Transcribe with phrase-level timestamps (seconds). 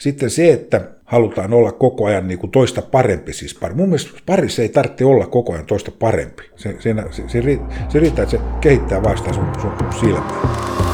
[0.00, 3.74] Sitten se, että halutaan olla koko ajan niin kuin toista parempi, siis pari.
[3.74, 6.42] Mun mielestä parissa ei tarvitse olla koko ajan toista parempi.
[6.56, 10.89] Se, se, se, se, se riittää, että se kehittää vasta sun, sun silmää.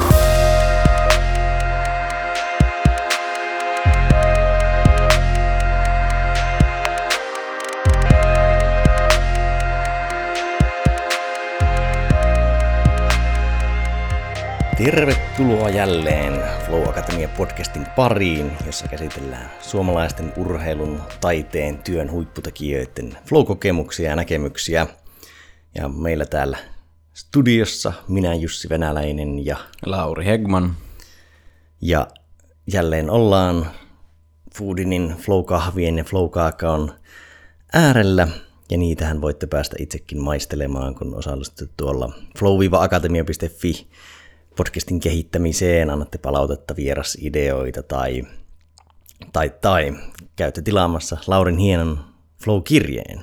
[14.77, 24.17] Tervetuloa jälleen Flow Akatemia podcastin pariin, jossa käsitellään suomalaisten urheilun, taiteen, työn huipputekijöiden flow-kokemuksia ja
[24.17, 24.87] näkemyksiä.
[25.75, 26.59] Ja meillä täällä
[27.15, 29.57] studiossa minä Jussi Venäläinen ja
[29.87, 30.77] Lauri Hegman.
[31.81, 32.07] Ja
[32.73, 33.67] jälleen ollaan
[34.57, 36.95] Foodinin flow-kahvien ja flow-kaakaon
[37.73, 38.29] äärellä.
[38.71, 43.87] Ja niitähän voitte päästä itsekin maistelemaan, kun osallistutte tuolla flow-akatemia.fi
[44.57, 48.23] podcastin kehittämiseen, annatte palautetta, vierasideoita tai,
[49.33, 49.93] tai, tai
[50.37, 52.05] käytte tilaamassa Laurin hienon
[52.45, 53.23] Flow-kirjeen.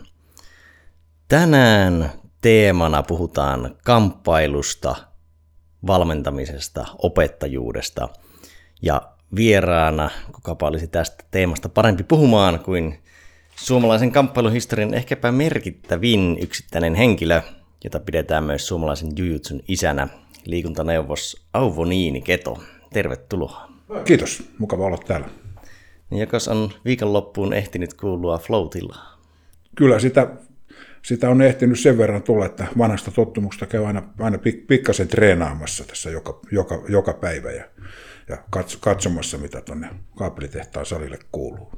[1.28, 2.12] Tänään
[2.42, 4.96] teemana puhutaan kamppailusta,
[5.88, 8.10] valmentamisesta, opettajuudesta
[8.82, 9.02] ja
[9.36, 13.04] vieraana, kukapa olisi tästä teemasta parempi puhumaan kuin
[13.56, 17.42] suomalaisen kamppailuhistorian ehkäpä merkittävin yksittäinen henkilö,
[17.84, 20.08] jota pidetään myös suomalaisen jujutsun isänä,
[20.46, 22.64] liikuntaneuvos Auvo Niini Keto.
[22.94, 23.70] Tervetuloa.
[24.06, 25.28] Kiitos, mukava olla täällä.
[26.10, 28.68] Niin jokas on viikonloppuun ehtinyt kuulua flow
[29.76, 30.30] Kyllä sitä,
[31.02, 35.84] sitä on ehtinyt sen verran tulla, että vanhasta tottumuksesta käy aina, aina pik, pikkasen treenaamassa
[35.84, 37.66] tässä joka, joka, joka päivä ja,
[38.30, 38.38] ja
[38.80, 41.72] katsomassa, mitä tuonne kaapelitehtaan salille kuuluu.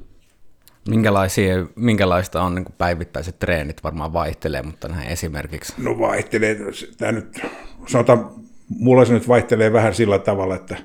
[0.89, 3.83] Minkälaisia, minkälaista on niin päivittäiset treenit?
[3.83, 5.73] Varmaan vaihtelee, mutta näin esimerkiksi.
[5.77, 6.57] No vaihtelee.
[6.97, 7.41] Tämä nyt,
[7.87, 8.31] sanotaan
[8.69, 10.77] mulla se nyt vaihtelee vähän sillä tavalla, että,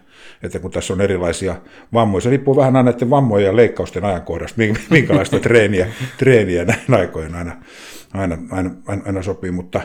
[0.42, 1.56] että kun tässä on erilaisia
[1.92, 7.38] vammoja, se riippuu vähän aina näiden vammojen ja leikkausten ajankohdasta, minkälaista treeniä, treeniä näin aikoina
[7.38, 7.56] aina,
[8.12, 8.70] aina, aina,
[9.06, 9.80] aina sopii, mutta,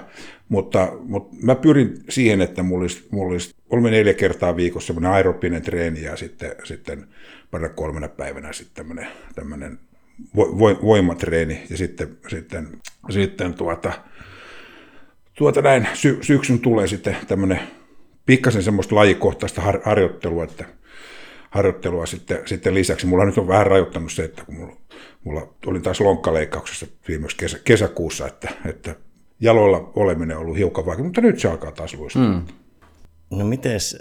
[0.49, 5.11] mutta, mutta mä pyrin siihen, että mulla olisi, mulla olisi kolme neljä kertaa viikossa semmoinen
[5.11, 7.07] aerobinen treeni ja sitten, sitten
[7.51, 9.79] parin kolmena päivänä sitten tämmöinen, tämmöinen
[10.83, 12.67] voimatreeni ja sitten, sitten,
[13.09, 13.93] sitten tuota,
[15.37, 17.59] tuota näin sy- syksyn tulee sitten tämmöinen
[18.25, 20.65] pikkasen semmoista lajikohtaista har- harjoittelua, että
[21.49, 23.07] harjoittelua sitten, sitten lisäksi.
[23.07, 24.77] Mulla nyt on vähän rajoittanut se, että kun mulla,
[25.23, 28.95] mulla olin taas lonkkaleikkauksessa viimeksi kesä, kesäkuussa, että, että
[29.39, 32.23] jaloilla oleminen on ollut hiukan vaikea, mutta nyt se alkaa taas luistaa.
[32.23, 32.45] Mm.
[33.29, 33.97] No mites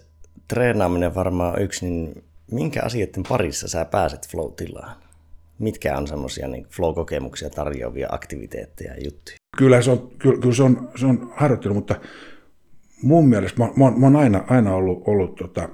[0.49, 4.97] treenaaminen varmaan yksi, niin minkä asioiden parissa sä pääset flow-tilaan?
[5.59, 9.37] Mitkä on semmoisia niin flow-kokemuksia tarjoavia aktiviteetteja ja juttuja?
[9.57, 11.95] Kyllä se on, kyllä, kyllä se on, se on harjoittelu, mutta
[13.05, 15.69] mun mielestä mä, mä, mä oon aina, aina ollut, ollut tota,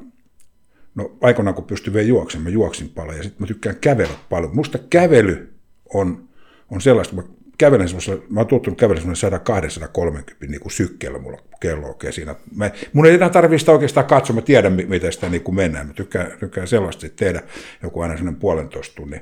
[0.95, 4.57] no aikoinaan kun pystyin vielä juoksemaan, mä juoksin paljon ja sitten mä tykkään kävellä paljon.
[4.57, 5.55] Musta kävely
[5.95, 6.29] on,
[6.71, 7.23] on sellaista, mä
[7.61, 12.35] kävelen semmoisella, mä oon tuottunut kävellä semmoisella 100-230 niin kuin sykkeellä mulla kello oikein siinä.
[12.57, 15.87] Mä, mun ei enää tarvitse sitä oikeastaan katsoa, mä tiedän miten sitä niin kuin mennään.
[15.87, 17.43] Mä tykkään, tykkään sellaista tehdä
[17.83, 19.21] joku aina semmoinen puolentoista tunnin,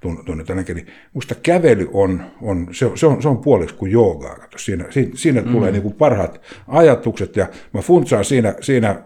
[0.00, 0.76] tunnin, tunnin tännekin.
[0.76, 4.36] Niin musta kävely on, on, se, se, on, se on puoliksi kuin joogaa.
[4.56, 5.52] Siinä, siinä, siinä mm.
[5.52, 9.02] tulee niin kuin parhaat ajatukset ja mä funtsaan siinä, siinä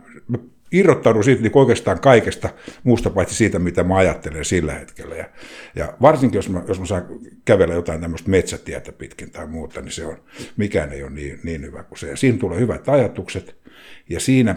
[0.74, 2.48] irrottaudun siitä niin oikeastaan kaikesta
[2.82, 5.14] muusta paitsi siitä, mitä mä ajattelen sillä hetkellä.
[5.14, 5.24] Ja,
[5.74, 7.06] ja varsinkin, jos mä, jos mä saan
[7.44, 10.16] kävellä jotain tämmöistä metsätietä pitkin tai muuta, niin se on,
[10.56, 12.10] mikään ei ole niin, niin hyvä kuin se.
[12.10, 13.56] Ja siinä tulee hyvät ajatukset,
[14.08, 14.56] ja siinä,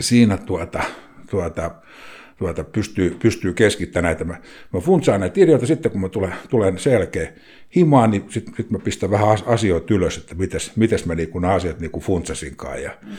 [0.00, 0.82] siinä tuota,
[1.30, 1.70] tuota,
[2.38, 4.24] tuota, pystyy, pystyy keskittämään näitä.
[4.24, 4.40] Mä,
[4.72, 7.32] mä funtsaan näitä ideoita sitten, kun mä tulen, tulen selkeä
[7.76, 11.54] himaan, niin sitten sit mä pistän vähän asioita ylös, että mites, mites mä niinku nämä
[11.54, 12.82] asiat niinku funtsasinkaan.
[12.82, 13.16] Ja, mm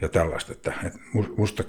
[0.00, 0.98] ja tällaista, että, että
[1.36, 1.64] musta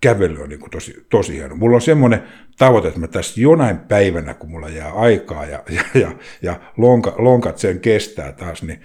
[0.00, 1.54] kävely on niin kuin tosi, tosi hieno.
[1.56, 2.22] Mulla on semmoinen
[2.58, 7.14] tavoite, että mä tässä jonain päivänä, kun mulla jää aikaa ja, ja, ja, ja lonka,
[7.18, 8.80] lonkat sen kestää taas, niin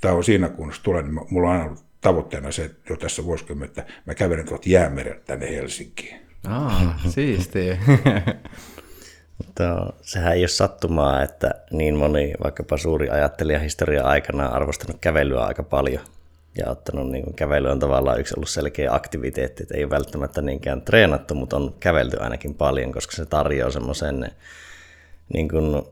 [0.00, 3.24] tämä on siinä kunnossa tulee, niin mulla on aina ollut tavoitteena se, että jo tässä
[3.24, 6.20] vuosikymmentä, että mä kävelen tuolta jäämereltä tänne Helsinkiin.
[6.46, 7.78] Ah, siistiä.
[9.38, 14.96] Mutta sehän ei ole sattumaa, että niin moni vaikkapa suuri ajattelija historia aikana on arvostanut
[15.00, 16.02] kävelyä aika paljon
[16.58, 20.42] ja ottanut niin kuin kävely on tavallaan yksi ollut selkeä aktiviteetti, että ei ole välttämättä
[20.42, 24.30] niinkään treenattu, mutta on kävelty ainakin paljon, koska se tarjoaa semmoisen
[25.34, 25.82] niin kuin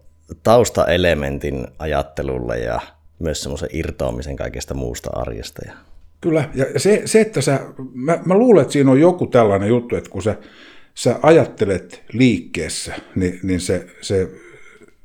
[0.42, 2.80] taustaelementin ajattelulle ja
[3.18, 5.62] myös semmoisen irtoamisen kaikesta muusta arjesta.
[6.20, 7.60] Kyllä, ja se, se että sä,
[7.94, 10.36] mä, mä luulen, että siinä on joku tällainen juttu, että kun sä,
[10.94, 14.28] sä ajattelet liikkeessä, niin, niin se, se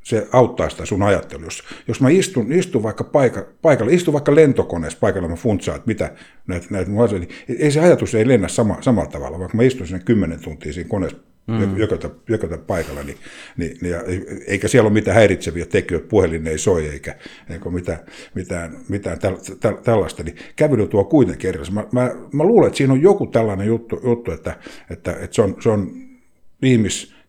[0.03, 1.45] se auttaa sitä sun ajattelua.
[1.45, 5.87] Jos, jos mä istun, istun vaikka paika, paikalla, istun vaikka lentokoneessa paikalla, mä funtsaan, että
[5.87, 6.11] mitä
[6.47, 9.63] näitä, näitä mun asioita, niin ei se ajatus ei lennä sama, samalla tavalla, vaikka mä
[9.63, 11.17] istun sinne kymmenen tuntia siinä koneessa
[11.47, 11.77] mm.
[11.77, 13.17] jökötä, jökötä paikalla, niin,
[13.57, 13.99] niin, niin, ja
[14.47, 17.15] eikä siellä ole mitään häiritseviä tekijöitä, puhelin ei soi eikä,
[17.49, 17.99] eikä mitään,
[18.35, 21.73] mitään, mitään täl, täl, tällaista, niin kävely tuo kuitenkin erilaisia.
[21.75, 24.55] Mä, mä, mä luulen, että siinä on joku tällainen juttu, juttu että,
[24.89, 25.91] että, että se on, se on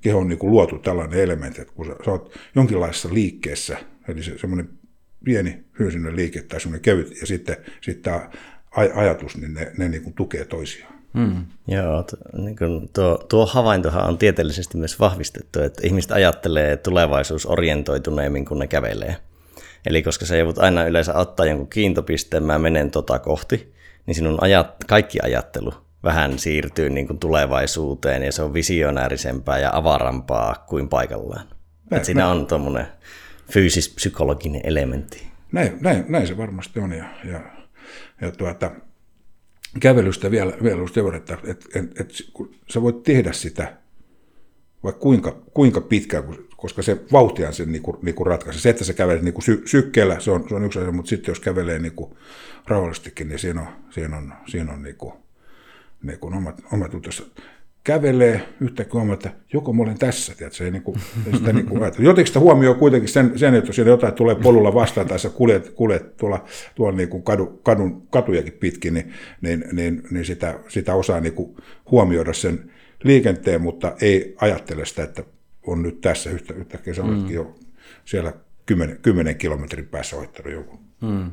[0.04, 3.76] ihmiskehon niin kuin luotu tällainen elementti, että kun sä, sä oot jonkinlaisessa liikkeessä,
[4.08, 4.68] eli se, semmoinen
[5.24, 8.30] pieni fyysinen liike tai semmoinen kevyt, ja sitten, sitten tämä
[8.94, 10.94] ajatus, niin ne, ne niin kuin tukee toisiaan.
[11.14, 11.46] Hmm.
[11.68, 18.44] Joo, t- niin kuin tuo, tuo havaintohan on tieteellisesti myös vahvistettu, että ihmiset ajattelee tulevaisuusorientoituneemmin,
[18.44, 19.16] kun ne kävelee.
[19.86, 23.72] Eli koska sä joudut aina yleensä ottaa jonkun kiintopisteen, mä menen tota kohti,
[24.06, 29.70] niin sinun ajat, kaikki ajattelu vähän siirtyy niin kuin tulevaisuuteen ja se on visionäärisempää ja
[29.72, 31.46] avarampaa kuin paikallaan.
[31.90, 32.38] Näin, Et siinä näin.
[32.38, 32.86] on tuommoinen
[33.52, 35.26] fyysis-psykologinen elementti.
[35.52, 37.40] Näin, näin, näin se varmasti on ja, ja,
[38.20, 38.70] ja tuota,
[39.80, 43.76] kävelystä vielä, vielä sen että, että, että, että kun sä voit tehdä sitä
[44.84, 46.24] vaikka kuinka, kuinka pitkään,
[46.56, 48.60] koska se vauhtia sen niin kuin, niin kuin ratkaisee.
[48.60, 51.08] Se, että sä kävelet niin kuin sy, sykkeellä, se on, se on yksi asia, mutta
[51.08, 52.16] sitten jos kävelee niin kuin
[52.66, 54.96] rauhallistikin, niin siinä on, siinä on, siinä on niin
[56.04, 56.92] niin kuin omat, omat
[57.84, 61.00] kävelee yhtäkkiä huomaa, että joko mä olen tässä, tiedätkö, se ei, niin kuin,
[61.36, 65.06] sitä niin kuin Jotenkin sitä huomioi kuitenkin sen, sen, että jos jotain tulee polulla vastaan
[65.06, 70.02] tai sä kuljet, kuljet tuolla, tuolla niin kuin kadu, kadun, katujakin pitkin, niin, niin, niin,
[70.10, 71.56] niin sitä, sitä osaa niin kuin
[71.90, 72.70] huomioida sen
[73.04, 75.24] liikenteen, mutta ei ajattele sitä, että
[75.66, 77.30] on nyt tässä yhtä, yhtäkkiä, sä mm.
[77.30, 77.54] jo
[78.04, 78.32] siellä
[78.66, 80.78] 10, 10 kilometrin päässä ohittanut joku.
[81.00, 81.30] Mm.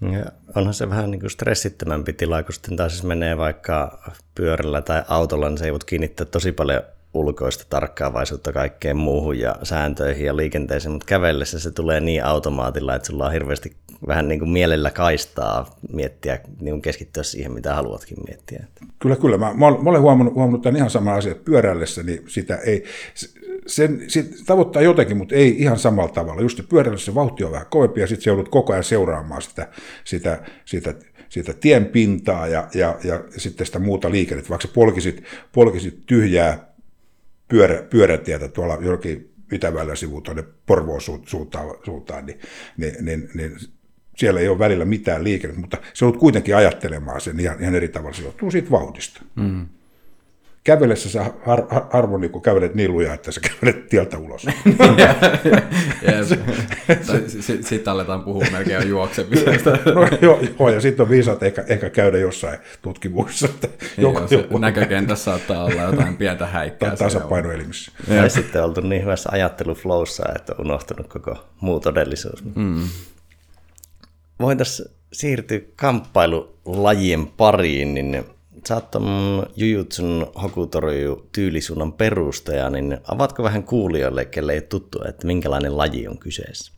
[0.00, 0.24] Ja
[0.56, 3.98] onhan se vähän niin kuin stressittömämpi tila, kun sitten taas jos menee vaikka
[4.34, 6.82] pyörällä tai autolla, niin se ei voi kiinnittää tosi paljon
[7.14, 13.06] ulkoista tarkkaavaisuutta kaikkeen muuhun ja sääntöihin ja liikenteeseen, mutta kävellessä se tulee niin automaatilla, että
[13.06, 18.18] sulla on hirveästi vähän niin kuin mielellä kaistaa miettiä, niin kuin keskittyä siihen, mitä haluatkin
[18.26, 18.64] miettiä.
[18.98, 19.38] Kyllä, kyllä.
[19.38, 22.84] Mä, mä olen huomannut, huomannut tämän ihan sama asia, että pyöräillessä niin sitä ei,
[23.68, 24.00] sen,
[24.46, 26.42] tavoittaa jotenkin, mutta ei ihan samalla tavalla.
[26.42, 29.68] Just pyörällä se vauhti on vähän kovempi ja sitten se joudut koko ajan seuraamaan sitä,
[30.04, 30.94] sitä, sitä,
[31.28, 34.50] sitä tien pintaa ja, ja, ja sitten sitä muuta liikennettä.
[34.50, 36.72] Vaikka polkisit, polkisit tyhjää
[37.48, 42.40] pyörä, pyörätietä tuolla jollakin Itäväylän sivuun tuonne Porvoon suuntaan, suuntaan niin,
[42.76, 43.56] niin, niin, niin
[44.16, 47.88] siellä ei ole välillä mitään liikennettä, mutta se on kuitenkin ajattelemaan sen ihan, ihan eri
[47.88, 48.16] tavalla.
[48.16, 49.22] Se johtuu siitä vauhdista.
[49.34, 49.66] Mm
[50.68, 54.46] kävelessä sä har, har, harvoin niin kävelet niin lujaa, että sä kävelet tieltä ulos.
[57.60, 59.70] Sitten aletaan puhua melkein juoksemisesta.
[59.94, 63.46] no, joo, joo, ja sitten on viisaat ehkä, ehkä käydä jossain tutkimuksessa.
[63.46, 63.68] Että
[63.98, 66.96] joku, joku, näkökentässä saattaa olla jotain pientä häikkää.
[66.96, 67.92] Tasapainoelimissä.
[68.08, 72.44] Tai sitten oltu niin hyvässä ajatteluflowssa, että on unohtunut koko muu todellisuus.
[72.54, 72.88] Mm.
[74.40, 78.24] Voitaisiin siirtyä kamppailulajien pariin, niin
[78.74, 86.08] oot Jujutsun Hokutoryu tyylisuunnan perustaja, niin avatko vähän kuulijoille, kelle ei tuttu, että minkälainen laji
[86.08, 86.72] on kyseessä?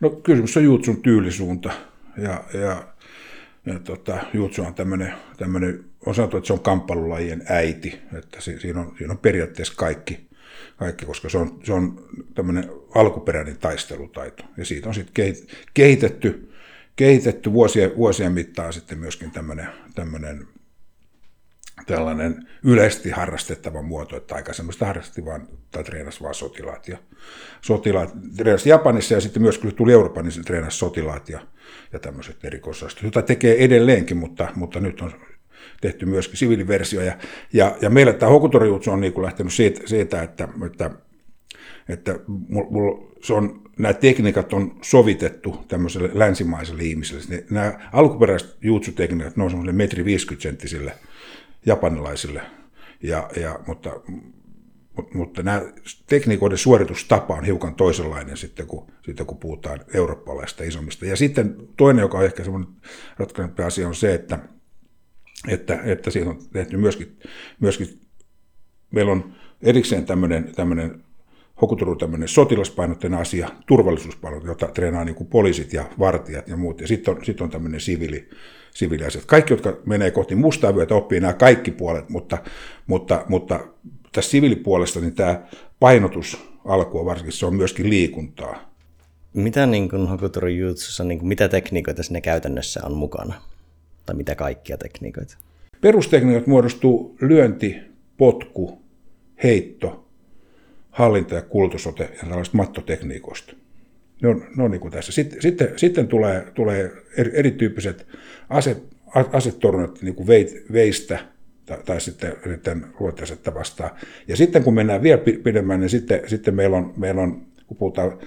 [0.00, 1.70] No kysymys on Jujutsun tyylisuunta
[2.16, 2.84] ja, ja,
[3.66, 8.80] ja tota, Jujutsu on tämmöinen, tämmöinen, on sanottu, että se on kamppailulajien äiti, että siinä
[8.80, 10.28] on, siinä on periaatteessa kaikki,
[10.76, 12.04] kaikki, koska se on, se on
[12.34, 14.44] tämmöinen alkuperäinen taistelutaito.
[14.56, 15.34] Ja siitä on sitten
[15.74, 16.52] kehitetty,
[16.96, 19.30] kehitetty vuosien, vuosien mittaan sitten myöskin
[19.94, 20.48] tämmöinen
[21.96, 26.88] tällainen yleisesti harrastettava muoto, että aika semmoista harrasti vaan, tai treenasi vaan sotilaat.
[26.88, 26.98] Ja
[27.60, 31.40] sotilaat treenasi Japanissa ja sitten myös kun tuli Euroopan, niin treenasi sotilaat ja,
[31.92, 35.12] ja tämmöiset erikoisastot, jota tekee edelleenkin, mutta, mutta nyt on
[35.80, 37.02] tehty myöskin siviiliversio.
[37.02, 37.16] Ja,
[37.52, 40.90] ja, ja meillä tämä Hokutorjutsu on niin kuin lähtenyt siitä, siitä että, että,
[41.88, 42.18] että
[42.48, 47.44] mulla, se on, nämä tekniikat on sovitettu tämmöiselle länsimaiselle ihmiselle.
[47.50, 50.92] Nämä alkuperäiset jutsutekniikat, ne on semmoiselle metri 50 senttisille
[51.66, 52.42] japanilaisille,
[53.02, 53.90] ja, ja, mutta,
[55.14, 55.62] mutta, nämä
[56.06, 61.06] tekniikoiden suoritustapa on hiukan toisenlainen sitten, kun, sitten kun puhutaan eurooppalaisista isommista.
[61.06, 62.70] Ja sitten toinen, joka on ehkä semmoinen
[63.16, 64.38] ratkaisempi asia, on se, että,
[65.48, 67.18] että, että siitä on tehty myöskin,
[67.60, 68.00] myöskin
[68.90, 71.04] meillä on erikseen tämmöinen, tämmöinen
[71.60, 76.80] Hokuturu tämmöinen sotilaspainotteinen asia, turvallisuuspainotteinen, jota treenaa niin kuin poliisit ja vartijat ja muut.
[76.80, 78.28] Ja sitten on, sit on tämmöinen siviili,
[78.74, 79.24] siviiliasiat.
[79.24, 82.38] Kaikki, jotka menee kohti mustaa vyötä, oppii nämä kaikki puolet, mutta,
[82.86, 83.60] mutta, mutta
[84.12, 85.42] tässä siviilipuolesta niin tämä
[85.80, 88.70] painotus alkua varsinkin, se on myöskin liikuntaa.
[89.34, 90.08] Mitä niin kuin
[90.58, 93.34] Jutsussa, niin kuin, mitä tekniikoita sinne käytännössä on mukana?
[94.06, 95.38] Tai mitä kaikkia tekniikoita?
[95.80, 97.76] Perustekniikat muodostuu lyönti,
[98.16, 98.82] potku,
[99.42, 100.08] heitto,
[100.90, 103.52] hallinta ja kultusote ja tällaista mattotekniikoista.
[104.22, 105.12] Ne on, ne on niin kuin tässä.
[105.12, 108.06] Sitten, sitten, sitten tulee, tulee eri, erityyppiset
[108.48, 108.82] aset,
[109.32, 110.26] asetornat niin kuin
[110.72, 111.18] veistä
[111.66, 113.90] tai, tai sitten, sitten luoteisetta vastaan.
[114.28, 118.18] Ja sitten kun mennään vielä pidemmän, niin sitten, sitten meillä, on, meillä on, kun puhutaan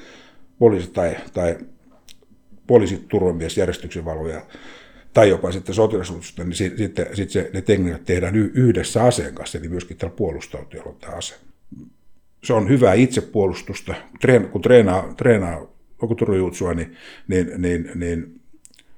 [0.60, 1.58] poliisi tai, tai
[2.68, 4.46] poliisi, turvamies, järjestyksenvalvoja,
[5.14, 9.68] tai jopa sitten sotilassuutusta, niin sitten, sitten se, ne tekniikat tehdään yhdessä aseen kanssa, eli
[9.68, 11.36] myöskin tällä puolustautujalla on tämä ase.
[12.44, 13.96] Se on hyvää itsepuolustusta.
[14.52, 15.73] Kun treenaa, treenaa
[16.04, 16.96] okuturujuutsua, niin,
[17.28, 18.42] niin, niin, niin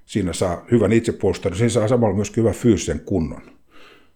[0.05, 3.41] siinä saa hyvän itsepuolustuksen, niin siinä saa samalla myös hyvän fyysisen kunnon.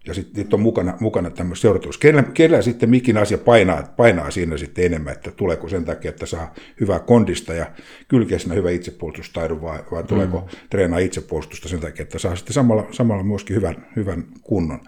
[0.08, 1.98] Ja sitten on mukana, mukana tämmöistä seuratus.
[1.98, 6.26] Kellä, kellä sitten mikin asia painaa, painaa siinä sitten enemmän, että tuleeko sen takia, että
[6.26, 7.72] saa hyvää kondista ja
[8.08, 10.58] kylkeä hyvä itsepuolustustaidon, vai, vai tuleeko mm.
[10.70, 14.80] treenaa itsepuolustusta sen takia, että saa sitten samalla, samalla myöskin hyvän, hyvän kunnon.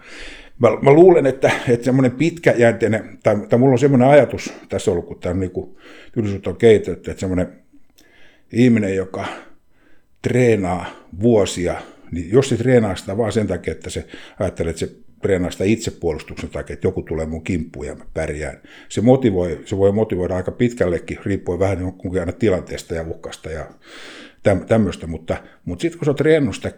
[0.58, 5.06] Mä, mä luulen, että, että semmoinen pitkäjänteinen, tai, tai mulla on semmoinen ajatus tässä ollut,
[5.06, 5.76] kun tämä on, niin kuin,
[6.46, 7.61] on kehitetty, että semmoinen
[8.52, 9.26] ihminen, joka
[10.22, 10.86] treenaa
[11.20, 11.80] vuosia,
[12.10, 14.06] niin jos se treenaa sitä vaan sen takia, että se
[14.38, 14.92] ajattelee, että se
[15.22, 18.60] treenaa sitä itsepuolustuksen takia, että joku tulee mun kimppuun ja mä pärjään.
[18.88, 23.66] Se, motivoi, se voi motivoida aika pitkällekin, riippuen vähän niin aina tilanteesta ja uhkasta ja
[24.42, 26.72] tämmöistä, mutta, mutta sitten kun sä oot treenannut sitä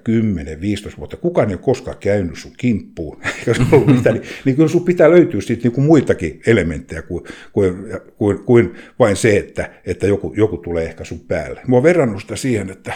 [0.95, 4.57] 10-15 vuotta, kukaan ei ole koskaan käynyt sun kimppuun, eikä se ollut mitään, niin, niin
[4.57, 7.75] kyllä sun pitää löytyä sitten niin kuin muitakin elementtejä kuin, kuin,
[8.17, 11.61] kuin, kuin vain se, että, että joku, joku tulee ehkä sun päälle.
[11.71, 12.95] Oon verrannut sitä siihen, että,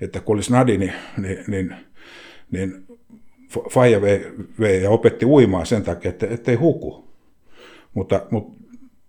[0.00, 1.74] että kun olisi Nadi, niin, niin, niin,
[2.50, 2.84] niin
[3.70, 4.26] Faija vei,
[4.60, 7.04] vei ja opetti uimaan sen takia, että ettei huku.
[7.94, 8.63] Mutta, mutta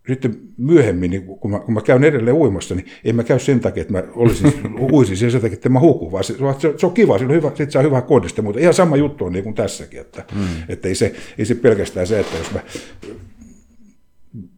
[0.07, 3.59] sitten myöhemmin, niin kun, mä, kun mä käyn edelleen uimassa, niin en mä käy sen
[3.59, 4.53] takia, että mä olisin,
[4.91, 7.51] uisin sen takia, että mä hukun, vaan se, se, se on kiva, se on hyvä,
[7.55, 10.41] sit saa hyvää kondista, mutta ihan sama juttu on niin kuin tässäkin, että, mm.
[10.69, 12.59] että ei, se, ei se pelkästään se, että jos mä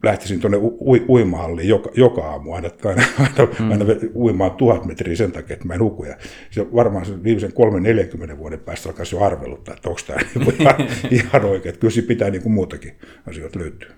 [0.03, 3.71] lähtisin tuonne u- uimahalliin joka, joka aamu aina, aina, aina, mm.
[3.71, 3.85] aina
[4.15, 6.03] uimaan tuhat metriä sen takia, että mä en huku.
[6.03, 6.17] Ja
[6.51, 7.51] se varmaan sen viimeisen
[8.35, 10.75] 3-40 vuoden päästä alkaisi jo arveluttaa, että onko tämä niin ihan,
[11.11, 11.69] ihan oikein.
[11.69, 12.93] Että kyllä siinä pitää niin kuin muutakin
[13.27, 13.89] asioita löytyä.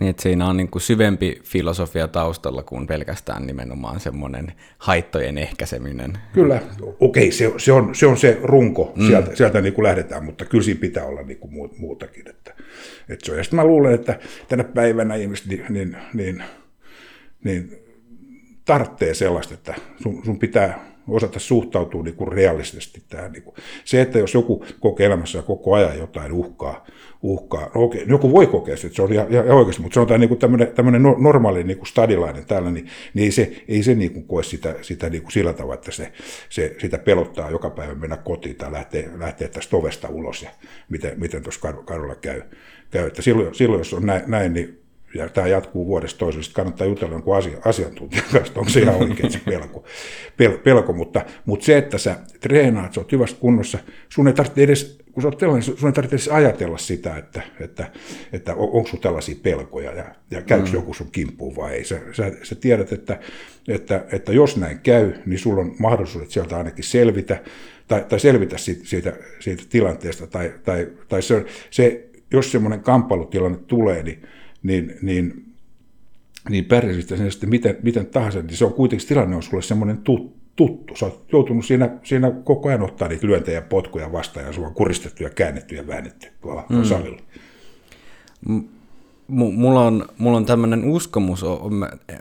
[0.00, 6.12] Niin, että siinä on niin kuin syvempi filosofia taustalla kuin pelkästään nimenomaan semmoinen haittojen ehkäiseminen.
[6.32, 6.60] Kyllä,
[7.00, 9.06] okei, se, se, on, se on se runko, mm.
[9.06, 12.30] sieltä, sieltä niin kuin lähdetään, mutta kyllä siinä pitää olla niin kuin muutakin.
[12.30, 12.54] Että,
[13.08, 13.38] että se on.
[13.38, 14.18] Ja sitten mä luulen, että
[14.48, 16.42] tänä päivänä ihmiset niin, niin, niin,
[17.44, 17.78] niin
[18.64, 23.32] tarvitsee sellaista, että sun, sun pitää osata suhtautua niin kuin realistisesti tähän.
[23.32, 23.54] Niin kuin.
[23.84, 26.86] Se, että jos joku kokee elämässä koko ajan jotain uhkaa,
[27.22, 27.70] uhkaa.
[27.74, 30.68] No okei, joku voi kokea että se on ihan, ihan oikeasti, mutta sanotaan niin tämmöinen,
[30.74, 34.42] tämmöinen normaali niin kuin stadilainen täällä, niin, niin ei se, ei se niin kuin koe
[34.42, 36.12] sitä, sitä niin kuin sillä tavalla, että se,
[36.48, 40.50] se, sitä pelottaa joka päivä mennä kotiin tai lähteä, lähteä tästä ovesta ulos ja
[40.88, 42.42] miten, miten tuossa kadulla käy.
[42.90, 43.06] käy.
[43.06, 44.81] Että silloin, silloin, jos on näin, näin niin
[45.14, 48.94] ja tämä jatkuu vuodesta toiseen, sitten kannattaa jutella jonkun asia, asiantuntijan kanssa, onko se ihan
[48.94, 49.84] oikein se pelko.
[50.36, 53.78] Pel, pelko mutta, mutta se, että sä treenaat, sä oot hyvässä kunnossa,
[54.08, 57.42] sun ei tarvitse edes, kun sä oot tellainen, sun ei tarvitse edes ajatella sitä, että,
[57.60, 57.90] että,
[58.32, 60.74] että on, onko sun tällaisia pelkoja ja, ja käykö mm.
[60.74, 61.84] joku sun kimppuun vai ei.
[61.84, 63.20] Sä, sä, sä tiedät, että,
[63.68, 67.42] että, että jos näin käy, niin sulla on mahdollisuudet sieltä ainakin selvitä,
[67.88, 73.58] tai, tai selvitä siitä, siitä, siitä tilanteesta, tai, tai, tai se, se, jos semmoinen kamppailutilanne
[73.66, 74.22] tulee, niin
[74.62, 75.54] niin, niin,
[76.50, 79.96] niin pärjäsit sen sitten miten, miten tahansa, niin se on kuitenkin tilanne on sulle semmoinen
[79.96, 80.42] tuttu.
[80.56, 80.96] tuttu.
[80.96, 84.66] Sä oot joutunut siinä, siinä koko ajan ottaa niitä lyöntejä ja potkuja vastaan ja sua
[84.66, 86.84] on kuristettu ja käännetty ja väännetty tuolla mm.
[86.84, 87.20] salilla.
[88.48, 88.60] M-
[89.28, 91.44] mulla on, mulla on tämmöinen uskomus,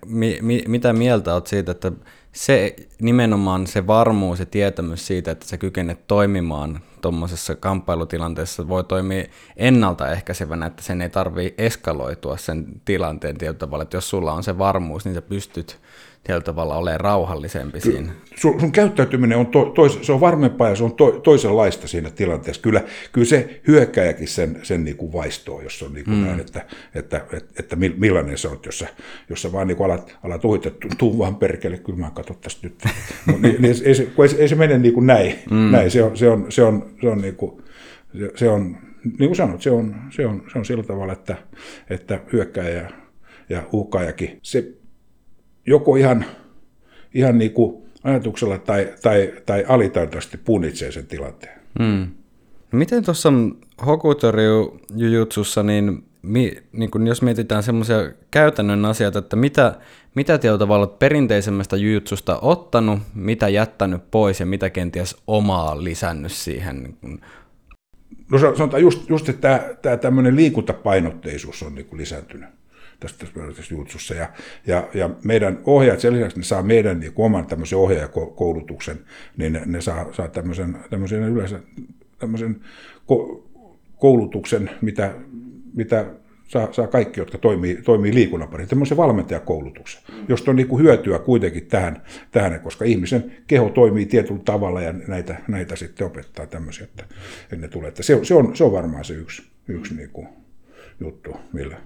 [0.06, 1.92] mi, mi, mitä mieltä olet siitä, että
[2.32, 9.26] se nimenomaan se varmuus ja tietämys siitä, että sä kykenet toimimaan tuommoisessa kamppailutilanteessa voi toimia
[9.58, 14.58] ennaltaehkäisevänä, että sen ei tarvitse eskaloitua sen tilanteen tietyllä tavalla, että jos sulla on se
[14.58, 15.80] varmuus, niin sä pystyt
[16.24, 18.12] tietyllä tavalla olemaan rauhallisempi siinä.
[18.36, 22.10] Sun, sun käyttäytyminen on, to, tois, se on varmempaa ja se on to, toisenlaista siinä
[22.10, 22.62] tilanteessa.
[22.62, 26.26] Kyllä, kyllä se hyökkäjäkin sen, sen niin kuin vaistoo, jos on niin kuin mm.
[26.26, 28.88] näin, että, että, että, että millainen se on, jos sä,
[29.30, 32.38] jos sä vaan niin kuin alat, alat uhita, että tuu vaan perkele, kyllä mä katson
[32.42, 32.84] tästä nyt.
[33.42, 35.36] niin, niin, ei, se, ei, ei se mene niin kuin näin.
[35.52, 35.72] Mm.
[35.72, 35.92] näin.
[35.92, 37.62] Se on, se on, se on, se on, niin kuin,
[38.20, 41.36] se, se on niin kuin sanot, se on, se on, se on sillä tavalla, että,
[41.90, 42.92] että hyökkäjä
[43.50, 44.81] ja uhkaajakin, se
[45.72, 46.26] joko ihan,
[47.14, 51.62] ihan niin kuin ajatuksella tai, tai, tai alitaitoisesti punnitsee sen tilanteen.
[51.80, 52.08] Hmm.
[52.72, 53.34] No miten tuossa
[53.86, 59.76] Hokutoryu Jujutsussa, niin, mi, niin kun jos mietitään semmoisia käytännön asioita, että mitä,
[60.16, 66.84] mitä tietyllä tavalla perinteisemmästä jujutsusta ottanut, mitä jättänyt pois ja mitä kenties omaa lisännyt siihen?
[66.84, 67.22] Niin
[68.32, 72.50] no sanotaan just, just että tämä, tämä tämmöinen liikuntapainotteisuus on niin kuin lisääntynyt
[73.02, 73.26] tästä,
[73.72, 74.14] jutsussa.
[74.14, 74.30] Ja,
[74.68, 79.00] ja, ja meidän ohjaajat, sen lisäksi ne saa meidän niin oman tämmöisen ohjaajakoulutuksen,
[79.38, 81.60] niin ne, ne saa, saa tämmöisen, tämmöisen yleensä
[82.20, 82.62] tämmöisen
[83.06, 83.48] ko,
[83.98, 85.14] koulutuksen, mitä,
[85.74, 86.06] mitä
[86.48, 91.20] saa, saa kaikki, jotka toimii, toimii liikunnan parissa, tämmöisen valmentajakoulutuksen, josta on niin kuin hyötyä
[91.20, 96.84] kuitenkin tähän, tähän, koska ihmisen keho toimii tietyllä tavalla ja näitä, näitä sitten opettaa tämmöisiä,
[96.84, 97.06] että
[97.56, 97.88] ne tulee.
[97.88, 100.28] Että se, se, on, se on varmaan se yksi, yksi niin kuin
[101.02, 101.78] juttu, millä,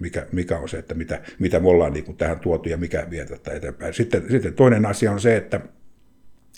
[0.00, 3.06] mikä, mikä on se, että mitä, mitä me ollaan niin kuin tähän tuotu ja mikä
[3.10, 3.94] vie tätä eteenpäin.
[3.94, 5.60] Sitten, sitten toinen asia on se, että,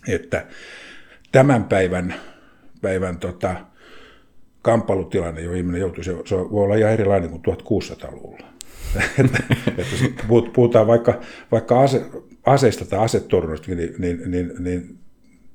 [0.09, 0.47] että
[1.33, 2.15] tämän päivän,
[2.83, 3.57] päivän tota,
[4.63, 8.47] kamppailutilanne, johon ihminen joutuu, se, se voi olla ihan erilainen kuin 1600-luvulla.
[9.19, 9.39] että,
[9.77, 11.21] että puhutaan vaikka,
[11.53, 12.07] vaikka ase,
[12.45, 14.99] aseista tai asetorjunnasta, niin, niin, niin, niin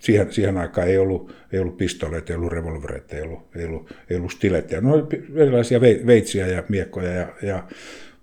[0.01, 3.93] siihen, siihen aikaan ei ollut, ei ollut pistoleita, ei ollut revolvereita, ei ollut, ei ollut,
[4.09, 4.81] ei ollut stilettiä.
[4.81, 7.63] No erilaisia veitsiä ja miekkoja ja, ja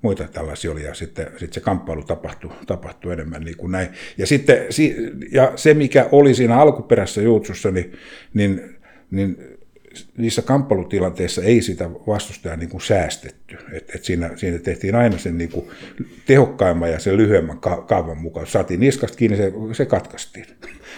[0.02, 3.88] muita tällaisia oli, ja sitten, sitten se kamppailu tapahtui, tapahtui enemmän niin kuin näin.
[4.18, 4.58] Ja, sitten,
[5.32, 7.92] ja se, mikä oli siinä alkuperäisessä juutsussa, niin,
[8.34, 8.76] niin,
[9.10, 9.57] niin
[10.16, 13.56] niissä kamppailutilanteissa ei sitä vastustajaa niin kuin säästetty.
[13.72, 15.66] Et, et siinä, siinä tehtiin aina sen niin kuin
[16.26, 18.46] tehokkaimman ja sen lyhyemmän ka- kaavan mukaan.
[18.46, 20.46] Saatiin niskasta kiinni, se, se katkaistiin.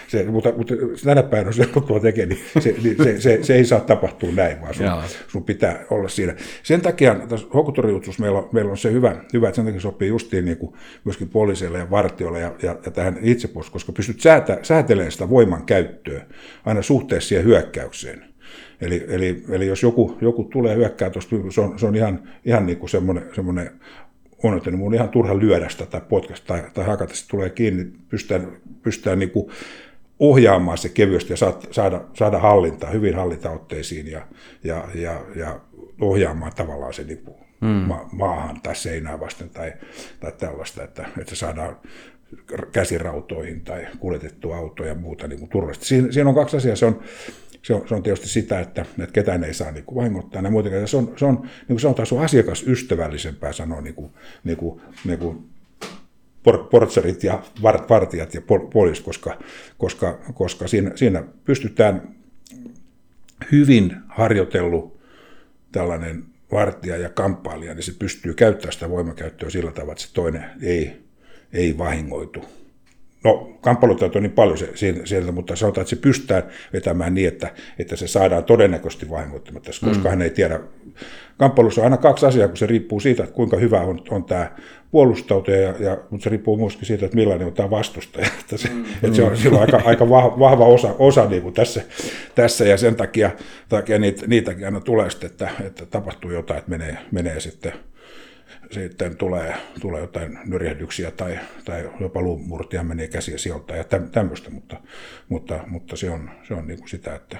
[0.07, 0.73] Se, mutta, mutta
[1.05, 4.31] tänä päivänä, jos joku tuo tekee, niin se, niin se, se, se, ei saa tapahtua
[4.31, 4.85] näin, vaan sun,
[5.27, 6.35] sun pitää olla siinä.
[6.63, 10.09] Sen takia tässä hokutoriutsussa meillä on, meillä on se hyvä, hyvä, että sen takia sopii
[10.09, 10.73] justiin niin kuin
[11.05, 15.65] myöskin poliiseille ja vartioille ja, ja, ja tähän itsepuolustukseen, koska pystyt säätä, säätelemään sitä voiman
[15.65, 16.25] käyttöä
[16.65, 18.30] aina suhteessa siihen hyökkäykseen.
[18.81, 22.65] Eli, eli, eli jos joku, joku tulee hyökkää tuosta, se on, se on ihan, ihan
[22.65, 23.71] niin kuin semmoinen, semmoinen
[24.43, 27.49] on, että mun on ihan turha lyödä sitä tai potkasta tai, tai hakata, se tulee
[27.49, 28.47] kiinni, pystytään,
[28.83, 29.51] pystytään niin kuin
[30.19, 31.37] ohjaamaan se kevyesti ja
[31.71, 34.27] saada, saada hallintaa, hyvin hallintaotteisiin ja,
[34.63, 35.59] ja, ja, ja
[36.01, 37.23] ohjaamaan tavallaan se niin
[37.61, 37.67] mm.
[37.67, 39.73] ma- maahan tai seinää vasten tai,
[40.19, 41.77] tai tällaista, että, että saadaan
[42.71, 45.87] käsirautoihin tai kuljetettua autoja ja muuta niin kuin turvallisesti.
[45.87, 46.75] Siinä, siinä on kaksi asiaa.
[46.75, 46.99] Se on,
[47.61, 50.41] se on, se on tietysti sitä, että, että ketään ei saa niin kuin vahingoittaa.
[50.41, 50.87] Ja muutenkin.
[50.87, 54.11] Se on, se on, niin kuin sanotaan, se on asiakasystävällisempää sanoa niin kuin,
[54.43, 55.49] niin kuin, niin kuin
[56.71, 57.43] portsarit ja
[57.89, 58.41] vartijat ja
[58.73, 59.39] poliis, koska,
[59.77, 62.15] koska, koska siinä, siinä pystytään
[63.51, 65.01] hyvin harjoitellut
[65.71, 70.45] tällainen vartija ja kamppailija, niin se pystyy käyttämään sitä voimakäyttöä sillä tavalla, että se toinen
[70.61, 71.03] ei,
[71.53, 72.45] ei vahingoitu
[73.23, 74.57] No, kamppailutyöt on niin paljon
[75.05, 80.03] sieltä, mutta sanotaan, että se pystytään vetämään niin, että, että se saadaan todennäköisesti vahingoittamatta, koska
[80.03, 80.09] mm.
[80.09, 80.59] hän ei tiedä.
[81.37, 84.51] Kamppailussa on aina kaksi asiaa, kun se riippuu siitä, että kuinka hyvä on, on tämä
[84.91, 88.27] puolustautuja, ja, ja, mutta se riippuu myöskin siitä, että millainen on tämä vastustaja.
[88.41, 88.85] Että se, mm.
[89.03, 91.81] että se on, se on aika, aika vahva, vahva osa, osa niin kuin tässä,
[92.35, 93.31] tässä, ja sen takia,
[93.69, 97.73] takia niitä, niitäkin aina tulee sitten, että, että tapahtuu jotain, että menee, menee sitten
[98.71, 104.77] sitten tulee, tulee jotain nyrjähdyksiä tai, tai jopa luumurtia menee käsiä sieltä ja tämmöistä, mutta,
[105.29, 107.37] mutta, mutta se on, se on niin kuin sitä, että,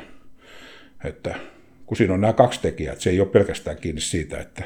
[1.04, 1.36] että
[1.86, 4.64] kun siinä on nämä kaksi tekijää, että se ei ole pelkästään kiinni siitä, että,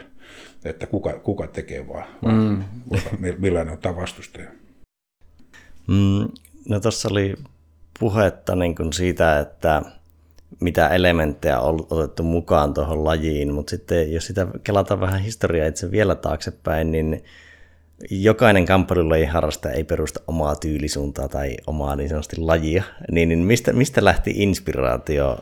[0.65, 2.63] että kuka, kuka tekee, vaan, mm.
[2.89, 4.49] kuka, millainen on tämä vastustaja.
[5.88, 6.28] Mm,
[6.69, 7.36] no tuossa oli
[7.99, 9.82] puhetta niin kuin siitä, että
[10.60, 15.91] mitä elementtejä on otettu mukaan tuohon lajiin, mutta sitten jos sitä kelataan vähän historiaa itse
[15.91, 17.23] vielä taaksepäin, niin
[18.10, 23.73] jokainen kamppailulaji harrastaja ei perusta omaa tyylisuuntaa tai omaa niin sanotusti lajia, niin, niin mistä,
[23.73, 25.38] mistä lähti inspiraatio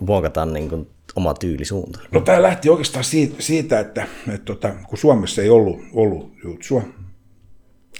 [0.00, 2.00] muokata niin kuin oma tyylisuunta?
[2.10, 3.04] No tämä lähti oikeastaan
[3.38, 6.82] siitä, että, että, tota, kun Suomessa ei ollut, ollut jutsua,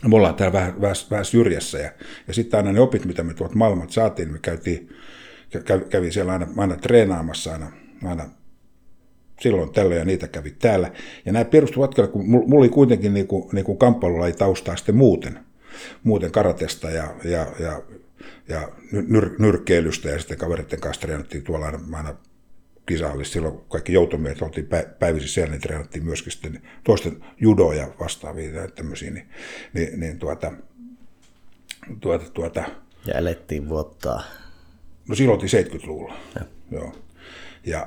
[0.09, 1.91] me ollaan täällä vähän, vähän, vähän syrjässä ja,
[2.29, 4.89] ja sitten aina ne opit, mitä me tuolta maailmalta saatiin, me käytiin
[5.91, 7.73] kävi siellä aina, aina treenaamassa aina,
[8.05, 8.25] aina
[9.41, 10.93] silloin tällä ja niitä kävi täällä.
[11.25, 15.39] Ja nämä perustuvat, kun mulla oli kuitenkin niin kuin, niin kuin kamppailulaji taustaa sitten muuten,
[16.05, 17.83] muuten karatesta ja, ja, ja,
[18.49, 22.15] ja nyr, nyrkkeilystä ja sitten kaveritten kanssa treenattiin tuolla aina, aina
[22.87, 23.33] kisaallis.
[23.33, 29.11] Silloin kaikki joutomiehet oltiin päivisin siellä, niin treenattiin myöskin sitten toisten judoja vastaavia ja tämmöisiä,
[29.11, 29.29] niin,
[29.73, 30.53] niin, niin tuota,
[32.01, 32.65] tuota, tuota,
[33.07, 34.21] ja elettiin vuotta
[35.09, 36.15] No silloin oltiin 70-luvulla.
[36.35, 36.41] Ja.
[36.71, 36.93] Joo.
[37.67, 37.87] Ja,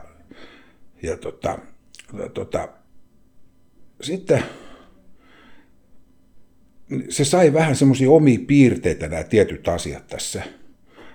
[1.04, 1.60] ja tota,
[2.34, 2.70] tota,
[4.02, 4.44] sitten
[7.10, 10.44] se sai vähän semmoisia omia piirteitä nämä tietyt asiat tässä.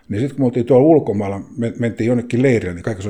[0.08, 3.04] Niin sitten kun me oltiin tuolla ulkomailla, me mentiin jonnekin leirille, niin kaikki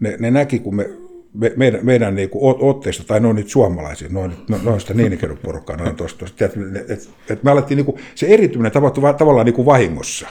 [0.00, 0.90] ne, ne näki, kun me,
[1.34, 5.38] me meidän, meidän niin kuin otteista, tai ne on nyt suomalaisia, noin, no, noista niinikerron
[5.38, 9.54] porukkaa, noin tuosta, että et, et me alettiin, niin kuin, se erittyminen tapahtui tavallaan niin
[9.54, 10.28] kuin vahingossa.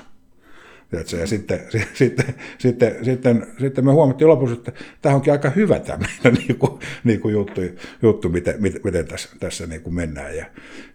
[0.89, 1.17] Tiedätkö?
[1.17, 1.60] Ja sitten,
[1.93, 4.71] sitten, sitten, sitten, sitten me huomattiin lopussa, että
[5.02, 6.06] tämä onkin aika hyvä tämä
[6.47, 7.62] niin kuin, niin kuin juttu,
[8.02, 10.38] juttu, miten, miten tässä, tässä niin kuin mennään.
[10.38, 10.45] Ja,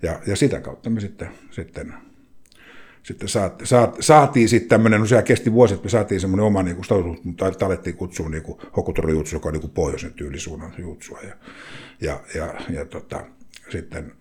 [0.02, 1.94] ja, ja sitä kautta me sitten, sitten,
[3.02, 6.62] sitten saat, saat, saatiin sitten tämmöinen, no sehän kesti vuosi, että me saatiin semmoinen oma
[6.62, 11.18] niin kuin, mutta alettiin kutsua niin kuin Hokutori Jutsu, joka on niin pohjoisen tyylisuunnan jutsua.
[11.22, 11.34] Ja,
[12.00, 13.24] ja, ja, ja tota,
[13.68, 14.12] sitten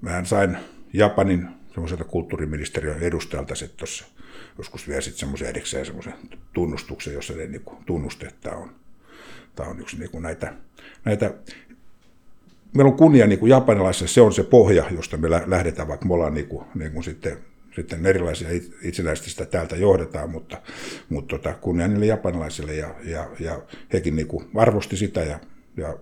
[0.00, 0.56] mä sain
[0.92, 4.15] Japanin semmoiselta kulttuuriministeriön edustajalta sitten tuossa
[4.58, 6.14] joskus vielä sitten semmoisen erikseen semmoisen
[6.52, 7.78] tunnustuksen, jossa ne niin kuin
[8.40, 8.70] tämä on,
[9.54, 10.52] tämä on yksi niin kuin näitä,
[11.04, 11.34] näitä
[12.76, 16.14] meillä on kunnia niin kuin japanilaisessa, se on se pohja, josta me lähdetään, vaikka me
[16.14, 17.38] ollaan niin kuin, niin kuin sitten,
[17.76, 18.48] sitten erilaisia
[18.82, 20.62] itsenäisesti sitä täältä johdetaan, mutta,
[21.08, 25.38] mutta tota, kunnia niille japanilaisille ja, ja, ja hekin niin kuin arvosti sitä ja,
[25.76, 25.98] ja,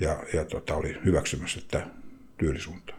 [0.00, 1.86] ja, ja tota, oli hyväksymässä sitä
[2.38, 2.96] tyylisuuntaa.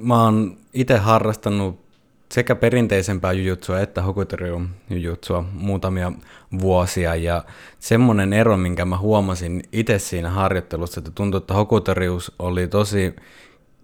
[0.00, 1.89] Mä oon itse harrastanut
[2.32, 6.12] sekä perinteisempää jujutsua että hokutorium jujutsua muutamia
[6.60, 7.14] vuosia.
[7.14, 7.44] Ja
[7.78, 13.16] semmoinen ero, minkä mä huomasin itse siinä harjoittelussa, että tuntui, että hokutorius oli tosi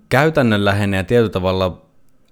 [0.09, 1.82] käytännönläheinen ja tietyllä tavalla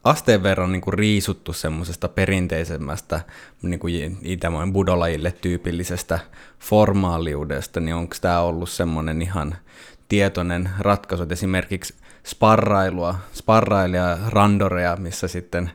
[0.05, 3.21] asteen verran niin kuin riisuttu semmoisesta perinteisemmästä
[3.63, 6.19] niin kuin itämaan budolajille tyypillisestä
[6.61, 9.57] formaaliudesta, niin onko tämä ollut semmoinen ihan
[10.09, 11.95] tietoinen ratkaisu, että esimerkiksi
[12.27, 15.71] sparrailua, sparrailija randoreja, missä sitten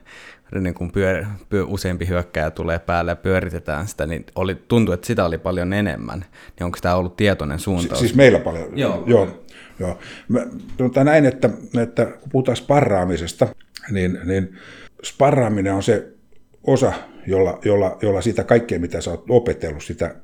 [0.60, 5.06] niin kun pyör, pyö, useampi hyökkäjä tulee päälle ja pyöritetään sitä, niin oli, tuntui, että
[5.06, 6.24] sitä oli paljon enemmän.
[6.58, 7.98] Niin onko tämä ollut tietoinen suuntaus?
[7.98, 8.78] Si- siis meillä paljon?
[8.78, 9.04] Joo.
[9.06, 9.44] joo,
[9.78, 9.98] joo.
[10.28, 11.50] Mä, tota näin, että,
[11.82, 13.48] että kun puhutaan sparraamisesta,
[13.90, 14.58] niin, niin
[15.04, 16.08] sparraaminen on se
[16.64, 16.92] osa,
[17.26, 20.14] jolla, jolla, jolla sitä kaikkea, mitä sä oot opetellut, sitä,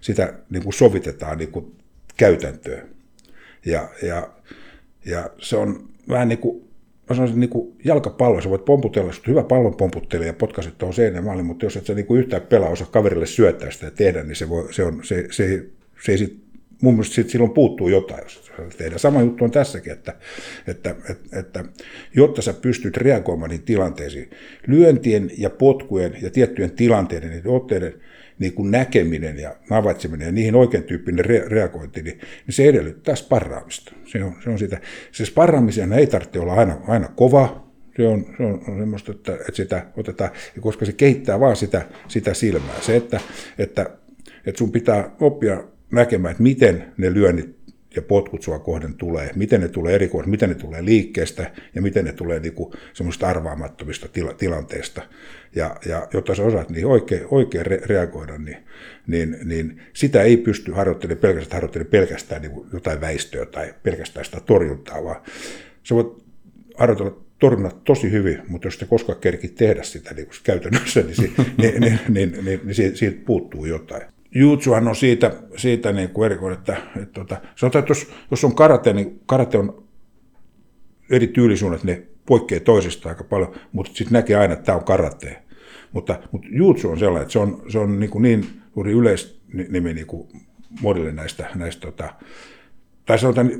[0.00, 1.76] sitä niin kuin sovitetaan niin kuin
[2.16, 2.88] käytäntöön.
[3.66, 4.28] Ja, ja,
[5.04, 6.72] ja se on vähän niin kuin
[7.08, 10.94] mä sanoisin niin kuin jalkapallo, sä voit pomputella, sä hyvä pallon pomputtelija ja potkaset tuohon
[10.94, 13.90] seinään maaliin, mutta jos et sä niin kuin yhtään pelaa, osaa kaverille syöttää sitä ja
[13.90, 15.66] tehdä, niin se, voi, se, on, se, se,
[16.04, 16.42] se ei sit,
[16.82, 18.98] mun mielestä sit silloin puuttuu jotain, jos tehdään.
[18.98, 20.14] Sama juttu on tässäkin, että,
[20.66, 21.64] että, että, että
[22.16, 24.30] jotta sä pystyt reagoimaan niihin tilanteisiin,
[24.66, 27.94] lyöntien ja potkujen ja tiettyjen tilanteiden, niiden otteiden
[28.42, 33.14] niin kuin näkeminen ja havaitseminen ja niihin oikein tyyppinen re- reagointi, niin, niin se edellyttää
[33.14, 33.92] sparraamista.
[34.04, 34.80] Se on, se on sitä.
[35.12, 39.54] Se sparraamisen ei tarvitse olla aina, aina kova, se on, se on, semmoista, että, että
[39.54, 42.80] sitä otetaan, koska se kehittää vaan sitä, sitä silmää.
[42.80, 43.20] Se, että,
[43.58, 43.90] että,
[44.46, 47.61] että sun pitää oppia näkemään, että miten ne lyönnit
[47.96, 52.04] ja potkut sua kohden tulee, miten ne tulee erikoisesti, miten ne tulee liikkeestä ja miten
[52.04, 52.54] ne tulee niin
[52.92, 55.02] semmoista arvaamattomista tila, tilanteista.
[55.56, 58.56] Ja, ja jotta sä osaat niin oikein, oikein re, reagoida, niin,
[59.06, 64.40] niin, niin, sitä ei pysty harjoittelemaan pelkästään, harjoittelemaan pelkästään niin jotain väistöä tai pelkästään sitä
[64.40, 65.22] torjuntaa, vaan
[65.82, 66.24] sä voit
[66.76, 71.32] harjoitella torjunnat tosi hyvin, mutta jos te koskaan kerkit tehdä sitä niin käytännössä, niin, si,
[71.62, 74.02] niin, niin, niin, niin, niin siitä, siitä puuttuu jotain.
[74.34, 78.44] Jutsuhan on siitä, siitä niin kuin erikoinen, että, että, että tota, sanotaan, että jos, jos
[78.44, 79.84] on karate, niin karate on
[81.10, 85.42] eri tyylisuunnat, ne poikkeaa toisistaan aika paljon, mutta sitten näkee aina, että tämä on karate.
[85.92, 89.94] Mutta, mutta jutsu on sellainen, että se on, se on niin, kuin niin juuri yleisnimi
[89.94, 90.28] niin kuin
[90.80, 92.14] modelle näistä, näistä tota,
[93.06, 93.50] tai sanotaan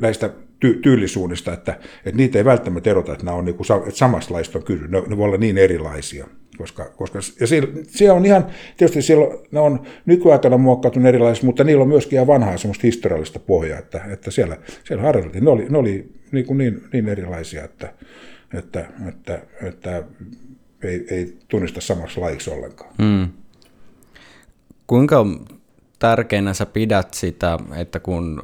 [0.00, 0.30] näistä
[0.60, 4.34] ty- tyylisuunnista, että, että niitä ei välttämättä erota, että nämä on niin kuin, että samasta
[4.34, 6.26] laista on kysymys, ne, ne voi olla niin erilaisia.
[6.58, 11.64] Koska, koska, ja siellä, siellä on ihan, tietysti siellä ne on nykyaikana muokkautunut erilaisiksi, mutta
[11.64, 15.66] niillä on myöskin ihan vanhaa semmoista historiallista pohjaa, että, että siellä, siellä harjoiteltiin, ne oli,
[15.68, 17.92] ne oli niin, kuin niin, niin erilaisia, että,
[18.54, 20.04] että, että, että
[20.82, 22.94] ei, ei tunnista samaksi lajiksi ollenkaan.
[23.02, 23.28] Hmm.
[24.86, 25.26] Kuinka
[25.98, 28.42] tärkeänä sä pidät sitä, että kun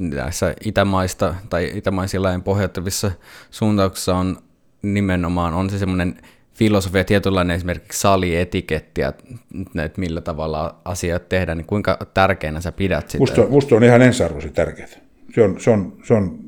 [0.00, 3.10] näissä itämaista tai itämaisilla pohjattavissa
[3.50, 4.38] suuntauksissa on
[4.82, 6.16] nimenomaan, on se semmoinen
[6.54, 13.22] filosofia, tietynlainen esimerkiksi salietiketti, että millä tavalla asiat tehdään, niin kuinka tärkeänä sä pidät sitä?
[13.22, 14.88] Musta, musta on ihan ensiarvoisen tärkeää.
[15.34, 16.38] Se on, se on, se on,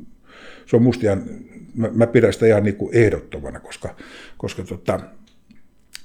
[0.67, 1.23] se on musta ihan,
[1.75, 3.97] mä, mä pidän sitä ihan niin kuin ehdottomana, koska,
[4.39, 5.01] koska tota,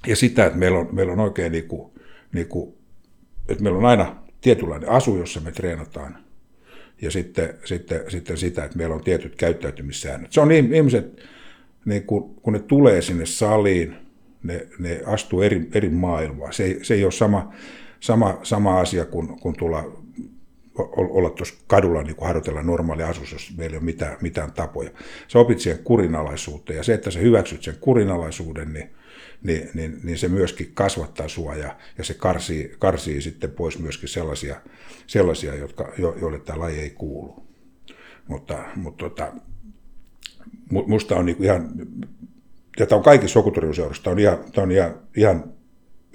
[0.08, 1.92] ja sitä, että meillä on, meillä on oikein niin kuin,
[2.34, 2.74] niin kuin,
[3.48, 6.18] että meillä on aina tietynlainen asu, jossa me treenataan,
[7.02, 10.32] ja sitten, sitten, sitten sitä, että meillä on tietyt käyttäytymissäännöt.
[10.32, 11.22] Se on ihmiset,
[11.86, 13.96] niin kun, kun ne tulee sinne saliin,
[14.44, 16.52] ne, ne astuu eri, eri maailmaa.
[16.52, 17.54] Se ei, se ei ole sama,
[18.00, 19.84] sama, sama asia kuin, kun tulla
[20.96, 24.90] olla tuossa kadulla niin kuin harjoitella normaali asus, jos meillä ei ole mitään, mitään tapoja.
[25.28, 28.90] Sä opit siihen kurinalaisuuteen ja se, että sä hyväksyt sen kurinalaisuuden, niin,
[29.46, 34.10] niin, niin, niin se myöskin kasvattaa sua ja, ja se karsii, karsii sitten pois myöskin
[34.10, 34.62] sellaisia,
[35.08, 37.48] sellaisia jotka, jo, joille tämä laji ei kuulu.
[38.28, 39.34] Mutta, mutta tota,
[40.70, 41.72] musta on niin ihan,
[42.80, 45.54] ja tämä on kaikissa sokutorjuuseuroissa, tämä on ihan, tämä on ihan, ihan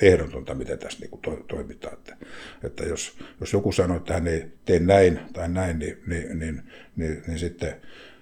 [0.03, 1.95] ehdotonta, miten tässä niin kuin to, toimitaan.
[1.95, 2.17] Että,
[2.63, 6.63] että jos, jos joku sanoo, että hän ei tee näin tai näin, niin, niin, niin,
[6.97, 7.75] niin, niin sitten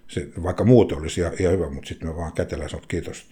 [0.09, 3.31] se, vaikka muuten olisi ihan, ihan hyvä, mutta sitten me vaan kätellään ja kiitos.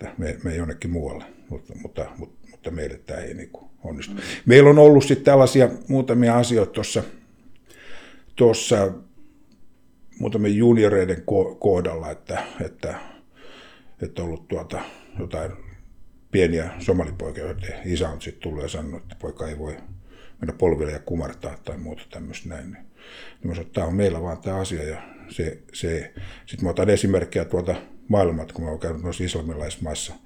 [0.00, 4.14] Että me, me jonnekin muualle, mutta, mutta, mutta, mutta meille tämä ei niin kuin onnistu.
[4.46, 7.02] Meillä on ollut sitten tällaisia muutamia asioita tuossa,
[8.36, 8.92] tuossa
[10.18, 11.22] muutamien junioreiden
[11.58, 12.98] kohdalla, että, että,
[14.02, 14.80] että ollut tuota,
[15.18, 15.52] jotain
[16.30, 19.76] pieniä somalipoikia, joiden isä on sitten tullut ja sanonut, että poika ei voi
[20.40, 22.72] mennä polville ja kumartaa tai muuta tämmöistä näin.
[22.72, 26.12] Niin, mä tämä on meillä vaan tämä asia ja se, se
[26.46, 27.74] sitten mä otan esimerkkejä tuolta
[28.10, 30.14] maailmalta, kun mä oon käynyt noissa islamilaismaissa–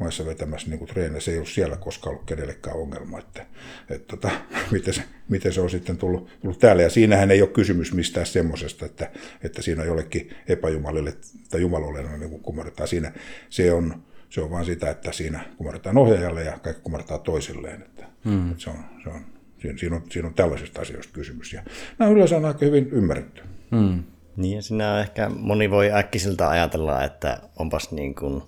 [0.00, 1.20] maissa vetämässä niin kuin treenejä.
[1.20, 3.46] Se ei ollut siellä koskaan ollut kenellekään ongelma, että,
[3.90, 4.30] että tota,
[4.72, 6.82] miten, se, miten se on sitten tullut, tullut täällä.
[6.82, 9.10] Ja siinähän ei ole kysymys mistään semmoisesta, että,
[9.42, 11.16] että siinä jollekin epäjumalille
[11.50, 12.88] tai jumalolle niin kumarretaan.
[12.88, 13.12] Siinä
[13.50, 17.82] se on, se on vaan sitä, että siinä kumarretaan ohjaajalle ja kaikki kumarretaan toisilleen.
[17.82, 18.50] Että, hmm.
[18.50, 19.20] että se on, se on,
[19.58, 21.52] siinä, siinä, on, siinä on tällaisista asioista kysymys.
[21.52, 21.62] Ja
[21.98, 23.42] nämä yleensä on aika hyvin ymmärretty.
[23.70, 24.02] Hmm.
[24.36, 28.42] Niin ja siinä ehkä moni voi äkkisiltä ajatella, että onpas niin kuin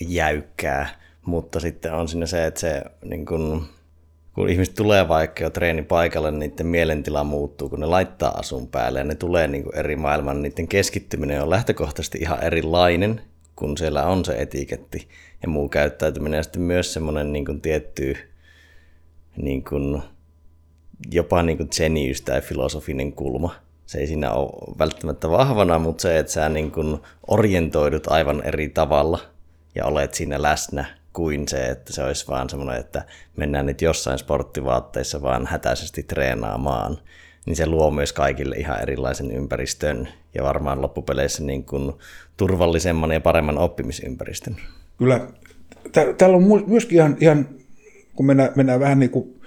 [0.00, 0.88] jäykkää,
[1.26, 3.66] mutta sitten on siinä se, että se niin kun,
[4.34, 8.98] kun ihmiset tulee vaikka jo treenipaikalle, niin niiden mielentila muuttuu, kun ne laittaa asun päälle
[8.98, 13.20] ja ne tulee niin kuin eri maailman, niiden keskittyminen on lähtökohtaisesti ihan erilainen,
[13.56, 15.08] kun siellä on se etiketti
[15.42, 18.16] ja muu käyttäytyminen ja sitten myös semmoinen niin kuin tietty
[19.36, 20.02] niin kuin,
[21.10, 21.70] jopa niin kuin
[22.24, 23.54] tai filosofinen kulma.
[23.92, 28.68] Se ei siinä ole välttämättä vahvana, mutta se, että sä niin kuin orientoidut aivan eri
[28.68, 29.18] tavalla–
[29.74, 33.04] ja olet siinä läsnä kuin se, että se olisi vaan semmoinen, että
[33.36, 36.98] mennään nyt jossain sporttivaatteissa vaan hätäisesti treenaamaan,
[37.46, 41.92] niin se luo myös kaikille ihan erilaisen ympäristön ja varmaan loppupeleissä niin kuin
[42.36, 44.56] turvallisemman ja paremman oppimisympäristön.
[44.98, 45.20] Kyllä,
[46.18, 47.48] täällä on myöskin ihan, ihan
[48.14, 49.40] kun mennään, mennään vähän niin kuin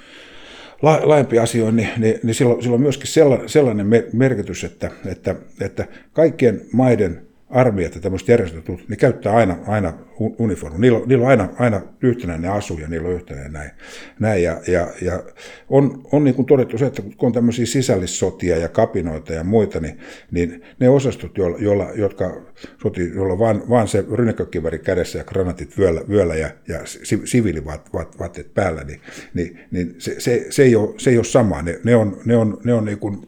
[0.82, 6.62] laajempiin asioihin, niin, niin, niin silloin, silloin myöskin sellainen, sellainen merkitys, että, että, että kaikkien
[6.74, 7.22] maiden
[7.56, 10.78] armeijat ja tämmöiset järjestöt, ne käyttää aina, aina uniformu.
[10.78, 13.72] Niillä, niillä on aina, aina yhtenäinen asu ja niillä on yhtenäinen näin.
[14.20, 15.24] näin ja, ja, ja
[15.70, 19.80] on, on niin kuin todettu se, että kun on tämmöisiä sisällissotia ja kapinoita ja muita,
[19.80, 20.00] niin,
[20.32, 22.42] niin ne osastot, joilla, joilla, jotka
[22.82, 26.80] soti, joilla on vaan, vaan se rynnäkkökiväri kädessä ja granatit vyöllä, vyöllä ja, ja
[27.26, 29.02] siviilivaatteet päällä, niin,
[29.34, 31.62] niin, niin se, se, se, ei ole, se ei ole sama.
[31.62, 33.28] Ne, ne on, ne on, ne on niin kuin,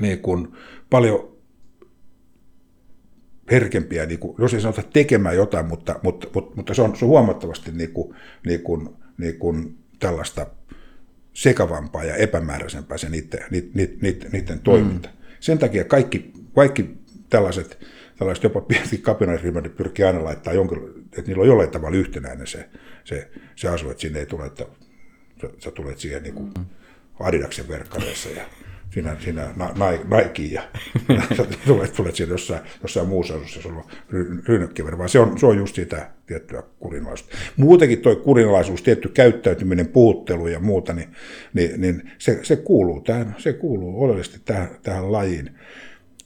[0.00, 0.48] niin kuin
[0.90, 1.35] paljon
[3.50, 7.04] herkempiä, niin kuin, jos ei sanota tekemään jotain, mutta, mutta, mutta, mutta se, on, se
[7.04, 8.14] on huomattavasti niin kuin,
[8.46, 10.46] niin kuin, niin kuin tällaista
[11.32, 15.08] sekavampaa ja epämääräisempää se niiden, niiden, niiden, niiden toiminta.
[15.08, 15.16] Mm.
[15.40, 16.96] Sen takia kaikki, kaikki
[17.30, 17.78] tällaiset,
[18.18, 22.68] tällaiset jopa pienet kapinaisryhmät pyrkii aina laittaa jonkin, että niillä on jollain tavalla yhtenäinen se,
[23.04, 24.64] se, se asu, että sinne ei tule, että
[25.40, 26.64] sä, sä tulet siihen niin kuin mm.
[27.20, 28.44] Adidaksen verkkareissa ja
[28.96, 29.54] siinä, siinä
[30.16, 30.62] Nike ja,
[31.38, 33.84] ja tulet, tulet siinä jossain, jossain muussa asussa, sulla on
[34.48, 37.36] rynnäkkiveri, vaan se on, se on just sitä tiettyä kurinalaisuutta.
[37.56, 41.08] Muutenkin tuo kurinalaisuus, tietty käyttäytyminen, puhuttelu ja muuta, niin,
[41.54, 45.50] niin, niin se, se, kuuluu tähän, se kuuluu oleellisesti tähän, tähän lajiin.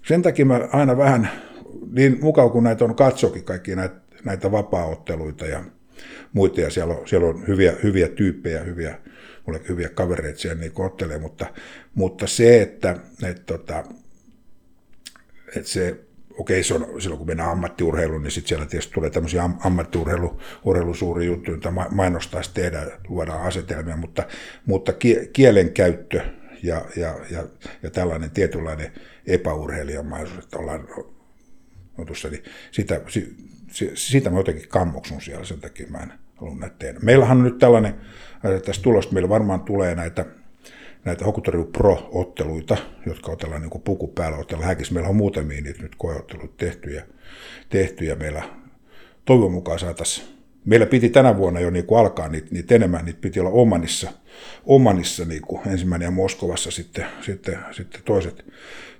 [0.06, 1.30] Sen takia mä aina vähän,
[1.92, 5.64] niin mukava kuin näitä on katsokin kaikki näitä, näitä vapaaotteluita ja
[6.32, 8.98] muita, ja siellä on, siellä on hyviä, hyviä tyyppejä, hyviä,
[9.46, 11.46] mulle hyviä kavereita siellä niin ottelee, mutta,
[11.94, 13.84] mutta se, että, että, tota,
[15.56, 16.00] että se
[16.40, 20.94] okei, se on, silloin kun mennään ammattiurheiluun, niin sitten siellä tietysti tulee tämmöisiä am, ammattiurheilu
[20.94, 24.22] suuria juttuja, joita mainostaisi tehdä, luodaan asetelmia, mutta,
[24.66, 24.92] mutta
[25.32, 26.20] kielen käyttö
[26.62, 27.46] ja, ja, ja,
[27.82, 28.92] ja tällainen tietynlainen
[29.26, 30.88] epäurheilijamaisuus, että ollaan
[31.98, 33.00] otussa, niin sitä,
[33.94, 36.98] sitä mä jotenkin kammoksun siellä, sen takia mä en halua näitä tehdä.
[37.02, 37.94] Meillähän on nyt tällainen,
[38.64, 40.26] tästä tulosta meillä varmaan tulee näitä
[41.04, 42.76] näitä Hokutoriu Pro-otteluita,
[43.06, 44.94] jotka otellaan niin puku päällä, otellaan häkissä.
[44.94, 47.02] Meillä on muutamia niitä nyt koeotteluita tehty ja,
[47.68, 48.42] tehty ja meillä
[49.24, 53.20] toivon mukaan saataisiin Meillä piti tänä vuonna jo niin kuin alkaa niitä, niitä enemmän, niitä
[53.20, 54.12] piti olla Omanissa,
[54.64, 58.44] Omanissa niin kuin ensimmäinen ja Moskovassa sitten, sitten, sitten toiset,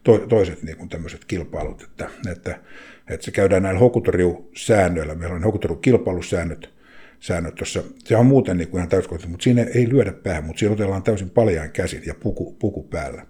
[0.05, 2.59] to, toiset niin kuin tämmöiset kilpailut, että, että,
[3.09, 5.15] että se käydään näillä Hokutoriu-säännöillä.
[5.15, 6.71] Meillä on Hokutoriu-kilpailusäännöt,
[7.21, 7.83] säännöt tuossa.
[8.05, 11.03] Se on muuten niin kuin ihan täyskohtaisesti, mutta siinä ei lyödä päähän, mutta siinä otellaan
[11.03, 13.27] täysin paljain käsin ja puku, puku päällä.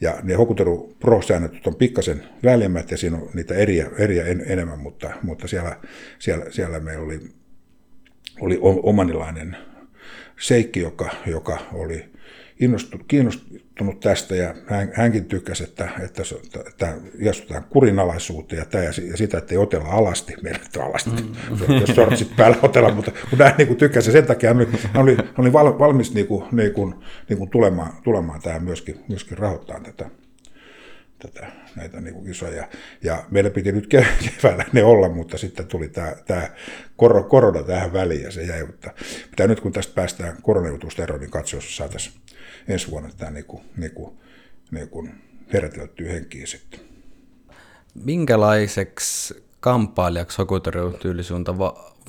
[0.00, 4.78] Ja ne Hokuteru Pro-säännöt on pikkasen väljemmät ja siinä on niitä eriä, eriä en, enemmän,
[4.78, 5.76] mutta, mutta siellä,
[6.18, 7.20] siellä, siellä meillä oli,
[8.40, 9.56] oli omanilainen
[10.40, 12.04] seikki, joka, joka oli
[13.08, 16.22] kiinnostunut tästä ja hän, hänkin tykkäsi, että, että,
[16.68, 21.80] että istutaan kurinalaisuuteen ja, tämä, ja sitä, että ei otella alasti, meillä on alasti, mm.
[21.80, 24.12] jos sortsit päällä otella, mutta, mutta hän niin tykkäsi.
[24.12, 26.94] Sen takia, hän oli, hän oli, hän oli valmis niin kuin, niin kuin,
[27.28, 30.10] niin kuin tulemaan, tulemaan tähän myöskin, myöskin rahoittamaan tätä,
[31.18, 32.68] tätä, näitä niin kuin kisoja.
[33.02, 33.86] Ja meillä piti nyt
[34.40, 36.48] keväällä ne olla, mutta sitten tuli tämä, tämä
[37.26, 38.66] korona tähän väliin ja se jäi.
[38.66, 38.90] Mutta
[39.30, 42.14] pitää nyt kun tästä päästään koronajutusta eroon, niin katsoa, jos saataisiin
[42.68, 44.18] ensi vuonna tämä niin kuin, niin kuin,
[44.70, 45.14] niin kuin
[45.52, 46.80] heräteltyä henkiin sitten.
[48.04, 51.58] Minkälaiseksi kamppailijaksi hokutorjutyylisuunta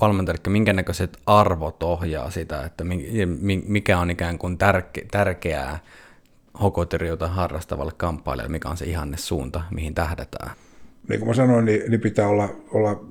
[0.00, 2.84] valmentajalle, minkä näköiset arvot ohjaa sitä, että
[3.66, 5.78] mikä on ikään kuin tärke, tärkeää
[6.62, 10.50] hokoteriota harrastavalle kamppailijalle, mikä on se ihanne suunta, mihin tähdätään?
[11.08, 13.04] Niin kuin mä sanoin, niin, niin pitää olla, olla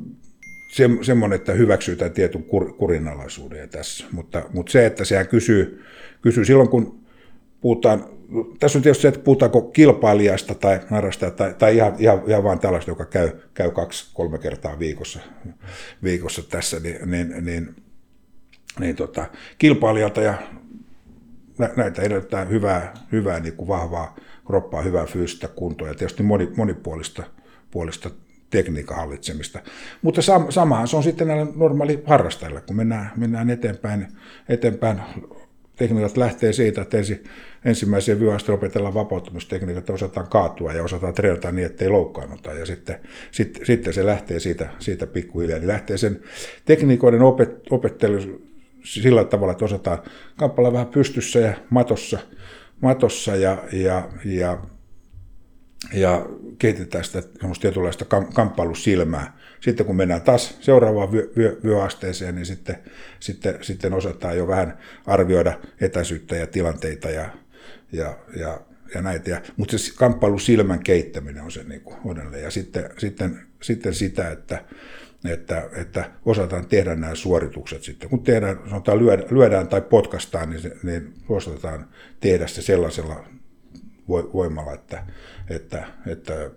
[0.72, 4.06] se, semmoinen, että hyväksyy tämän tietyn kur, kurinalaisuuden tässä.
[4.12, 5.84] Mutta, mutta se, että sehän kysyy,
[6.22, 7.00] kysyy silloin, kun
[7.62, 8.06] puhutaan,
[8.60, 12.60] tässä on tietysti se, että puhutaanko kilpailijasta tai harrastajasta tai, tai ihan, ihan, ihan vain
[12.60, 15.20] tällaista, joka käy, käy kaksi, kolme kertaa viikossa,
[16.04, 17.76] viikossa tässä, niin, niin, niin,
[18.80, 19.26] niin tota,
[19.58, 20.34] kilpailijalta ja
[21.76, 24.16] näitä edellyttää hyvää, hyvää niin kuin vahvaa
[24.48, 27.24] kroppaa, hyvää fyysistä kuntoa ja tietysti moni, monipuolista
[27.72, 28.10] puolista
[28.50, 29.60] tekniikan hallitsemista.
[30.02, 34.08] Mutta sam, samahan se on sitten näillä normaali harrastajilla, kun mennään, mennään eteenpäin,
[34.50, 35.02] eteenpäin
[35.76, 37.24] tekniikat lähtee siitä, että ensi,
[37.66, 42.54] ensimmäiseen vyöstä opetellaan vapautumistekniikat, että osataan kaatua ja osataan treenata niin, ettei loukkaannuta.
[42.54, 43.00] Ja sitten,
[43.32, 45.60] sitten, sitten se lähtee siitä, siitä pikkuhiljaa.
[45.60, 46.20] Niin lähtee sen
[46.66, 48.49] tekniikoiden opet, opettelu
[48.84, 50.00] sillä tavalla, että osataan
[50.38, 52.20] kappaleella vähän pystyssä ja matossa,
[52.82, 54.58] matossa ja, ja, ja,
[55.94, 56.26] ja
[56.58, 57.24] kehitetään sitä
[57.62, 59.38] tietynlaista kamppailusilmää.
[59.62, 62.78] Sitten kun mennään taas seuraavaan vyö, vyö, vyöasteeseen, niin sitten,
[63.20, 67.30] sitten, sitten osataan jo vähän arvioida etäisyyttä ja tilanteita ja,
[67.92, 68.62] ja, ja,
[68.96, 69.42] ja näitä.
[69.58, 71.98] Mutta se kamppailusilmän keittäminen on se niin kuin
[72.42, 74.64] Ja sitten, sitten, sitten sitä, että
[75.26, 78.10] että, että osataan tehdä nämä suoritukset sitten.
[78.10, 79.00] Kun tehdään, sanotaan,
[79.32, 81.88] lyödään, tai potkastaan, niin, se, niin osataan
[82.20, 83.26] tehdä se sellaisella
[84.10, 85.04] voimalla, että,
[85.50, 86.52] että, että,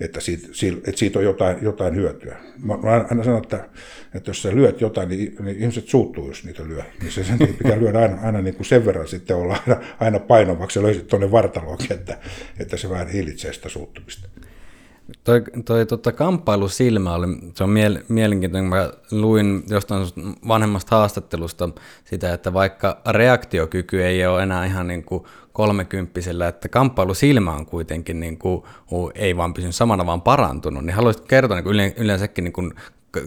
[0.00, 0.48] että, siitä,
[0.86, 2.36] että siitä on jotain, jotain hyötyä.
[2.58, 3.68] Mä, mä aina sanon, että,
[4.14, 6.82] että jos sä lyöt jotain, niin, niin ihmiset suuttuu, jos niitä lyö.
[7.00, 10.18] Niin se sen pitää lyödä aina, aina niin kuin sen verran sitten olla aina, aina
[10.18, 12.18] painovaksi ja löysit tuonne vartaloonkin, että,
[12.58, 14.28] että se vähän hillitsee sitä suuttumista.
[15.24, 18.70] Toi, toi tota, kamppailusilmä oli, se on miel, mielenkiintoinen.
[18.70, 20.06] Mä luin jostain
[20.48, 21.68] vanhemmasta haastattelusta
[22.04, 28.20] sitä, että vaikka reaktiokyky ei ole enää ihan niin kuin kolmekymppisellä, että kamppailusilmä on kuitenkin
[28.20, 28.62] niin kuin,
[29.14, 30.84] ei vaan pysynyt samana, vaan parantunut.
[30.84, 32.74] Niin haluaisit kertoa niin yleensäkin niin kuin,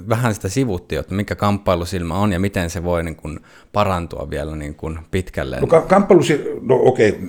[0.10, 3.40] vähän sitä sivuttia, että mikä kamppailusilmä on ja miten se voi niin kuin,
[3.74, 5.60] parantua vielä niin kuin, pitkälle.
[5.60, 7.22] No, kamppailusilmä, no okei, okay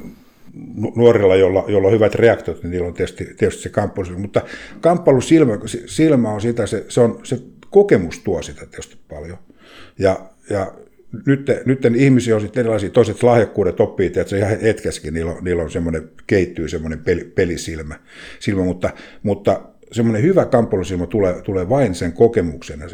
[0.96, 4.20] nuorilla, joilla, joilla on hyvät reaktiot, niin niillä on tietysti, tietysti se kamppailusilmä.
[4.20, 4.42] Mutta
[4.80, 7.38] kamppailusilmä silmä on sitä, se, se, on, se
[7.70, 9.38] kokemus tuo sitä tietysti paljon.
[9.98, 10.72] Ja, ja
[11.26, 15.44] nyt, nyt ihmisiä on sitten erilaisia, toiset lahjakkuudet oppii, että se ihan hetkessäkin niillä on,
[15.44, 17.94] niillä on semmoinen, keittyy semmoinen peli, pelisilmä,
[18.40, 18.90] silmä, mutta,
[19.22, 19.60] mutta
[19.92, 22.88] semmoinen hyvä kamppailusilmä tulee, tulee vain sen kokemuksen ja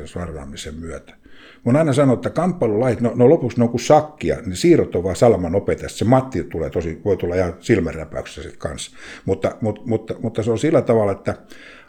[0.57, 1.20] sen myötä.
[1.65, 5.05] Mun aina sanoo, että kamppailulait, no, no lopuksi ne on kuin sakkia, niin siirrot on
[5.05, 5.89] vaan salaman nopeita.
[5.89, 8.97] Se matti tulee tosi, voi tulla ihan silmänräpäyksessä sitten kanssa.
[9.25, 11.35] Mutta, mutta, mutta, mutta, se on sillä tavalla, että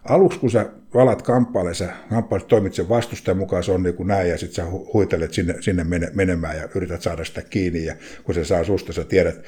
[0.10, 4.08] aluksi kun sä valat kamppailemaan, sä kamppailet toimit sen vastustajan mukaan, se on niin kuin
[4.08, 8.36] näin, ja sitten sä huitelet sinne, sinne menemään ja yrität saada sitä kiinni, ja kun
[8.36, 9.46] se saa susta, sä tiedät,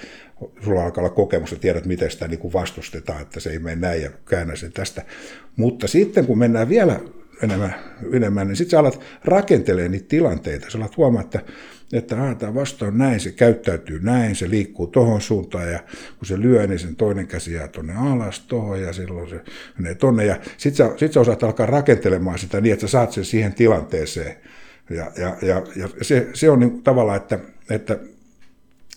[0.64, 3.76] sulla alkaa olla kokemus, sä tiedät, miten sitä niin kuin vastustetaan, että se ei mene
[3.76, 5.02] näin, ja käännä sen tästä.
[5.56, 7.00] Mutta sitten kun mennään vielä
[7.44, 7.76] enemmän,
[8.14, 10.70] enemmän niin sitten sä alat rakentelee niitä tilanteita.
[10.70, 11.40] Sä alat huomaa, että,
[11.94, 15.80] että ah, tämä vasta on näin, se käyttäytyy näin, se liikkuu tohon suuntaan ja
[16.18, 19.42] kun se lyö, niin sen toinen käsi jää tuonne alas tohon ja silloin se
[19.78, 20.26] menee tonne.
[20.26, 23.54] Ja sitten sä, sit sä osaat alkaa rakentelemaan sitä niin, että sä saat sen siihen
[23.54, 24.36] tilanteeseen.
[24.90, 28.00] Ja, ja, ja, ja se, se on niin tavallaan, että, että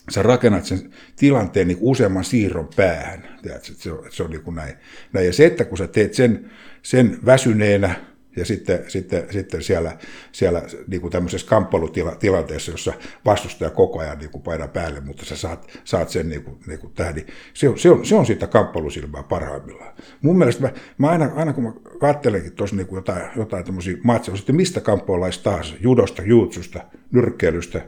[0.09, 3.27] sä rakennat sen tilanteen niin useamman siirron päähän.
[3.61, 4.73] Se on, se on niin kuin näin.
[5.13, 5.25] näin.
[5.25, 7.95] Ja se, että kun sä teet sen, sen väsyneenä,
[8.37, 9.97] ja sitten, sitten, sitten siellä,
[10.31, 12.93] siellä niin kuin tämmöisessä kamppailutilanteessa, jossa
[13.25, 16.79] vastustaja koko ajan niin kuin painaa päälle, mutta sä saat, saat sen niin kuin, niin
[16.79, 19.93] kuin tähän, niin se, on, se, on, se on siitä kamppailusilmää parhaimmillaan.
[20.21, 23.97] Mun mielestä mä, mä aina, aina kun mä katselenkin tuossa niin kuin jotain, jotain tämmöisiä
[24.03, 27.81] matseja, sitten mistä kamppailulaista taas, judosta, juutsusta, nyrkkeilystä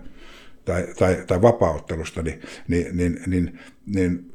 [0.66, 4.29] tai, tai, tai vapauttelusta, niin, niin, niin, niin, niin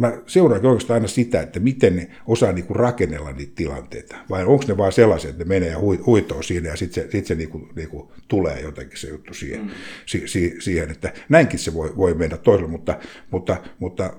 [0.00, 4.16] mä seuraan oikeastaan aina sitä, että miten ne osaa niinku rakennella niitä tilanteita.
[4.30, 7.26] Vai onko ne vaan sellaisia, että ne menee ja huitoo siinä ja sitten se, sit
[7.26, 9.70] se niinku, niinku tulee jotenkin se juttu siihen, mm.
[10.06, 12.98] si, si, siihen että näinkin se voi, voi mennä toisella, mutta,
[13.30, 14.12] mutta, mutta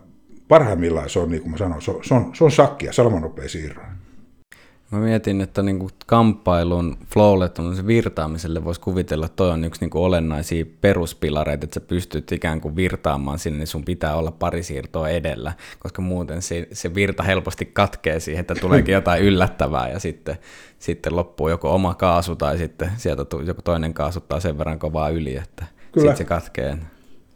[0.47, 3.49] parhaimmillaan se on, niin kuin mä sanoin, se on, se on, se on sakkia, salamanopea
[3.49, 3.83] siirro.
[4.91, 7.49] Mä mietin, että niin kuin kamppailun flowlle,
[7.87, 12.61] virtaamiselle voisi kuvitella, että toi on yksi niin kuin olennaisia peruspilareita, että sä pystyt ikään
[12.61, 17.23] kuin virtaamaan sinne, niin sun pitää olla pari siirtoa edellä, koska muuten se, se virta
[17.23, 20.37] helposti katkee siihen, että tuleekin jotain yllättävää ja sitten,
[20.79, 25.35] sitten loppuu joko oma kaasu tai sitten sieltä joku toinen kaasuttaa sen verran kovaa yli,
[25.35, 25.65] että
[25.95, 26.77] sitten se katkee.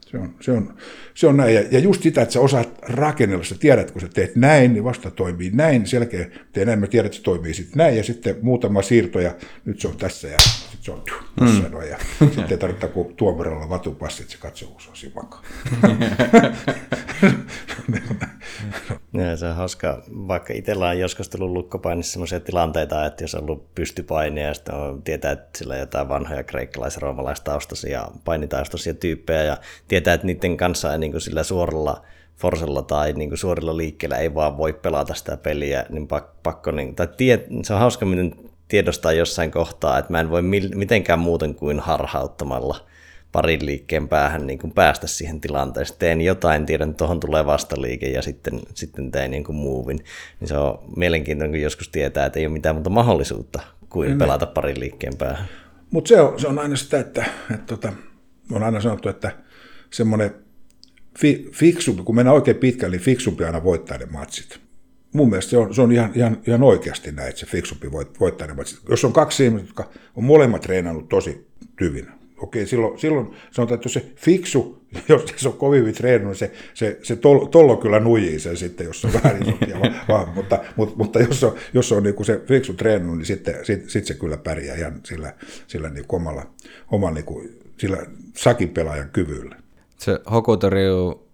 [0.06, 0.74] Se on, se on,
[1.16, 1.56] se on näin.
[1.56, 4.84] Ja, ja just sitä, että sä osaat rakennella, sä tiedät, kun sä teet näin, niin
[4.84, 8.36] vasta toimii näin, selkeä tee näin, mä tiedän, että se toimii sitten näin, ja sitten
[8.42, 9.36] muutama siirto, ja
[9.66, 11.04] nyt se on tässä, ja sitten se on
[11.42, 11.72] mm.
[11.72, 15.42] noin, ja sitten ei tarvitse kuin tuomarilla vatupassi, että se katsovuus on siinä vakaa.
[19.24, 23.42] Ja se on hauska, vaikka itsellä on joskus tullut lukkopainissa sellaisia tilanteita, että jos on
[23.42, 29.44] ollut pystypainia ja sitten on, tietää, että sillä on jotain vanhoja kreikkalais- roomalaistaustaisia painitaustaisia tyyppejä
[29.44, 29.58] ja
[29.88, 32.02] tietää, että niiden kanssa ei niin kuin sillä suoralla
[32.36, 36.08] forsella tai niin kuin suorilla liikkeellä ei vaan voi pelata sitä peliä, niin
[36.44, 38.36] pakko, niin, tai tie, se on hauska, miten
[38.68, 40.42] tiedostaa jossain kohtaa, että mä en voi
[40.76, 42.86] mitenkään muuten kuin harhauttamalla
[43.32, 46.00] parin liikkeen päähän niin kuin päästä siihen tilanteeseen.
[46.00, 50.00] Teen jotain, tiedän, että tuohon tulee vastaliike ja sitten, sitten teen niin kuin movin.
[50.40, 54.18] Niin se on mielenkiintoinen, kun joskus tietää, että ei ole mitään muuta mahdollisuutta kuin mm.
[54.18, 55.46] pelata parin liikkeen päähän.
[55.92, 57.94] Mutta se on, se on aina sitä, että, että, että tota,
[58.52, 59.32] on aina sanottu, että
[59.92, 60.45] semmoinen
[61.20, 64.60] fi, fiksumpi, kun mennään oikein pitkälle, niin fiksumpi aina voittaa ne matsit.
[65.14, 68.20] Mun mielestä se on, se on ihan, ihan, ihan oikeasti näin, että se fiksumpi voit,
[68.20, 68.80] voittaa ne matsit.
[68.90, 71.48] Jos on kaksi ihmistä, jotka on molemmat treenannut tosi
[71.82, 72.08] hyvin,
[72.38, 76.52] okei, silloin, silloin sanotaan, että se fiksu, jos se on kovin hyvin treenannut, niin se,
[76.74, 79.66] se, se tollo, tollo kyllä nujii sen sitten, jos on vähän isompi,
[80.08, 83.66] vaan, mutta, mutta, mutta, jos on, jos on niin kuin se fiksu treenannut, niin sitten
[83.66, 85.34] sit, sit se kyllä pärjää ihan sillä,
[85.68, 86.54] sillä niin omalla,
[86.92, 87.98] omalla niin kuin, sillä
[88.38, 89.65] sakin pelaajan kyvyllä.
[89.98, 91.28] Se Hokutoriu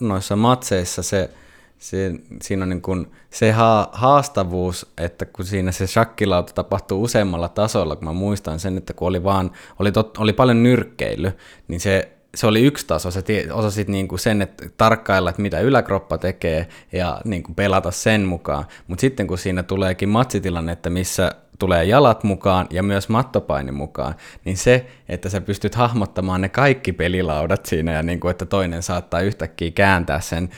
[0.00, 1.30] noissa matseissa se,
[1.78, 2.12] se,
[2.42, 7.96] siinä on niin kuin se ha- haastavuus, että kun siinä se shakkilauta tapahtuu useammalla tasolla,
[7.96, 11.32] kun mä muistan sen, että kun oli, vaan, oli, tot, oli paljon nyrkkeily,
[11.68, 13.22] niin se se oli yksi taso, sä
[13.52, 18.64] osasit niinku sen, että tarkkailla, että mitä yläkroppa tekee ja niinku pelata sen mukaan.
[18.86, 24.14] Mutta sitten kun siinä tuleekin matsitilanne, että missä tulee jalat mukaan ja myös mattopaini mukaan,
[24.44, 28.82] niin se, että sä pystyt hahmottamaan ne kaikki pelilaudat siinä ja niin kuin, että toinen
[28.82, 30.48] saattaa yhtäkkiä kääntää sen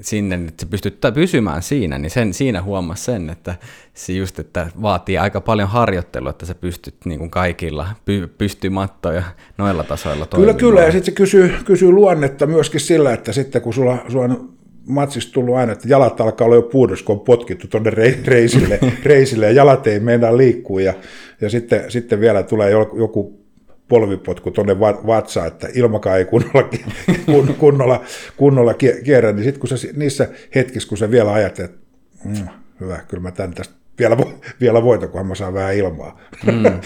[0.00, 3.54] sinne, että sä pystyt pysymään siinä, niin sen, siinä huomas sen, että
[3.94, 9.22] se just, että vaatii aika paljon harjoittelua, että sä pystyt niin kuin kaikilla py, pystymattoja
[9.58, 10.56] noilla tasoilla toimimaan.
[10.56, 14.24] Kyllä, kyllä, ja sitten se kysyy, kysyy luonnetta myöskin sillä, että sitten kun sulla, sulla
[14.24, 14.53] on
[14.86, 17.90] matsista tullut aina, että jalat alkaa olla jo puudossa, kun on potkittu tuonne
[18.26, 20.94] reisille, reisille ja jalat ei meinaa liikkua ja,
[21.40, 23.44] ja sitten, sitten vielä tulee joku
[23.88, 26.68] polvipotku tuonne vatsaan, että ilmakaan ei kunnolla,
[27.58, 28.04] kunnolla,
[28.36, 28.74] kunnolla
[29.04, 31.86] kierrä, niin sitten kun sä, niissä hetkissä, kun sä vielä ajattelet, että
[32.24, 32.48] mm,
[32.80, 34.16] hyvä, kyllä mä tämän tästä vielä,
[34.60, 36.20] vielä voitan, kunhan mä saan vähän ilmaa.
[36.46, 36.80] Mm.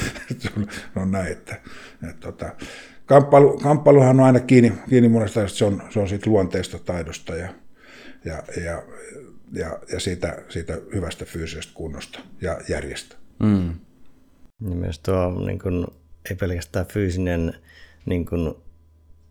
[1.03, 1.57] on näin, että,
[2.11, 2.51] että tota,
[3.07, 7.37] kamppailu, kamppailuhan on aina kiinni, kiinni monesta, että se on, se on siitä luonteesta taidosta
[7.37, 7.49] ja,
[8.25, 8.83] ja, ja,
[9.53, 13.17] ja, ja siitä, siitä hyvästä fyysisestä kunnosta ja järjestä.
[13.39, 13.69] Mm.
[14.61, 15.87] Ja myös tuo niin kuin,
[16.31, 17.55] ei pelkästään fyysinen
[18.07, 18.55] niin kuin,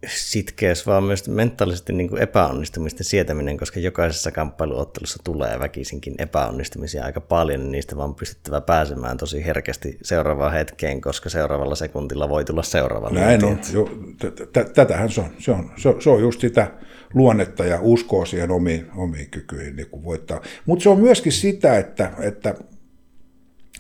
[0.06, 7.22] sitkeys, vaan myös mentaalisesti niin kuin epäonnistumisten sietäminen, koska jokaisessa kamppailuottelussa tulee väkisinkin epäonnistumisia aika
[7.22, 12.64] paljon, niin niistä vaan pystyttävä pääsemään tosi herkästi seuraavaan hetkeen, koska seuraavalla sekuntilla voi tulla
[12.64, 13.10] seuraava.
[13.10, 13.60] Näin on.
[14.74, 15.30] Tätähän se on.
[15.40, 15.72] Se on,
[16.02, 16.72] se on just sitä
[17.14, 20.42] luonnetta ja uskoo siihen omiin, omiin kykyihin niin kuin voittaa.
[20.66, 22.56] Mutta se on myöskin sitä, että, että,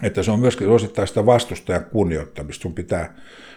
[0.04, 2.62] että se on myöskin osittain sitä vastustajan kunnioittamista.
[2.62, 3.16] Sun pitää,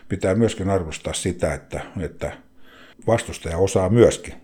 [0.09, 2.33] pitää myöskin arvostaa sitä, että, että
[3.07, 4.35] vastustaja osaa myöskin.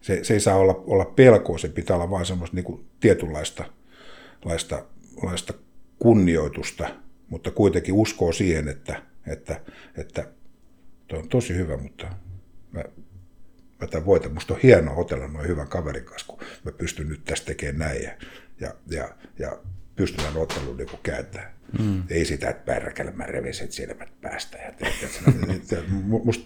[0.00, 3.64] Se, se ei saa olla, olla pelkoa, se pitää olla vain semmoista niin kuin tietynlaista
[4.44, 4.84] laista,
[5.22, 5.54] laista
[5.98, 6.88] kunnioitusta,
[7.28, 9.60] mutta kuitenkin uskoo siihen, että, että,
[9.96, 10.26] että
[11.08, 12.06] tuo on tosi hyvä, mutta
[12.72, 12.84] mä
[13.80, 14.34] mä tämän voitan.
[14.34, 18.02] Musta on hienoa otella noin hyvän kaverin kanssa, kun mä pystyn nyt tästä tekemään näin
[18.02, 18.12] ja,
[18.60, 19.58] ja, ja, ja
[19.96, 21.52] pystyn tämän ottelun niin kääntämään.
[21.78, 22.02] Mm.
[22.10, 24.58] Ei sitä, että pärkällä mä reviset silmät päästä.
[24.58, 24.72] Ja,
[26.00, 26.44] musta,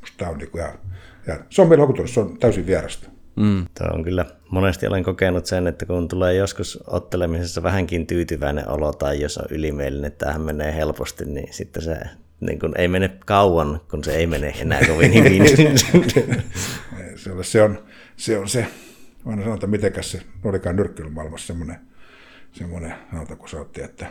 [0.00, 0.78] musta tämä on niin kuin ihan,
[1.26, 3.08] ja se on meillä se on täysin vierasta.
[3.36, 3.66] Mm.
[3.74, 8.92] Tämä on kyllä, monesti olen kokenut sen, että kun tulee joskus ottelemisessa vähänkin tyytyväinen olo
[8.92, 11.96] tai jos on ylimielinen, että tähän menee helposti, niin sitten se
[12.40, 15.42] niin kun ei mene kauan, kun se ei mene enää kovin hyvin.
[17.16, 17.78] se, on, se, on,
[18.16, 18.66] se on se,
[19.26, 21.76] aina sanotaan, mitenkäs se olikaan nyrkkeilymaailmassa semmoinen,
[22.52, 24.06] semmoinen sanotaan, kun sanottiin, että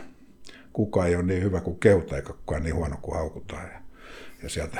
[0.72, 3.68] kukaan ei ole niin hyvä kuin keuta, eikä kukaan niin huono kuin haukutaan.
[3.72, 3.80] Ja,
[4.44, 4.78] ja sieltä,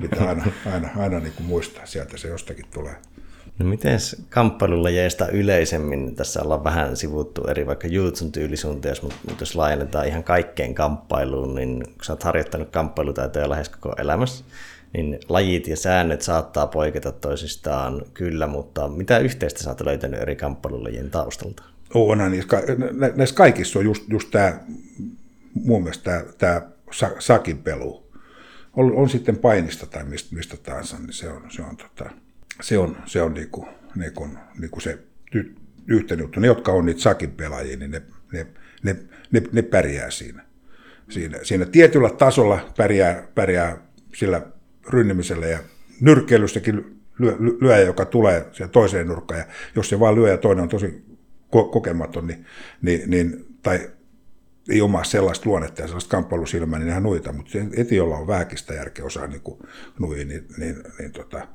[0.00, 2.94] pitää aina, aina, aina niin kuin muistaa, sieltä se jostakin tulee.
[3.58, 3.98] No miten
[4.30, 10.74] kamppailulajeista yleisemmin, tässä ollaan vähän sivuttu eri vaikka jutsun tyylisuuntia, mutta jos laajennetaan ihan kaikkeen
[10.74, 14.44] kamppailuun, niin kun sä oot harjoittanut kamppailutaitoja lähes koko elämässä,
[14.92, 20.36] niin lajit ja säännöt saattaa poiketa toisistaan kyllä, mutta mitä yhteistä sä oot löytänyt eri
[20.36, 21.62] kamppailulajien taustalta?
[21.94, 22.44] On, niin
[23.14, 24.60] näissä kaikissa on just, just tämä,
[25.54, 26.62] mun mielestä tämä, tämä
[27.18, 28.05] sakin pelu.
[28.76, 32.10] On, on sitten painista tai mistä, mistä tahansa, niin se on, se on, tota,
[32.60, 34.98] se on, se on niinku, niinku, niinku se
[35.86, 36.40] yhteen juttu.
[36.40, 38.02] Ne, jotka on niitä sakin pelaajia, niin ne,
[38.32, 38.46] ne,
[38.82, 38.96] ne,
[39.32, 40.44] ne, ne pärjää siinä.
[41.08, 41.38] siinä.
[41.42, 43.76] Siinä tietyllä tasolla pärjää, pärjää
[44.14, 44.42] sillä
[44.88, 45.58] rynnimisellä ja
[46.00, 49.46] nyrkkeilyssäkin lyö, lyöjä, joka tulee siihen toiseen nurkkaan, ja
[49.76, 51.04] jos se vaan lyö ja toinen on tosi
[51.56, 52.46] ko- kokematon, niin,
[52.82, 53.90] niin, niin, tai
[54.70, 58.74] ei omaa sellaista luonnetta ja sellaista kamppailusilmää, niin nehän nuita, mutta eti, jolla on vähäkistä
[58.74, 59.58] järkeä osaa niin kuin
[59.98, 61.48] nui, niin, niin, niin tota,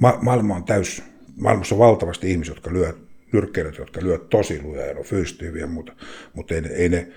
[0.00, 1.02] ma- maailma on täys,
[1.36, 2.92] maailmassa on valtavasti ihmisiä, jotka lyö
[3.34, 5.92] nyrkkeilijät, jotka lyö tosi lujaa ja on fyysisesti hyviä, mutta,
[6.32, 7.08] mutta ei, ne, ei, ne,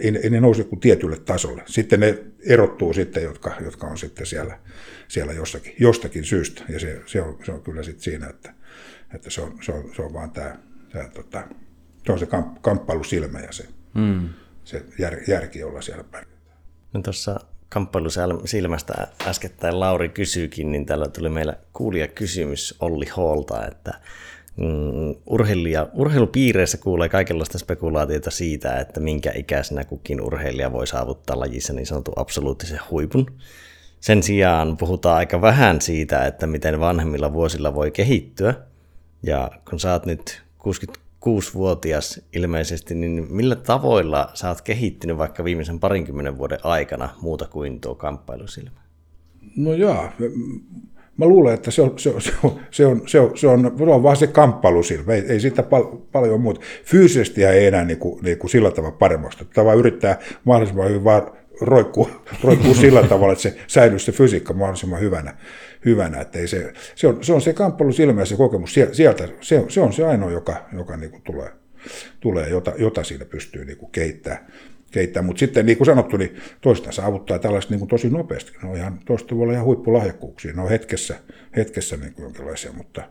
[0.00, 1.62] ei, ne, ei ne nouse kuin tietylle tasolle.
[1.66, 4.58] Sitten ne erottuu sitten, jotka, jotka on sitten siellä,
[5.08, 6.62] siellä jossakin, jostakin syystä.
[6.68, 8.54] Ja se, se, on, se on kyllä sitten siinä, että,
[9.14, 10.58] että se, on, se, on, se on vaan tämä,
[10.92, 11.48] tämä tota,
[12.06, 13.64] se on se kamp, kamppailusilmä ja se,
[13.94, 14.28] mm.
[14.68, 16.58] Se jär, järki, jolla siellä pärjätään.
[16.92, 23.94] No tuossa kamppailusilmästä äskettäin Lauri kysyykin, niin täällä tuli meillä kuulija kysymys Olli Holta, että
[24.56, 31.72] mm, urheilija, urheilupiireissä kuulee kaikenlaista spekulaatiota siitä, että minkä ikäisenä kukin urheilija voi saavuttaa lajissa
[31.72, 33.26] niin sanotun absoluuttisen huipun.
[34.00, 38.54] Sen sijaan puhutaan aika vähän siitä, että miten vanhemmilla vuosilla voi kehittyä.
[39.22, 40.42] Ja kun sä oot nyt
[41.26, 47.80] 66-vuotias ilmeisesti, niin millä tavoilla sä oot kehittynyt vaikka viimeisen parinkymmenen vuoden aikana muuta kuin
[47.80, 48.80] tuo kamppailusilmä?
[49.56, 50.08] No joo,
[51.18, 54.02] Mä luulen, että se on, se on, se on, se on, se on, se on,
[54.02, 56.60] vaan se kamppailusilmä, ei, ei siitä pal- paljon muuta.
[56.84, 59.44] Fyysisesti ei enää niin kuin, niin kuin sillä tavalla paremmasta.
[59.56, 61.22] Vaan yrittää mahdollisimman hyvin vaan
[61.60, 62.10] roikkuu,
[62.42, 65.36] roikkuu sillä tavalla, että se säilyy se fysiikka mahdollisimman hyvänä.
[65.84, 69.64] Hyvänä että ei se, se, on, se on se kamppailusilmä ja se kokemus sieltä, se,
[69.68, 71.50] se on se ainoa, joka, joka niin kuin tulee,
[72.20, 74.46] tulee jota, jota siinä pystyy niin kuin kehittämään
[74.90, 75.22] keittää.
[75.22, 78.52] Mutta sitten niin kuin sanottu, niin toista saavuttaa tällaista niin kuin tosi nopeasti.
[78.62, 80.52] Ne on ihan, toista voi olla ihan huippulahjakkuuksia.
[80.52, 81.16] Ne on hetkessä,
[81.56, 83.02] hetkessä niin kuin jonkinlaisia, mutta,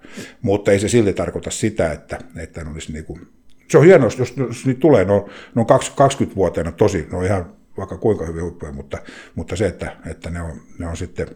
[0.41, 3.27] mutta ei se silti tarkoita sitä, että, että ne olisi niin kuin,
[3.71, 7.17] se on hienoa, jos, jos, jos niitä tulee, ne on, ne on 20-vuotiaana tosi, ne
[7.17, 8.97] on ihan vaikka kuinka hyvin huippuja, mutta,
[9.35, 11.27] mutta se, että, että ne, on, ne on sitten,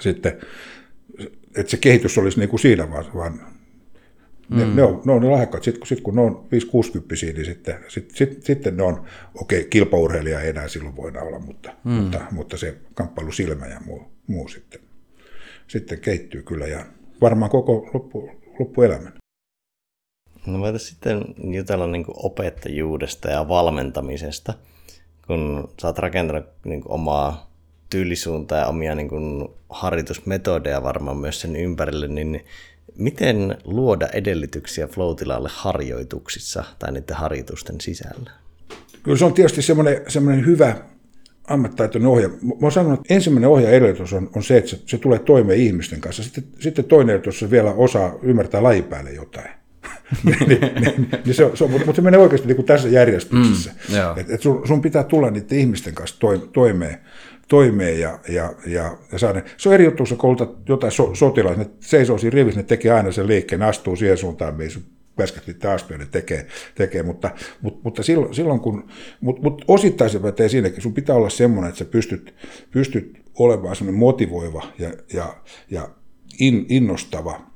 [0.00, 0.40] sitten
[1.56, 3.40] että se kehitys olisi niin kuin siinä, vaan, vaan
[4.48, 4.76] ne, mm.
[4.76, 5.64] ne, on, ne on ne lahjakkaat.
[5.64, 6.48] Sitten sit, kun ne on 5-60,
[7.34, 11.38] niin sitten, sit, sit, sitten ne on, okei, okay, kilpaurheilija ei enää silloin voida olla,
[11.38, 11.92] mutta, mm.
[11.92, 14.80] mutta, mutta se kamppailusilmä ja muu, muu sitten,
[15.68, 16.86] sitten kehittyy kyllä ja
[17.20, 19.12] varmaan koko loppu, loppuelämän.
[20.46, 21.24] No voitaisiin sitten
[21.54, 24.54] jutella niin opettajuudesta ja valmentamisesta,
[25.26, 27.53] kun sä oot rakentanut niin omaa
[27.94, 32.44] tyylisuuntaa ja omia niin kuin harjoitusmetodeja varmaan myös sen ympärille, niin
[32.98, 35.16] Miten luoda edellytyksiä flow
[35.46, 38.30] harjoituksissa tai niiden harjoitusten sisällä?
[39.02, 40.76] Kyllä se on tietysti semmoinen, semmoinen hyvä
[41.44, 42.28] ammattitaitoinen ohja.
[42.28, 45.60] Mä oon sanonut, että ensimmäinen ohja edellytys on, on se, että se, se tulee toimeen
[45.60, 46.22] ihmisten kanssa.
[46.22, 49.50] Sitten, sitten toinen edellytys on vielä osaa ymmärtää lajipäälle jotain.
[50.24, 53.70] niin, niin, niin se, se on, mutta se menee oikeasti niin kuin tässä järjestyksessä.
[53.70, 56.16] Mm, et, et sun, sun pitää tulla niiden ihmisten kanssa
[56.52, 56.98] toimeen
[57.48, 59.42] toimeen ja, ja, ja, ja saada.
[59.56, 62.92] Se on eri juttu, kun koulutat jotain so, sotilaita, ne seisoo siinä rivissä, ne tekee
[62.92, 64.84] aina sen liikkeen, ne astuu siihen suuntaan, mihin
[65.18, 67.02] väskästi taas ne tekee, tekee.
[67.02, 67.30] mutta,
[67.60, 68.88] mutta, mutta silloin, silloin kun,
[69.20, 72.34] mutta, mutta osittain se pätee siinäkin, sun pitää olla semmoinen, että sä pystyt,
[72.70, 75.36] pystyt olemaan semmoinen motivoiva ja, ja,
[75.70, 75.88] ja
[76.40, 77.53] in, innostava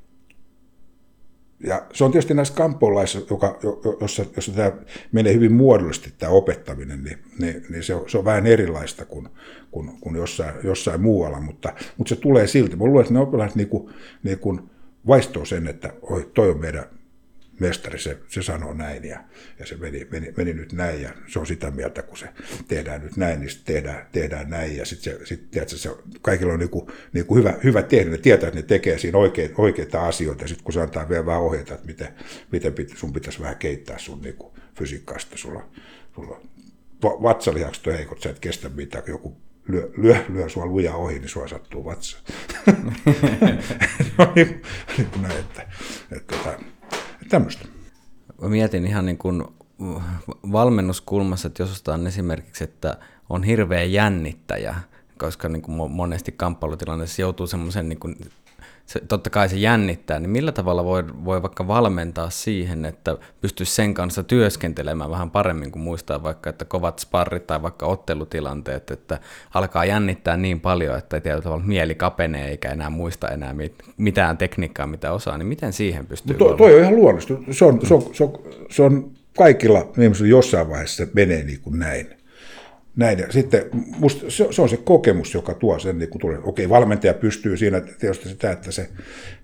[1.64, 3.58] ja se on tietysti näissä kampolaissa, joka,
[4.00, 4.72] jossa, jossa tämä
[5.12, 9.28] menee hyvin muodollisesti tämä opettaminen, niin, niin, niin se, on, se on vähän erilaista kuin,
[9.70, 12.76] kuin, kuin jossain, jossain muualla, mutta, mutta se tulee silti.
[12.76, 14.60] Mä luulen, että ne oppilaat niin kuin, niin kuin
[15.06, 16.84] vaistoo sen, että oi, toi on meidän
[17.60, 19.24] mestari, se, se sanoo näin ja,
[19.58, 22.28] ja se meni, meni, meni, nyt näin ja se on sitä mieltä, kun se
[22.68, 25.90] tehdään nyt näin, niin tehdään, tehdään näin ja sitten sit, tiedätkö, se,
[26.22, 30.06] kaikilla on niinku, niinku hyvä, hyvä tehdä, ne tietää, että ne tekee siinä oikeita, oikeita
[30.06, 32.08] asioita ja sitten kun se antaa vielä vähän ohjeita, että miten,
[32.52, 35.68] miten pit, sun pitäisi vähän keittää sun niinku, fysiikkaista, sulla,
[36.14, 36.40] sulla
[37.02, 39.36] vatsalihakset on heikot, sä et kestä mitään, joku
[39.68, 42.18] lyö, lyö, lyö sua luja ohi, niin sua sattuu vatsa.
[44.18, 44.62] no, niin,
[44.98, 46.58] niin näin, että, että, että tota,
[47.28, 47.68] tämmöistä.
[48.42, 49.44] Mä mietin ihan niin kuin
[50.52, 52.98] valmennuskulmassa, että jos ostetaan esimerkiksi, että
[53.28, 54.74] on hirveä jännittäjä,
[55.18, 58.16] koska niin kuin monesti kamppailutilanteessa joutuu semmoisen niin kuin
[58.88, 63.74] se, totta kai se jännittää, niin millä tavalla voi, voi vaikka valmentaa siihen, että pystyisi
[63.74, 69.20] sen kanssa työskentelemään vähän paremmin kuin muistaa vaikka, että kovat sparrit tai vaikka ottelutilanteet, että
[69.54, 73.54] alkaa jännittää niin paljon, että tietyllä tavalla mieli kapenee eikä enää muista enää
[73.96, 77.34] mitään tekniikkaa, mitä osaa, niin miten siihen pystyy to, Toi on ihan luonnollista.
[77.50, 78.32] Se on, se on, se on,
[78.70, 82.17] se on kaikilla ihmisillä jossain vaiheessa menee niin kuin näin
[82.98, 83.24] näin.
[83.30, 83.64] Sitten
[83.98, 86.38] musta se, se, on se kokemus, joka tuo sen, niin kun tulee.
[86.42, 88.88] Okei, valmentaja pystyy siinä tietysti sitä, että se,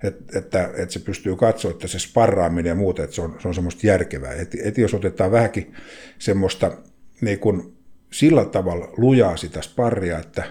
[0.03, 3.47] että, että, että se pystyy katsoa, että se sparraaminen ja muuta, että se on, se
[3.47, 4.33] on semmoista järkevää.
[4.33, 5.73] Että, että jos otetaan vähänkin
[6.19, 6.77] semmoista
[7.21, 7.77] niin kuin
[8.11, 10.43] sillä tavalla lujaa sitä sparria, että,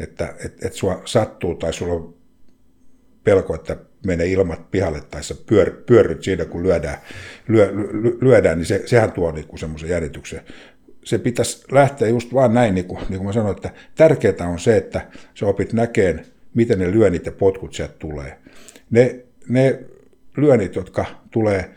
[0.00, 2.14] että, että, että sua sattuu tai sulla on
[3.24, 6.98] pelko, että menee ilmat pihalle tai sä pyör, pyörryt siinä, kun lyödään,
[7.48, 7.72] lyö,
[8.20, 10.40] lyödään niin se, sehän tuo niin semmoisen jännityksen
[11.08, 14.58] se pitäisi lähteä just vaan näin, niin kuin, niin kuin mä sanoin, että tärkeää on
[14.58, 18.38] se, että sä opit näkeen, miten ne lyönnit ja potkut sieltä tulee.
[18.90, 19.80] Ne, ne
[20.36, 21.70] lyönnit, jotka tulee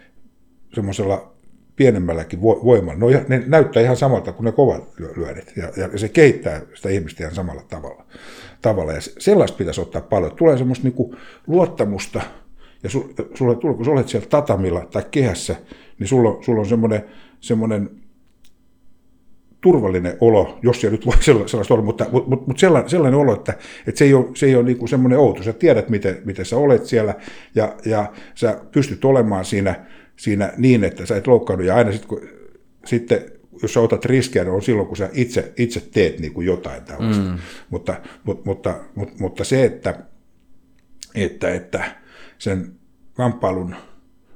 [0.73, 1.34] semmoisella
[1.75, 4.84] pienemmälläkin voimalla, no, ne näyttää ihan samalta kuin ne kovat
[5.15, 8.05] lyönnit, ja, ja se kehittää sitä ihmistä ihan samalla tavalla.
[8.61, 8.93] tavalla.
[8.93, 10.36] Ja sellaista pitäisi ottaa paljon.
[10.36, 11.17] Tulee semmoista niin
[11.47, 12.21] luottamusta,
[12.84, 15.55] ja sulle tulee, kun sä olet siellä tatamilla tai kehässä,
[15.99, 17.05] niin sulla, sulla on semmoinen,
[17.39, 18.01] semmoinen
[19.62, 23.53] turvallinen olo, jos se nyt voi sellaista olla, mutta, mutta, mutta sellainen, sellainen olo, että,
[23.88, 25.43] että se ei ole, se ei ole niin semmoinen outo.
[25.43, 27.16] Sä tiedät, miten, miten sä olet siellä
[27.55, 29.86] ja, ja sä pystyt olemaan siinä,
[30.16, 31.66] siinä niin, että sä et loukkaannu.
[31.66, 32.22] Ja aina sit, kun,
[32.86, 33.26] sitten,
[33.62, 36.84] jos sä otat riskejä, niin on silloin, kun sä itse, itse teet niin kuin jotain
[36.84, 37.24] tällaista.
[37.24, 37.38] Mm.
[37.70, 39.95] Mutta, mutta, mutta, mutta, mutta se, että,
[41.16, 41.95] että, että
[42.38, 42.72] sen
[43.14, 43.76] kamppailun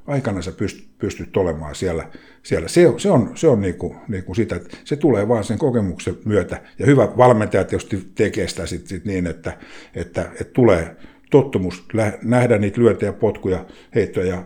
[0.07, 2.07] aikana sä pystyt, pystyt olemaan siellä.
[2.43, 2.67] siellä.
[2.67, 5.57] Se, se on, se on niin kuin, niin kuin sitä, että se tulee vaan sen
[5.57, 6.61] kokemuksen myötä.
[6.79, 9.57] Ja hyvä valmentaja tietysti tekee sitä sit, sit niin, että,
[9.95, 10.95] että, että tulee
[11.31, 11.85] tottumus
[12.21, 14.43] nähdä niitä lyöntejä, potkuja, heittoja ja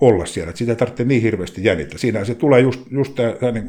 [0.00, 0.50] olla siellä.
[0.50, 1.98] Että sitä ei tarvitse niin hirveästi jännittää.
[1.98, 3.66] Siinä se tulee just, just tämä, niin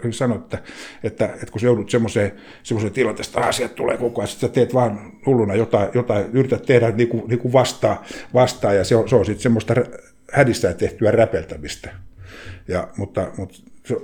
[0.00, 0.58] kuin, sanoit, että,
[1.02, 4.74] että, että kun se joudut semmoiseen, semmoiseen tilanteeseen, että asiat tulee koko ajan, sä teet
[4.74, 8.04] vaan hulluna jotain, jotain yrität tehdä niin kuin, niin kuin vastaa,
[8.34, 9.74] vastaa, ja se on, se on sitten semmoista
[10.32, 11.90] hädissään tehtyä räpeltämistä.
[12.68, 13.96] Ja, mutta, mutta se,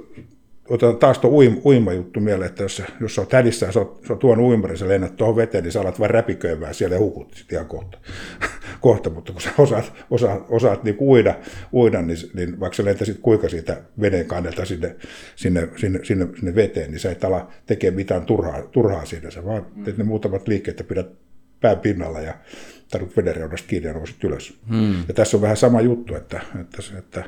[0.69, 4.13] otetaan taas tuo uima, uima juttu mieleen, että jos, jos sä oot hädissään, sä sä
[4.13, 7.35] oot tuon uimarin, sä lennät tuohon veteen, niin sä alat vain räpiköimään siellä ja hukut
[7.35, 7.99] sitten ihan kohta.
[8.81, 9.11] kohta.
[9.11, 11.35] Mutta kun sä osaat, osaat, osaat niin uida,
[11.73, 14.97] uida niin, niin, vaikka sä lentäisit kuinka siitä veneen kannelta sinne,
[15.37, 19.31] sinne, sinne, sinne, sinne veteen, niin sä et ala tekemään mitään turhaa, turhaa siinä.
[19.31, 21.26] Sä vaan teet ne muutamat liikkeet ja pidät
[21.61, 22.35] pään pinnalla ja
[22.91, 24.59] tarvitset vedenreunasta kiinni ja nousit ylös.
[24.69, 25.05] Hmm.
[25.09, 27.25] Ja tässä on vähän sama juttu, että, että, että,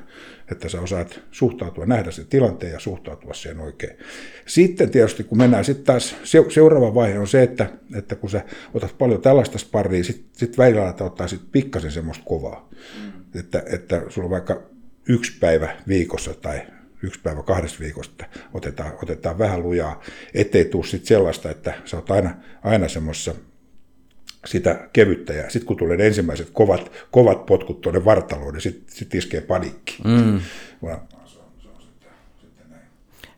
[0.52, 3.98] että sä osaat suhtautua, nähdä sen tilanteen ja suhtautua siihen oikein.
[4.46, 6.16] Sitten tietysti, kun mennään sitten taas,
[6.48, 10.94] seuraava vaihe on se, että, että kun sä otat paljon tällaista sparria, sitten sit välillä
[11.00, 12.68] ottaa sit pikkasen semmoista kovaa.
[13.00, 13.40] Hmm.
[13.40, 14.62] Että, että sulla on vaikka
[15.08, 16.60] yksi päivä viikossa tai
[17.02, 18.24] yksi päivä kahdesta viikosta
[18.54, 20.02] otetaan, otetaan vähän lujaa,
[20.34, 23.34] ettei tule sitten sellaista, että sä oot aina, aina semmoisessa
[24.46, 25.32] sitä kevyttä.
[25.32, 29.98] Ja sitten kun tulee ensimmäiset kovat, kovat potkut tuonne vartaloon, niin sitten sit iskee panikki.
[30.04, 30.40] Mm.
[30.82, 31.00] Vaan.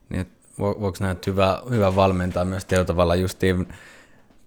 [0.08, 0.26] Niin,
[0.58, 3.66] voiko näitä hyvä, hyvä valmentaa myös tietyllä tavalla justiin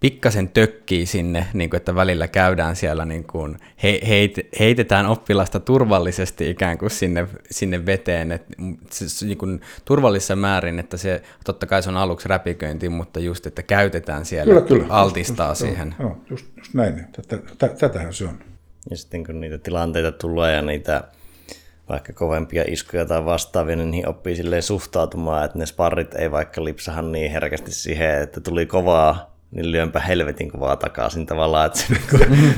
[0.03, 5.59] pikkasen tökkii sinne, niin kuin, että välillä käydään siellä, niin kuin, he, heit, heitetään oppilasta
[5.59, 8.53] turvallisesti ikään kuin sinne, sinne veteen, että
[8.89, 13.45] se, niin kuin, turvallisessa määrin, että se totta kai se on aluksi räpiköinti, mutta just,
[13.45, 14.85] että käytetään siellä, kyllä, kyllä.
[14.89, 15.95] altistaa just, siihen.
[15.99, 17.05] Joo, just, just näin,
[17.57, 18.39] Tätä, tätähän se on.
[18.89, 21.03] Ja sitten kun niitä tilanteita tulee ja niitä
[21.89, 26.63] vaikka kovempia iskuja tai vastaavia, niin niihin oppii silleen suhtautumaan, että ne sparrit ei vaikka
[26.63, 31.93] lipsahan niin herkästi siihen, että tuli kovaa niin lyönpä helvetin kovaa takaisin tavallaan, että se,
[31.93, 32.03] niin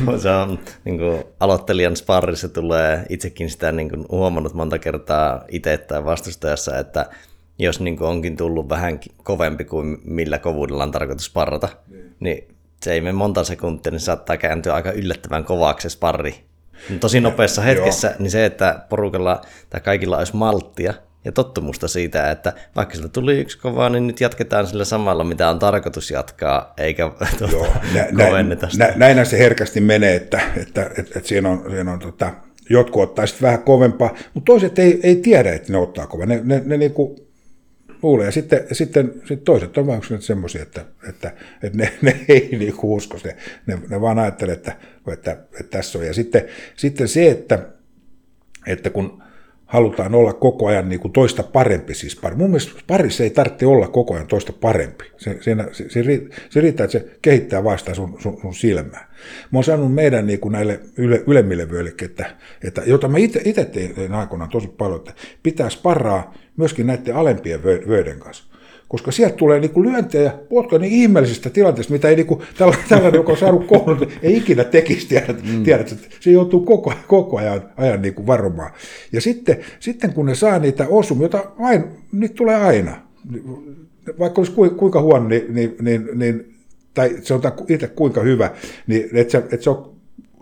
[0.06, 5.44] kuin, se on niin kuin, aloittelijan sparrissa tulee itsekin sitä niin kuin, huomannut monta kertaa
[5.50, 7.06] itse tai vastustajassa, että
[7.60, 12.56] jos niin kuin, onkin tullut vähän kovempi kuin millä kovuudella on tarkoitus sparrata, niin, niin
[12.84, 16.46] se ei mene monta sekuntia, niin saattaa kääntyä aika yllättävän kovaksi se sparri.
[17.00, 20.94] Tosi nopeassa hetkessä, niin se, että porukalla tai kaikilla olisi malttia,
[21.26, 25.50] ja tottumusta siitä, että vaikka sillä tuli yksi kova, niin nyt jatketaan sillä samalla, mitä
[25.50, 28.88] on tarkoitus jatkaa, eikä tuota, Joo, nä, kovenneta sitä.
[28.88, 32.34] Nä, näinhän se herkästi menee, että, että, että, että siinä on, siinä on tota,
[32.70, 36.26] jotkut ottaa sitten vähän kovempaa, mutta toiset ei, ei tiedä, että ne ottaa kovaa.
[36.26, 37.26] Ne, ne, ne niinku
[38.04, 38.26] luulee.
[38.26, 42.96] Ja sitten, sitten, sitten toiset on vähän semmoisia, että, että, että ne, ne ei niinku
[42.96, 43.18] usko.
[43.24, 44.76] Ne, ne, ne vaan ajattelee, että,
[45.14, 46.06] että, että tässä on.
[46.06, 46.46] Ja sitten,
[46.76, 47.60] sitten se, että,
[48.68, 49.24] että kun
[49.76, 51.94] halutaan olla koko ajan niin kuin toista parempi.
[51.94, 52.36] Siis pari.
[52.36, 55.04] Mun mielestä parissa ei tarvitse olla koko ajan toista parempi.
[55.18, 56.04] Se, siinä, se, se,
[56.50, 59.10] se riittää, että se kehittää vasta sun, sun, sun silmää.
[59.52, 63.66] Mä oon sanonut meidän niin kuin näille yle, ylemmille vyöllille, että, että jota mä itse
[63.66, 65.14] tein aikoinaan tosi paljon, että
[65.44, 68.55] pitää sparraa myöskin näiden alempien vöiden kanssa
[68.88, 73.32] koska sieltä tulee niinku lyöntejä potka niin ihmeellisistä tilanteista, mitä ei niinku, tällainen, tällainen joka
[73.32, 75.64] on saanut koulun, ei ikinä tekisi, tiedät, mm.
[75.64, 78.72] tiedät, että se joutuu koko, koko ajan, ajan niinku varomaan.
[79.12, 83.02] Ja sitten, sitten kun ne saa niitä osumia, joita aina, niitä tulee aina,
[84.20, 86.56] vaikka olisi kuinka huono, niin, niin, niin, niin
[86.94, 88.52] tai se on itse kuinka hyvä,
[88.88, 89.96] niin että se, että se on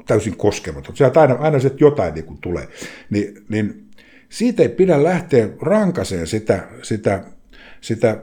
[0.08, 0.96] täysin koskematon.
[0.96, 2.68] Sieltä aina, aina se jotain niin kuin tulee.
[3.10, 3.84] Niin, niin
[4.30, 7.24] siitä ei pidä lähteä rankaseen sitä, sitä,
[7.82, 8.18] sitä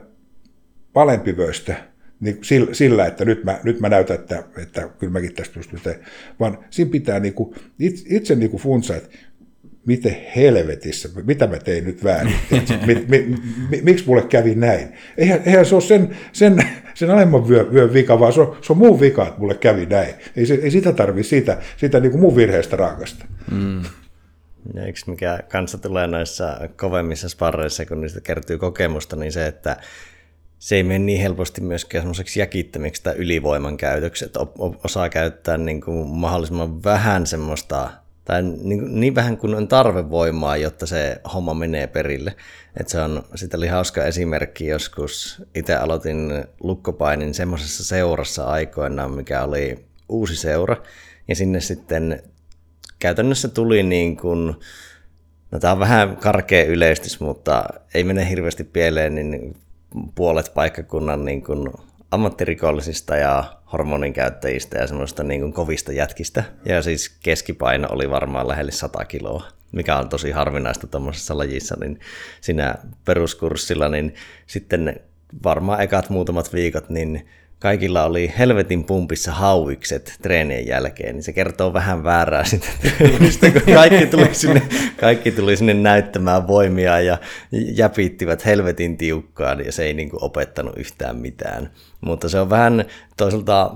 [0.95, 2.39] alempivöistä niin
[2.71, 6.57] sillä, että nyt mä, nyt mä näytän, että, että kyllä mäkin tästä pystyn tekemään, vaan
[6.69, 9.09] siinä pitää niin kuin, itse, itse niin kuin funsa, että
[9.85, 12.35] miten helvetissä, mitä mä tein nyt väärin,
[12.87, 13.35] mi, mi,
[13.69, 14.93] mi, miksi mulle kävi näin.
[15.17, 16.57] Eihän, eihän se ole sen, sen,
[16.93, 19.85] sen alemman vyön, vyön vika, vaan se on, se on muun vika, että mulle kävi
[19.85, 20.13] näin.
[20.35, 23.25] Ei, se, ei sitä tarvitse siitä, siitä niin kuin mun virheestä rankasta.
[23.51, 23.81] Mm.
[24.73, 29.77] Ja yksi mikä kanssa tulee noissa kovemmissa sparreissa, kun niistä kertyy kokemusta, niin se, että
[30.61, 34.39] se ei mene niin helposti myöskään semmoiseksi jäkittämiksi tai ylivoiman käytöksi, että
[34.83, 37.89] osaa käyttää niin kuin mahdollisimman vähän semmoista,
[38.25, 42.35] tai niin, niin vähän kuin on tarvevoimaa, jotta se homma menee perille.
[42.79, 49.43] Et se on, sitä oli hauska esimerkki joskus, itse aloitin lukkopainin semmoisessa seurassa aikoinaan, mikä
[49.43, 50.77] oli uusi seura,
[51.27, 52.23] ja sinne sitten
[52.99, 54.55] käytännössä tuli niin kuin,
[55.51, 59.55] no tämä on vähän karkea yleistys, mutta ei mene hirveästi pieleen, niin
[60.15, 61.69] puolet paikkakunnan niin kuin
[62.11, 66.43] ammattirikollisista ja hormonin käyttäjistä ja semmoista niin kuin kovista jätkistä.
[66.65, 71.99] Ja siis keskipaino oli varmaan lähelle 100 kiloa, mikä on tosi harvinaista tuommoisessa lajissa, niin
[72.41, 72.75] siinä
[73.05, 74.15] peruskurssilla, niin
[74.47, 74.99] sitten
[75.43, 77.29] varmaan ekat muutamat viikot, niin
[77.61, 83.61] kaikilla oli helvetin pumpissa hauikset treenien jälkeen, niin se kertoo vähän väärää sitä treenistä, kun
[83.73, 84.61] kaikki tuli, sinne,
[84.99, 87.17] kaikki tuli sinne näyttämään voimia ja
[87.51, 91.69] jäpittivät helvetin tiukkaan ja se ei niin opettanut yhtään mitään.
[92.01, 92.85] Mutta se on vähän
[93.17, 93.71] toisaalta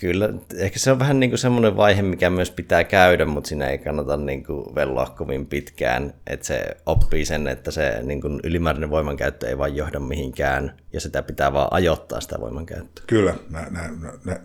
[0.00, 3.68] Kyllä, ehkä se on vähän niin kuin semmoinen vaihe, mikä myös pitää käydä, mutta siinä
[3.68, 8.40] ei kannata niin kuin velloa kovin pitkään, että se oppii sen, että se niin kuin
[8.44, 13.04] ylimääräinen voimankäyttö ei vaan johda mihinkään, ja sitä pitää vaan ajoittaa sitä voimankäyttöä.
[13.06, 13.94] Kyllä, näin, näin,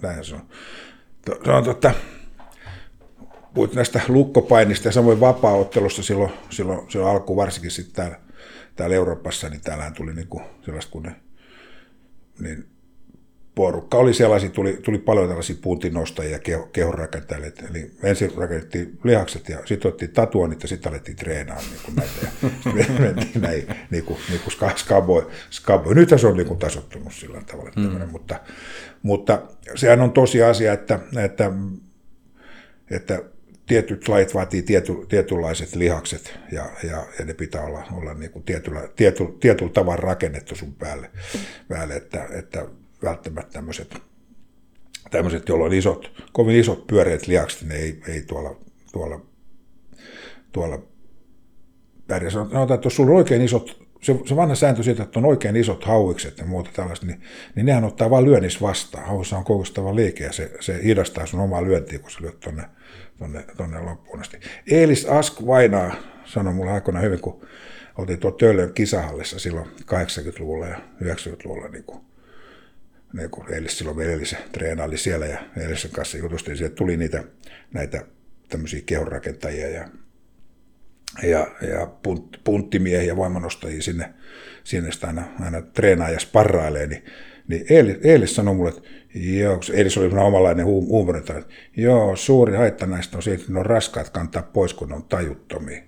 [0.02, 0.42] näin se on.
[1.46, 1.92] Se on totta,
[3.54, 8.20] puhuit näistä lukkopainista ja samoin vapaaottelusta silloin, silloin, silloin alkuun varsinkin sitten täällä,
[8.76, 11.16] täällä Euroopassa, niin täällähän tuli niin kuin sellaista, kun ne,
[12.40, 12.75] niin
[13.56, 17.54] porukka oli sellaisia, tuli, tuli paljon tällaisia puntinostajia keho, kehonrakentajille.
[17.70, 22.28] Eli ensin rakennettiin lihakset ja sitten otettiin tatuoinnit ja sitten alettiin treenaa niin kuin näitä.
[22.66, 25.96] Ja mentiin näin niin kuin, niin kuin skaboi, skaboi.
[25.96, 27.72] Nythän se on niin kuin tasottunut sillä tavalla.
[27.76, 28.10] Mm.
[28.12, 28.40] Mutta,
[29.02, 29.42] mutta
[29.76, 31.52] sehän on tosi asia, että, että,
[32.92, 33.22] että
[33.68, 38.44] tietyt lajit vaatii tiety, tietynlaiset lihakset ja, ja, ja ne pitää olla, olla niin kuin
[38.44, 41.12] tietyllä, tiety, tietyllä tavalla rakennettu sun päälle,
[41.68, 42.66] päälle että, että
[43.06, 43.98] välttämättä tämmöiset,
[45.12, 48.56] tämmöiset joilla on isot, kovin isot pyöreät lihakset, ne ei, ei tuolla,
[48.92, 49.22] tuolla,
[50.52, 50.80] tuolla
[52.08, 52.32] pärjää.
[52.32, 55.56] Sanotaan, että jos sulla on oikein isot, se, se vanha sääntö siitä, että on oikein
[55.56, 57.22] isot hauikset ja muuta tällaista, niin,
[57.56, 59.08] niin nehän ottaa vain lyönnissä vastaan.
[59.08, 62.64] Hauissa on koukustava liike ja se, se hidastaa sun omaa lyöntiä, kun sä lyöt tonne,
[63.18, 64.40] tonne, tonne loppuun asti.
[64.72, 65.96] Eelis Ask Vainaa
[66.26, 67.46] sanoi mulle aikoinaan hyvin, kun
[67.98, 72.00] oltiin tuolla Töölön kisahallissa silloin 80-luvulla ja 90-luvulla niin kuin
[73.14, 77.24] niin kun Eilis silloin Eilis treenaili siellä ja Eilisen kanssa jutustiin, että tuli niitä
[77.74, 78.06] näitä
[78.50, 79.88] tämmöisiä kehonrakentajia ja,
[81.24, 84.14] ja, ja punt, punttimiehiä, voimanostajia sinne,
[84.64, 87.06] sinne sitä aina, aina treenaa ja sparrailee, niin,
[87.48, 91.44] niin Eilis, Eilis sanoi mulle, että joo, Eilis oli omanlainen huumori, että
[91.78, 95.04] joo, suuri haitta näistä on siitä, että ne on raskaat kantaa pois, kun ne on
[95.04, 95.82] tajuttomia.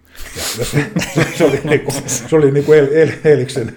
[1.38, 3.74] Se, oli niinku, se oli niinku El, El, Eliksen,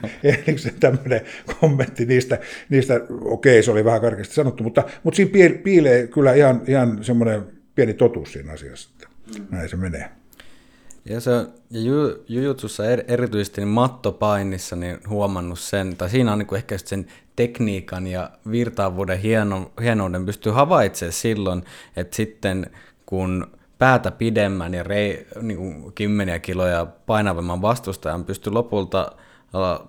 [0.47, 1.21] Eliksen tämmöinen
[1.61, 2.39] kommentti niistä,
[2.69, 7.43] niistä okei, se oli vähän karkeasti sanottu, mutta, mutta siinä piilee kyllä ihan, ihan semmoinen
[7.75, 9.09] pieni totuus siinä asiassa, että
[9.51, 10.11] näin se menee.
[11.05, 11.31] Ja, se,
[11.71, 16.79] ja ju, jujutsussa er, erityisesti niin mattopainissa niin huomannut sen, tai siinä on niin ehkä
[16.79, 21.63] sen tekniikan ja virtaavuuden hieno, hienouden pystyy havaitsemaan silloin,
[21.97, 22.71] että sitten
[23.07, 23.47] kun
[23.81, 29.13] päätä pidemmän ja rei, niin kuin kymmeniä kiloja painavamman vastustajan pystyy lopulta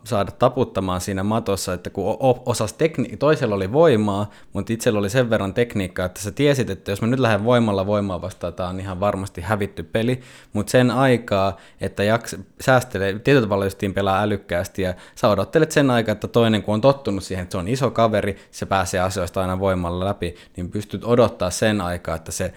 [0.04, 5.30] saada taputtamaan siinä matossa, että kun osas tekni- toisella oli voimaa, mutta itsellä oli sen
[5.30, 8.80] verran tekniikkaa, että sä tiesit, että jos mä nyt lähden voimalla voimaa vastaan, tämä on
[8.80, 10.22] ihan varmasti hävitty peli,
[10.54, 15.92] mutta sen aikaa, että jaks, säästelee, tietyllä tavalla justiin pelaa älykkäästi ja sä odottelet sen
[15.92, 19.42] aikaa, että toinen kun on tottunut siihen, että se on iso kaveri, se pääsee asioista
[19.42, 22.54] aina voimalla läpi, niin pystyt odottaa sen aikaa, että se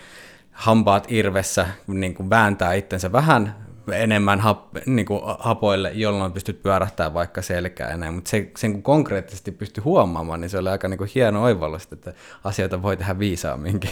[0.54, 7.14] hampaat irvessä niin kuin vääntää itsensä vähän enemmän hap, niin kuin hapoille, jolloin pystyt pyörähtämään
[7.14, 10.98] vaikka selkää enää, mutta se, sen kun konkreettisesti pystyy huomaamaan, niin se oli aika niin
[10.98, 12.12] kuin hieno oivallus, että
[12.44, 13.90] asioita voi tehdä viisaamminkin.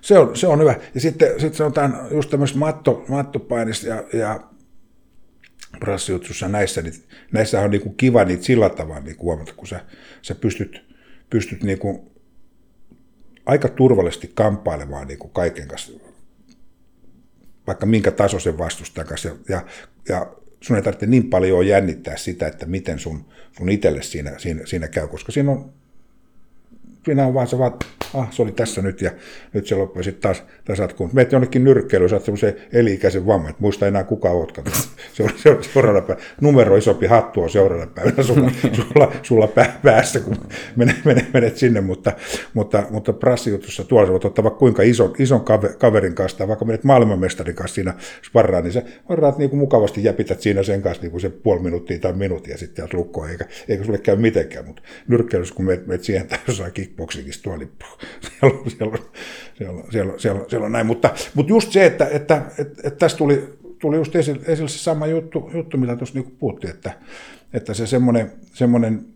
[0.00, 0.74] Se on, se on hyvä.
[0.94, 4.40] Ja sitten, sitten sanotaan just tämmöistä matto, mattopainista ja, ja
[5.80, 6.94] brassijutsussa näissä, niin
[7.32, 9.80] näissä on niin kuin kiva niitä sillä tavalla niin huomata, kun sä,
[10.22, 10.84] sä pystyt,
[11.30, 12.10] pystyt niin kuin
[13.48, 15.92] aika turvallisesti kamppailemaan niin kuin kaiken kanssa,
[17.66, 19.28] vaikka minkä tasoisen vastustajan kanssa.
[19.28, 19.62] Ja, ja,
[20.08, 23.24] ja sun ei tarvitse niin paljon jännittää sitä, että miten sun,
[23.58, 25.72] sun itselle siinä, siinä, siinä käy, koska siinä on
[27.04, 27.72] siinä on vaan se vaan,
[28.14, 29.10] ah, se oli tässä nyt ja
[29.52, 30.34] nyt se loppui sitten
[30.66, 31.10] taas, jatkuu.
[31.12, 34.66] Meet jonnekin nyrkkeilyyn, saat semmoisen eli-ikäisen vamman, että muista enää kuka ootkaan.
[35.12, 36.26] Se on, se on seuraavana päivänä.
[36.40, 40.36] Numero isompi hattu on seuraavana päivänä sulla, sulla, sulla pää, päässä, kun
[40.76, 42.12] menet, menet, menet sinne, mutta,
[42.54, 45.44] mutta, mutta prassijutussa tuolla sä voit ottaa vaikka kuinka ison, ison
[45.78, 47.94] kaverin kanssa, tai vaikka menet maailmanmestarin kanssa siinä
[48.26, 51.60] sparraan, niin sä varraat niin kuin mukavasti jäpität siinä sen kanssa niin kuin se puoli
[51.60, 55.86] minuuttia tai minuutin ja sitten lukkoon, eikä, eikä sulle käy mitenkään, mutta nyrkkeilyssä kun menet,
[55.86, 57.72] menet siihen tai jossain kickboxingissa tuolla, niin
[58.20, 59.04] siellä on, siellä on,
[59.54, 60.86] siellä on, siellä siellä siellä on näin.
[60.86, 64.78] Mutta, mutta just se, että, että, että, että tässä tuli, tuli just esille, esille se
[64.78, 66.92] sama juttu, juttu mitä tuossa niin puhuttiin, että,
[67.52, 69.06] että se semmoinen, semmoinen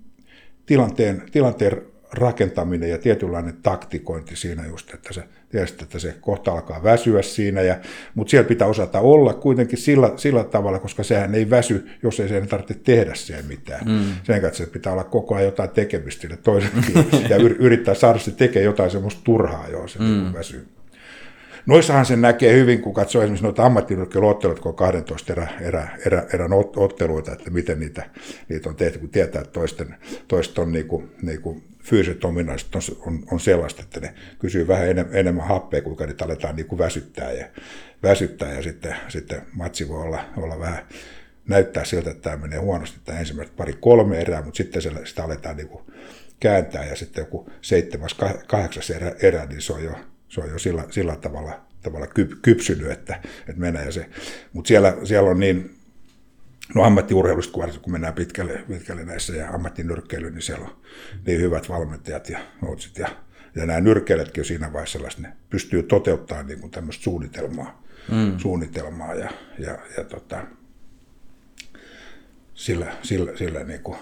[0.67, 6.83] tilanteen, tilanteen rakentaminen ja tietynlainen taktikointi siinä just, että se tiesit, että se kohta alkaa
[6.83, 7.77] väsyä siinä, ja,
[8.15, 12.29] mutta siellä pitää osata olla kuitenkin sillä, sillä tavalla, koska sehän ei väsy, jos ei
[12.29, 13.87] sen tarvitse tehdä siellä mitään.
[13.87, 14.05] Mm.
[14.23, 16.95] Sen kanssa pitää olla koko ajan jotain tekemistä sille toisellekin,
[17.31, 20.33] ja yrittää saada se tekemään jotain semmoista turhaa, joo, se mm.
[20.33, 20.67] väsyy.
[21.67, 26.27] Noissahan sen näkee hyvin, kun katsoo esimerkiksi noita ammattinyrkkeilyotteluita, kun on 12 erä, erä, erä,
[26.35, 28.11] erän otteluita, että miten niitä,
[28.49, 29.95] niitä on tehty, kun tietää, että toisten,
[30.29, 34.69] toisten on niin kuin, niin kuin fyysiset ominaiset on, on, on sellaista, että ne kysyy
[34.69, 37.47] vähän enemmän, enemmän happea, kuinka niitä aletaan niin kuin väsyttää ja,
[38.03, 40.79] väsyttää ja sitten, sitten matsi voi olla, olla vähän
[41.49, 45.57] näyttää siltä, että tämä menee huonosti, tämä ensimmäiset pari kolme erää, mutta sitten sitä aletaan
[45.57, 45.85] niin kuin
[46.41, 49.93] kääntää ja sitten joku seitsemäs, kahdeksas erä, erä niin se on jo,
[50.33, 52.07] se on jo sillä, sillä tavalla, tavalla
[52.43, 54.09] kypsynyt, että, että menee se.
[54.53, 55.77] Mutta siellä, siellä on niin,
[56.75, 60.77] no ammattiurheilusta kun, kun mennään pitkälle, pitkälle näissä ja ammattinyrkkeilyyn, niin siellä on
[61.27, 63.09] niin hyvät valmentajat ja otsit ja,
[63.55, 68.39] ja nämä nyrkkeilijätkin on siinä vaiheessa sellaista, ne pystyy toteuttamaan niin kuin tämmöistä suunnitelmaa, mm.
[68.39, 70.47] suunnitelmaa ja, ja, ja tota,
[72.55, 73.99] sillä, sillä, sillä niin kuin,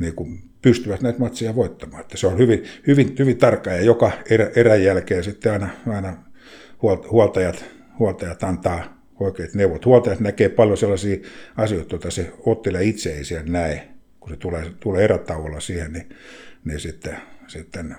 [0.00, 2.00] niin kuin pystyvät näitä matseja voittamaan.
[2.00, 6.24] Että se on hyvin, hyvin, hyvin tarkka ja joka erä, erän jälkeen sitten aina, aina
[7.10, 7.64] huoltajat,
[7.98, 9.86] huoltajat antaa oikeat neuvot.
[9.86, 11.16] Huoltajat näkee paljon sellaisia
[11.56, 13.88] asioita, joita se ottelija itse ei siellä näe.
[14.20, 16.08] Kun se tulee, tulee erätauolla siihen, niin,
[16.64, 17.96] niin sitten, sitten,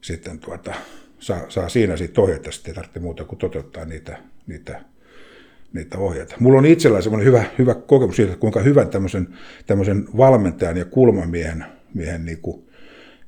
[0.00, 0.74] sitten tuota,
[1.18, 4.80] saa, saa siinä sitten ohjata, sitten ei tarvitse muuta kuin toteuttaa niitä, niitä
[5.72, 6.36] niitä ohjeita.
[6.40, 9.28] Mulla on itsellä semmoinen hyvä, hyvä kokemus siitä, kuinka hyvän tämmöisen,
[9.66, 11.64] tämmöisen valmentajan ja kulmamiehen
[11.94, 12.68] miehen niin kuin,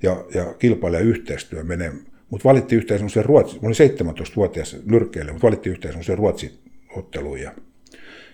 [0.02, 1.92] ja, ja kilpailijan yhteistyö menee.
[2.30, 3.76] Mutta valittiin yhteen semmoisen ruotsi, mä olin
[4.30, 6.60] 17-vuotias nyrkkeilijä, mutta valittiin yhteen semmoisen ruotsi
[6.96, 7.54] otteluun ja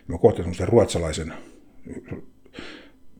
[0.08, 1.32] mä kohtasin semmoisen ruotsalaisen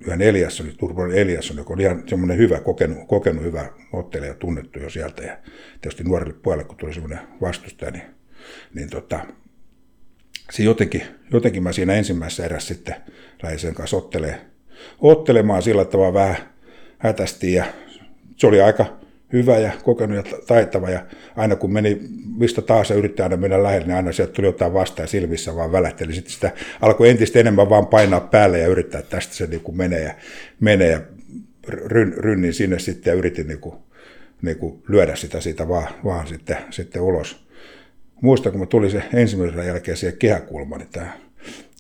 [0.01, 4.91] yhden Eliasson, Turbonen Eliasson, joka oli ihan semmoinen hyvä, kokenut, kokenut hyvä ottelija, tunnettu jo
[4.91, 5.23] sieltä.
[5.23, 5.39] Ja
[5.81, 8.05] tietysti nuorille pojille, kun tuli semmoinen vastustaja, niin,
[8.75, 9.27] niin tota,
[10.51, 12.95] se jotenkin, jotenkin mä siinä ensimmäisessä erässä sitten
[13.43, 14.41] lähdin sen kanssa ottelemaan,
[14.99, 16.37] ottelemaan sillä tavalla vähän
[16.99, 17.65] hätästi ja
[18.37, 18.87] se oli aika
[19.33, 22.01] hyvä ja kokenut ja taitava ja aina kun meni,
[22.39, 25.73] mistä taas yritti aina mennä lähelle, niin aina sieltä tuli jotain vastaan ja silmissä vaan
[25.73, 26.13] välähteli.
[26.13, 29.77] Sitten sitä alkoi entistä enemmän vaan painaa päälle ja yrittää, että tästä se niin kuin
[29.77, 30.15] menee ja,
[30.61, 31.01] menee ja
[31.69, 33.75] ryn, rynnin sinne sitten ja yritin niin kuin,
[34.43, 37.46] niin kuin lyödä sitä siitä vaan, vaan sitten, sitten ulos.
[38.23, 41.13] Muistan, kun mä tulin se ensimmäisen jälkeen siihen kehäkulmaan, niin tämä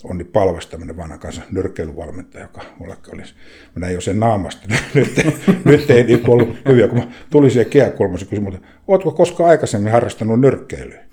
[0.05, 3.35] Onni Palvas, tämmöinen vanha kanssa nyrkkeilyvalmentaja, joka mullekin olisi.
[3.75, 4.69] Mä näin jo sen naamasta.
[4.95, 5.15] nyt,
[5.65, 6.89] nyt ei niin ollut hyviä.
[6.89, 8.59] Kun mä tulin siihen kehäkulmaan, se kysyi
[8.89, 11.06] ootko koskaan aikaisemmin harrastanut nyrkkeilyä?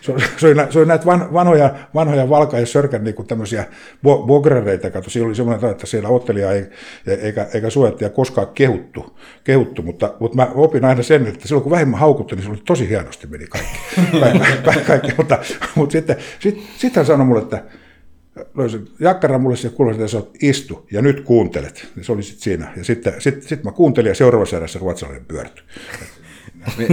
[0.00, 3.64] Se, oli, se, oli, se oli näitä vanhoja, vanhoja valka- ja sörkän niin kuin tämmöisiä
[4.02, 6.66] bograreita, kato, siinä oli semmoinen, että siellä ottelija ei,
[7.06, 11.72] eikä, eikä suojattaja koskaan kehuttu, kehuttu mutta, mutta mä opin aina sen, että silloin kun
[11.72, 13.78] vähemmän haukuttu, niin se oli tosi hienosti meni kaikki.
[14.64, 15.38] kaikki, kaikki mutta,
[15.74, 17.64] mutta sitten sit, sit hän sanoi mulle, että
[18.54, 21.86] löin sen jakkaran mulle se kuulosti, että sä istu ja nyt kuuntelet.
[21.96, 22.72] Ja se oli sitten siinä.
[22.76, 25.64] Ja sitten sit, sit mä kuuntelin ja seuraavassa erässä ruotsalainen pyörtyi.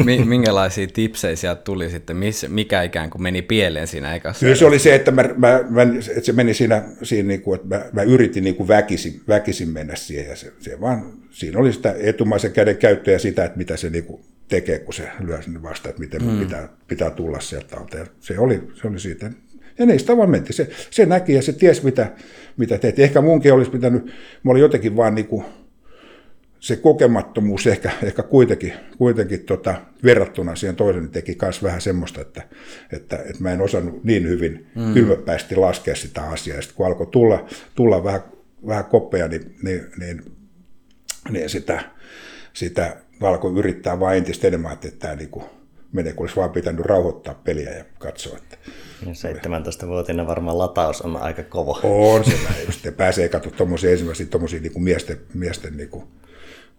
[0.06, 4.40] Mi- minkälaisia tipsejä sieltä tuli sitten, missä, mikä ikään kuin meni pieleen siinä ekassa?
[4.40, 7.56] Kyllä se oli se, että, mä, mä, mä, että se meni siinä, siinä niin kuin,
[7.56, 11.60] että mä, mä yritin niin kuin väkisin, väkisin mennä siihen ja se, se vaan, siinä
[11.60, 15.10] oli sitä etumaisen käden käyttöä ja sitä, että mitä se niin kuin tekee, kun se
[15.20, 16.40] lyö sinne vasta, että miten mm.
[16.40, 17.98] pitää, pitää tulla sieltä alta.
[17.98, 19.32] Ja se oli, se oli siitä.
[19.80, 20.54] Ja niistä vaan mentiin.
[20.54, 22.12] Se, se näki ja se ties, mitä,
[22.58, 23.04] mitä tehtiin.
[23.04, 24.06] Ehkä munkin olisi pitänyt,
[24.44, 25.46] mä olin jotenkin vaan niin kuin,
[26.62, 32.42] se kokemattomuus ehkä, ehkä kuitenkin, kuitenkin tota, verrattuna siihen toisen teki myös vähän semmoista, että,
[32.94, 34.94] että, että mä en osannut niin hyvin mm.
[34.94, 36.56] kylmäpäisesti laskea sitä asiaa.
[36.56, 37.46] Ja sitten kun alkoi tulla,
[37.76, 38.22] tulla vähän,
[38.68, 40.22] vähän koppeja, niin, niin, niin,
[41.30, 41.84] niin sitä,
[42.54, 45.46] sitä alkoi yrittää vain entistä enemmän, että tämä niin kuin
[45.92, 48.38] menee, kun olisi vaan pitänyt rauhoittaa peliä ja katsoa.
[48.38, 48.58] Että
[49.06, 51.80] ja 17-vuotiaana varmaan lataus on aika kova.
[51.84, 52.86] On se näin just.
[52.86, 56.04] Ja pääsee katsomaan tuommoisia ensimmäisiä tuommoisia niin miesten, miesten niin kuin,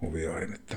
[0.02, 0.54] kuvioihin.
[0.54, 0.76] Että.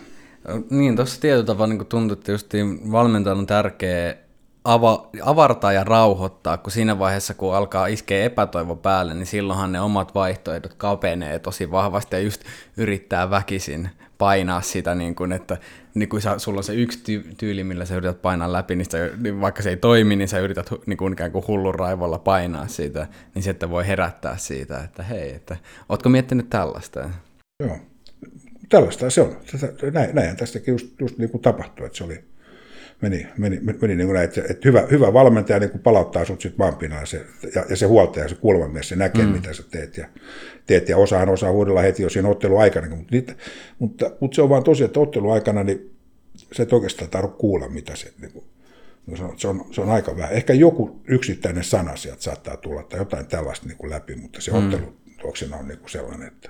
[0.69, 2.53] Niin, tuossa tietyllä tavalla niin tuntuu, että just
[2.91, 4.15] valmentajan on tärkeä
[4.63, 9.81] ava, avartaa ja rauhoittaa, kun siinä vaiheessa, kun alkaa iskeä epätoivo päälle, niin silloinhan ne
[9.81, 12.43] omat vaihtoehdot kapenee tosi vahvasti ja just
[12.77, 15.57] yrittää väkisin painaa sitä, niin kuin, että
[15.93, 19.41] niin kuin sulla on se yksi tyyli, millä sä yrität painaa läpi, niin, sitä, niin
[19.41, 23.07] vaikka se ei toimi, niin sä yrität niin kuin ikään kuin hullun raivolla painaa siitä,
[23.35, 25.57] niin sitten voi herättää siitä, että hei, että
[25.89, 27.09] ootko miettinyt tällaista?
[27.63, 27.77] Joo,
[28.69, 29.37] tällaista se on.
[29.93, 32.23] Näin, näin tästäkin just, just niin kuin tapahtui, että se oli,
[33.01, 36.41] meni, meni, meni niin kuin näin, että, että hyvä, hyvä valmentaja niin kuin palauttaa sut
[36.41, 39.31] sitten maanpinaan ja se, ja, ja se huoltaja, se kulmamies, se näkee, mm.
[39.31, 39.97] mitä sä teet.
[39.97, 40.07] Ja,
[40.67, 43.35] teet, ja osaan osaa huudella heti jo siinä otteluaikana, mutta, niitä,
[43.79, 45.95] mutta, mutta, se on vaan tosiaan, että otteluaikana niin
[46.51, 48.45] se et oikeastaan tarvitse kuulla, mitä se, niin kuin,
[49.07, 50.33] no se, on, se, on, se on aika vähän.
[50.33, 54.51] Ehkä joku yksittäinen sana sieltä saattaa tulla tai jotain tällaista niin kuin läpi, mutta se
[54.51, 54.57] mm.
[54.57, 56.49] ottelutuoksena on niin kuin sellainen, että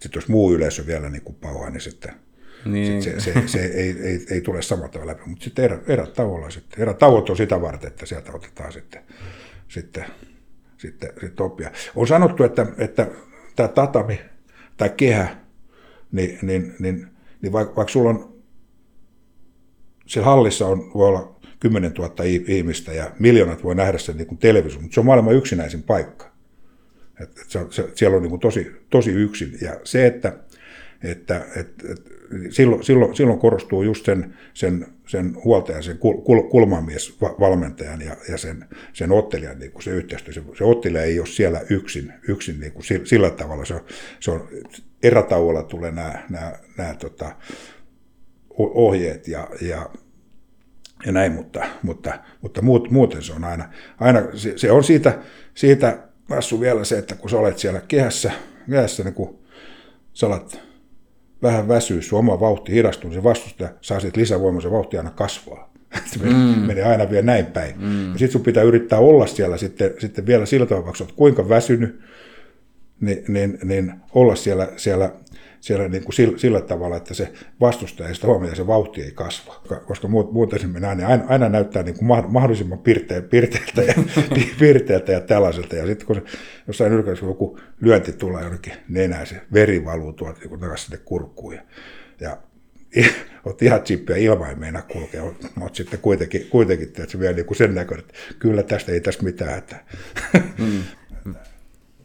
[0.00, 2.12] sitten jos muu yleisö vielä niin kuin pauhaa, niin sitten
[2.64, 3.02] niin.
[3.02, 5.22] Se, se, se ei, ei, ei, tule samalla tavalla läpi.
[5.26, 9.02] Mutta sitten erät, erät tauolla, sitten, erät tauot on sitä varten, että sieltä otetaan sitten,
[9.68, 10.04] sitten,
[10.78, 11.70] sitten, sitten oppia.
[11.96, 13.06] On sanottu, että, että
[13.56, 14.20] tämä tatami
[14.76, 15.36] tai kehä,
[16.12, 17.08] niin, niin, niin,
[17.42, 18.36] niin vaikka, vaikka sulla on,
[20.06, 22.14] siellä hallissa on, voi olla 10 000
[22.46, 26.35] ihmistä ja miljoonat voi nähdä sen niin televisio, mutta se on maailman yksinäisin paikka.
[27.20, 29.58] Et, et se, se, siellä on niin kuin tosi, tosi yksin.
[29.60, 30.38] Ja se, että,
[31.02, 32.12] että et, et,
[32.50, 38.16] silloin, silloin, silloin korostuu just sen, sen, sen huoltajan, sen kul, kul, kulmamies valmentajan ja,
[38.28, 40.34] ja sen, sen ottelijan niin kuin se yhteistyö.
[40.34, 43.64] Se, se ottelija ei ole siellä yksin, yksin niin kuin sillä tavalla.
[43.64, 43.80] Se
[44.20, 44.48] se on
[45.02, 47.36] erätauolla tulee nämä, nämä, nämä tota,
[48.58, 49.90] ohjeet ja, ja,
[51.06, 52.18] ja näin, mutta, mutta,
[52.62, 53.68] mutta muuten se on aina,
[54.00, 55.18] aina se, se on siitä,
[55.54, 58.32] siitä Vassu vielä se, että kun sä olet siellä kehässä,
[58.70, 59.38] kehässä niin kun
[60.12, 60.60] sä olet
[61.42, 65.10] vähän väsyy, sun oma vauhti hidastuu, niin se vastustaja saa sitten lisävoimaa, se vauhti aina
[65.10, 65.72] kasvaa.
[66.12, 66.32] Se mm.
[66.66, 67.74] menee aina vielä näin päin.
[67.78, 68.12] Mm.
[68.12, 72.00] Ja sitten sun pitää yrittää olla siellä sitten, sitten vielä sillä tavalla, että kuinka väsynyt,
[73.00, 75.12] niin, niin, niin olla siellä, siellä
[75.66, 79.12] siellä niin kuin sillä, sillä tavalla, että se vastustaja sitä huomioon ja se vauhti ei
[79.12, 79.62] kasva.
[79.86, 83.94] Koska muuten se aina, aina näyttää niin kuin mahdollisimman pirte, pirteeltä, ja,
[84.60, 85.76] pirteeltä ja tällaiselta.
[85.76, 86.22] Ja sitten kun se,
[86.66, 91.54] jossain ylkäisessä joku lyönti tulee jonnekin nenään, se veri valuu tuolta niin takaisin sinne kurkkuun.
[91.54, 91.62] Ja,
[92.20, 92.36] ja
[93.44, 95.22] olet ihan chippiä ilman ei meinaa kulkea,
[95.54, 99.00] mutta sitten kuitenkin, kuitenkin että se vielä niin kuin sen näköinen, että kyllä tästä ei
[99.00, 99.58] tästä mitään.
[99.58, 99.76] Että.
[100.58, 100.82] Mm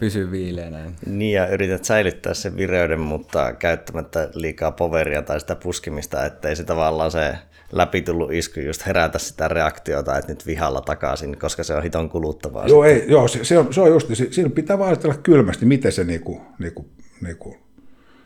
[0.02, 0.91] pysy viileänä.
[1.06, 6.64] Niin, ja yrität säilyttää sen vireyden, mutta käyttämättä liikaa poveria tai sitä puskimista, ettei se
[6.64, 7.36] tavallaan se
[7.72, 12.10] läpi tullut isku just herätä sitä reaktiota, että nyt vihalla takaisin, koska se on hiton
[12.10, 12.68] kuluttavaa.
[12.68, 15.91] Joo, ei, joo se, se, on, se on just, siinä pitää vaan ajatella kylmästi, miten
[15.91, 16.89] se niinku, niinku,
[17.22, 17.58] niinku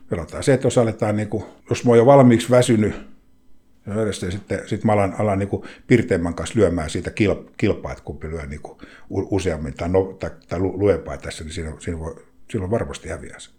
[0.09, 0.43] pelataan.
[0.43, 2.95] Se, että jos aletaan, niinku, jos mä oon jo valmiiksi väsynyt,
[3.88, 5.49] ja sitten, sitten mä alan, alan niin
[5.88, 7.11] pirteemmän kanssa lyömään siitä
[7.57, 8.61] kilpaa, että kumpi lyö niin
[9.09, 12.15] useammin tai, no, tai, tai luempaa tässä, niin siinä, siinä voi,
[12.51, 13.49] silloin varmasti häviää se.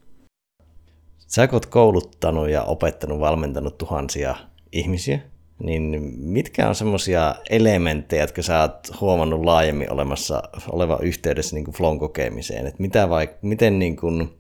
[1.27, 4.37] Sä oot kouluttanut ja opettanut, valmentanut tuhansia
[4.73, 5.21] ihmisiä,
[5.63, 11.99] niin mitkä on semmoisia elementtejä, jotka sä oot huomannut laajemmin olemassa, oleva yhteydessä niin flown
[11.99, 12.67] kokemiseen?
[12.67, 14.39] Että mitä vai, miten niin kuin,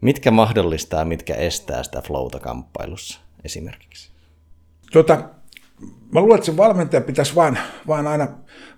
[0.00, 4.11] mitkä mahdollistaa, mitkä estää sitä flowta kamppailussa esimerkiksi?
[4.92, 5.28] Tota,
[6.12, 8.28] mä luulen, että se valmentaja pitäisi vaan, vaan aina,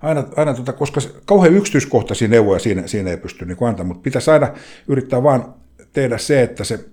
[0.01, 4.31] aina, aina tota, koska kauhean yksityiskohtaisia neuvoja siinä, siinä ei pysty niin antamaan, mutta pitäisi
[4.31, 4.53] aina
[4.87, 5.53] yrittää vaan
[5.93, 6.85] tehdä se, että se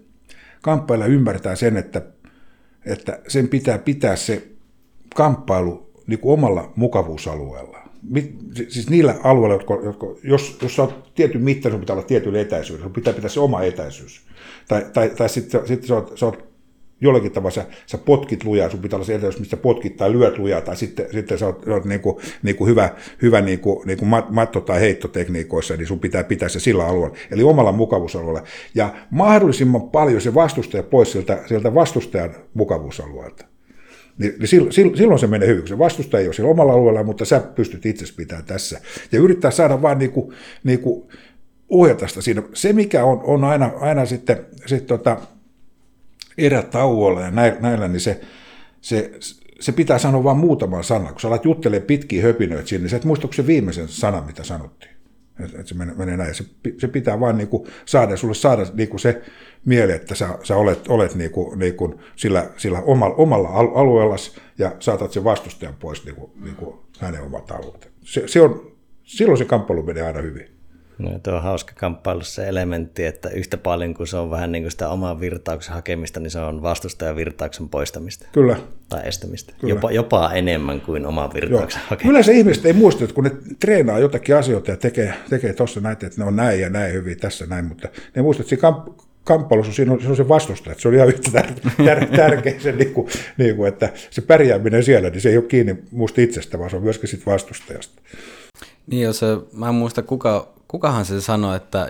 [0.62, 2.02] kamppailla ymmärtää sen, että,
[2.86, 4.48] että sen pitää pitää se
[5.14, 7.78] kamppailu niin kuin omalla mukavuusalueella.
[8.68, 12.90] siis niillä alueilla, jotka, jotka jos, jos oot tietyn mittainen, sun pitää olla tietyllä etäisyydellä,
[12.90, 14.20] pitää pitää se oma etäisyys.
[14.68, 16.51] Tai, tai, tai sitten sit sä, oot, sä oot
[17.02, 20.38] jollakin tavalla sä, sä potkit lujaa, sun pitää olla se etäisyys, mistä potkit tai lyöt
[20.38, 22.90] lujaa, tai sitten, sitten sä oot, sä oot niinku, niinku hyvä,
[23.22, 27.72] hyvä niinku, niinku matto- tai heittotekniikoissa, niin sun pitää pitää se sillä alueella, eli omalla
[27.72, 28.42] mukavuusalueella.
[28.74, 33.44] Ja mahdollisimman paljon se vastustaja pois sieltä, sieltä vastustajan mukavuusalueelta
[34.18, 37.24] niin, niin silloin, silloin se menee hyvin, se vastustaja ei ole siellä omalla alueella, mutta
[37.24, 38.80] sä pystyt itse pitämään tässä.
[39.12, 40.32] Ja yrittää saada vaan niinku,
[40.64, 41.10] niinku
[41.68, 42.42] ohjata sitä siinä.
[42.54, 45.16] Se, mikä on, on aina, aina sitten sit tota,
[46.38, 47.30] erätauolla ja
[47.60, 48.20] näillä, niin se,
[48.80, 49.12] se,
[49.60, 51.12] se pitää sanoa vain muutaman sanan.
[51.12, 54.44] Kun sä alat juttelemaan pitkiä höpinöitä siinä, niin sä et muista, se viimeisen sanan, mitä
[54.44, 54.92] sanottiin.
[55.44, 56.34] Että se menee, menee näin.
[56.34, 56.44] Se,
[56.78, 59.22] se pitää vain niinku saada, sulle saada niinku se
[59.64, 64.16] mieli, että sä, sä olet, olet niinku, niinku sillä, sillä omalla, omalla alueella
[64.58, 67.90] ja saatat sen vastustajan pois niinku, niinku hänen omat alueet.
[68.02, 68.72] Se, se on,
[69.04, 70.48] silloin se kamppailu menee aina hyvin.
[70.98, 74.62] No, tuo on hauska kamppailu se elementti, että yhtä paljon kuin se on vähän niin
[74.62, 78.26] kuin sitä oman virtauksen hakemista, niin se on vastustajan virtauksen poistamista.
[78.32, 78.56] Kyllä.
[78.88, 79.52] Tai estämistä.
[79.60, 79.74] Kyllä.
[79.74, 81.86] Jopa, jopa enemmän kuin oman virtauksen Joo.
[81.88, 82.10] hakemista.
[82.10, 83.30] Yleensä ihmiset ei muista, että kun ne
[83.60, 87.18] treenaa jotakin asioita ja tekee, tekee tuossa näitä, että ne on näin ja näin hyvin
[87.18, 90.72] tässä näin, mutta ne muistat, että siinä kamp- kamppailussa siinä on, siinä on se vastustaja,
[90.72, 94.22] että se on ihan yhtä tär- tär- tärkeä se, niin kuin, niin kuin, että se
[94.22, 98.02] pärjääminen siellä, niin se ei ole kiinni musta itsestä, vaan se on myöskin sit vastustajasta.
[98.86, 99.20] Niin, jos
[99.52, 101.88] mä en muista kuka, kukahan se sanoi, että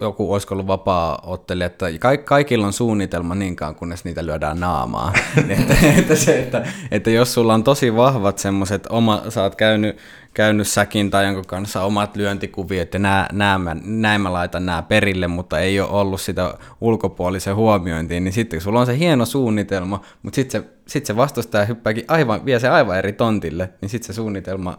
[0.00, 1.86] joku olisi ollut vapaa otteli, että
[2.24, 5.12] kaikilla on suunnitelma niinkaan, kunnes niitä lyödään naamaa.
[5.58, 9.96] että, että, se, että, että, jos sulla on tosi vahvat semmoiset, oma, sä oot käynyt,
[10.34, 14.82] käynyt säkin tai jonkun kanssa omat lyöntikuviot, että nää, nää mä, näin mä laitan nämä
[14.82, 20.00] perille, mutta ei ole ollut sitä ulkopuolisen huomiointiin, niin sitten sulla on se hieno suunnitelma,
[20.22, 24.06] mutta sitten se, sit se vastustaja hyppääkin aivan, vie se aivan eri tontille, niin sitten
[24.06, 24.78] se suunnitelma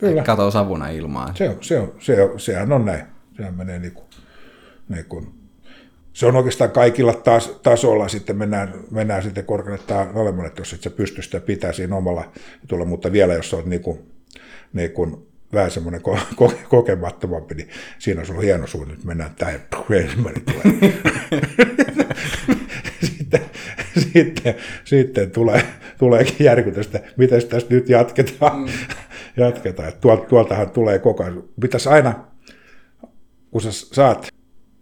[0.00, 0.22] Kyllä.
[0.22, 1.36] katoo savuna ilmaan.
[1.36, 3.02] Se on, se on, se on, sehän on näin.
[3.36, 4.06] Sehän menee niin kuin,
[4.88, 5.34] niin kuin,
[6.12, 10.90] se on oikeastaan kaikilla tas, tasolla, sitten mennään, mennään sitten korkealle olemmalle, jos et sä
[10.90, 12.32] pysty sitä pitää siinä omalla
[12.68, 13.98] tulla, mutta vielä jos olet niin kuin,
[14.72, 17.68] niin kuin vähän semmoinen ko- ko- kokemattomampi, niin
[17.98, 19.60] siinä on sulla hieno suunni, että mennään tähän,
[20.02, 20.92] ensimmäinen tulee.
[23.16, 23.40] sitten,
[24.12, 24.54] sitten,
[24.84, 25.62] sitten tulee,
[25.98, 28.60] tuleekin järkytystä, miten tästä nyt jatketaan.
[28.60, 28.68] Mm
[29.36, 29.92] jatketaan.
[30.00, 31.44] Tuolta, tuoltahan tulee koko ajan.
[31.60, 32.24] Pitäisi aina,
[33.50, 34.28] kun sä saat,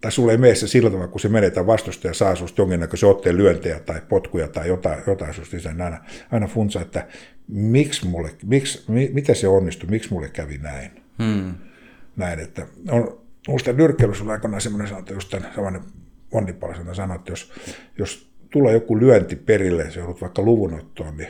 [0.01, 3.09] tai sulle ei mene se sillä tavalla, kun se menetään vastusta ja saa susta jonkinnäköisen
[3.09, 5.97] otteen lyöntejä tai potkuja tai jotain, jotain susta lisää, aina,
[6.31, 7.07] aina funsa, että
[7.47, 10.91] miksi mulle, miksi, mi, miten se onnistui, miksi mulle kävi näin.
[11.23, 11.53] Hmm.
[12.15, 15.81] Näin, että on, muista nyrkkeilyssä on aikanaan semmoinen sanonta, just tämän samainen
[16.31, 16.55] Onni
[16.93, 17.51] sanoi, että jos,
[17.97, 21.29] jos tulee joku lyönti perille, se joudut vaikka luvunottoon, niin,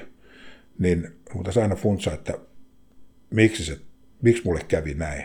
[0.80, 2.34] niin mutta aina funsa, että
[3.34, 3.77] miksi, se,
[4.21, 5.23] miksi mulle kävi näin.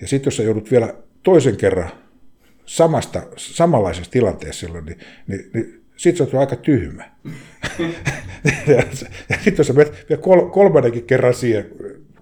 [0.00, 1.90] Ja sitten jos sä joudut vielä toisen kerran
[2.66, 7.10] samasta, samanlaisessa tilanteessa silloin, niin, niin, niin sitten sä oot aika tyhmä.
[8.66, 8.82] ja,
[9.28, 11.66] ja sitten jos sä menet vielä kol, kolmannenkin kerran siihen,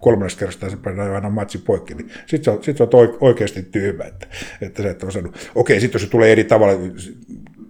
[0.00, 4.04] kolmannesta kerrasta se painaa aina matsi poikki, niin sitten sä, sit sä oot oikeasti tyhmä,
[4.04, 4.26] että,
[4.60, 5.50] että sä et osannut.
[5.54, 6.74] Okei, sitten jos se tulee eri tavalla,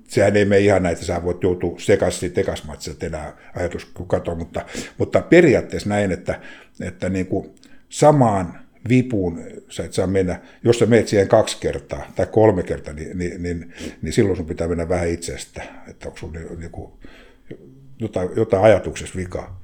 [0.09, 4.65] sehän ei mene ihan näitä, sä voit joutua sekaisin tekasmatsia enää ajatus katoa, mutta,
[4.99, 6.41] mutta periaatteessa näin, että,
[6.81, 7.55] että niin kuin
[7.89, 12.95] samaan vipuun sä et saa mennä, jos sä menet siihen kaksi kertaa tai kolme kertaa,
[12.95, 16.93] niin, niin, niin, niin silloin sun pitää mennä vähän itsestä, että onko sun niin, kuin
[17.99, 19.63] jotain, jotain ajatuksessa vikaa.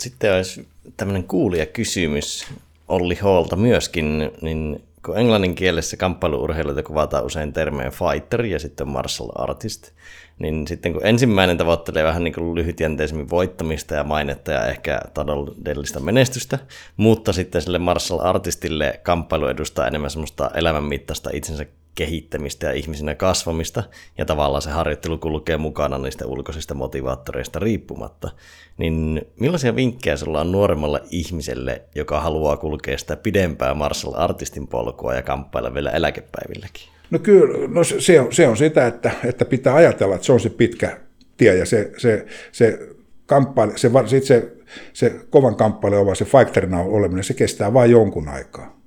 [0.00, 2.46] Sitten olisi tämmöinen kuulijakysymys
[2.88, 9.28] Olli Holta myöskin, niin kun englannin kielessä kamppailuurheiluita kuvataan usein termeen fighter ja sitten martial
[9.34, 9.90] artist,
[10.38, 16.00] niin sitten kun ensimmäinen tavoittelee vähän niin kuin lyhytjänteisemmin voittamista ja mainetta ja ehkä taloudellista
[16.00, 16.58] menestystä,
[16.96, 21.66] mutta sitten sille martial artistille kamppailu edustaa enemmän semmoista elämänmittaista itsensä
[21.98, 23.82] kehittämistä ja ihmisinä kasvamista,
[24.18, 28.30] ja tavallaan se harjoittelu kulkee mukana niistä ulkoisista motivaattoreista riippumatta,
[28.76, 35.14] niin millaisia vinkkejä sulla on nuoremmalle ihmiselle, joka haluaa kulkea sitä pidempää martial artistin polkua
[35.14, 36.88] ja kamppailla vielä eläkepäivilläkin?
[37.10, 40.40] No kyllä, no se, on, se on sitä, että, että pitää ajatella, että se on
[40.40, 41.00] se pitkä
[41.36, 42.78] tie ja se, se, se
[43.26, 44.52] kamppaile, se, se, se,
[44.92, 48.80] se kovan kamppailu, se fighterina oleminen, se kestää vain jonkun aikaa.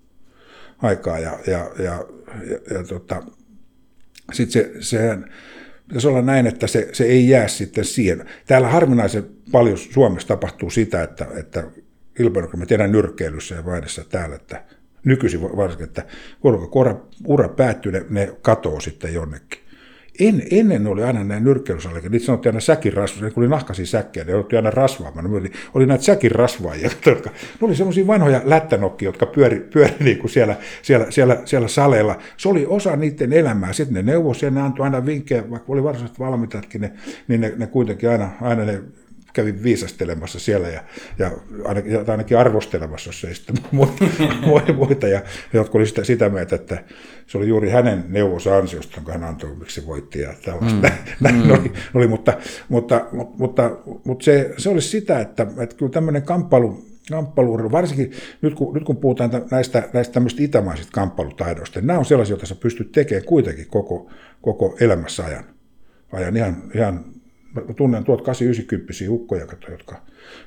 [0.81, 2.05] aikaa ja, ja, ja,
[2.49, 3.23] ja, ja tota,
[4.33, 5.31] sitten se, sehän,
[5.87, 8.25] pitäisi olla näin, että se, se ei jää sitten siihen.
[8.47, 11.63] Täällä harvinaisen paljon Suomessa tapahtuu sitä, että, että
[12.19, 14.63] ilpailu, mä tiedän nyrkkeilyssä ja vaidessa täällä, että
[15.05, 16.05] nykyisin varsinkin, että
[16.39, 19.60] kun ura päättyy, ne, ne katoo sitten jonnekin.
[20.22, 24.26] En, ennen oli aina näin nyrkkeilysalleja, niitä sanottiin aina säkin rasvoja, kun oli nahkaisia säkkejä,
[24.26, 25.34] ne oltiin aina rasvaamaan.
[25.34, 27.30] Oli, oli näitä säkin rasvaajia, jotka,
[27.61, 32.18] ne oli semmoisia vanhoja lättänokkia, jotka pyöri, pyöri niin kuin siellä, siellä, siellä, siellä saleilla.
[32.38, 33.73] Se oli osa niiden elämää.
[33.73, 36.91] Sitten ne neuvosi ja ne antoi aina vinkkejä, vaikka oli varsinaiset valmentajatkin, ne,
[37.27, 38.81] niin ne, ne kuitenkin aina, aina ne
[39.33, 40.83] kävin viisastelemassa siellä ja,
[41.19, 41.31] ja
[41.65, 43.55] ainakin, ainakin arvostelemassa, jos ei sitten
[44.75, 45.21] muita, ja
[45.53, 46.83] jotka oli sitä, sitä mieltä, että
[47.27, 50.87] se oli juuri hänen neuvonsa ansiosta, jonka hän antoi, miksi voitti ja tällaista.
[50.87, 50.95] Mm.
[51.19, 51.51] Näin mm.
[51.51, 52.33] Oli, oli, mutta,
[52.69, 53.71] mutta, mutta, mutta,
[54.03, 58.83] mutta se, se olisi sitä, että, että kyllä tämmöinen kamppailu, kamppailu, varsinkin nyt kun, nyt
[58.83, 63.25] kun puhutaan näistä, näistä tämmöistä itämaisista kamppailutaidoista, niin nämä on sellaisia, joita sä pystyt tekemään
[63.25, 64.09] kuitenkin koko,
[64.41, 65.43] koko elämässä ajan.
[66.11, 67.05] ajan ihan, ihan
[67.53, 70.02] mä tunnen tuot 890 ukkoja, jotka,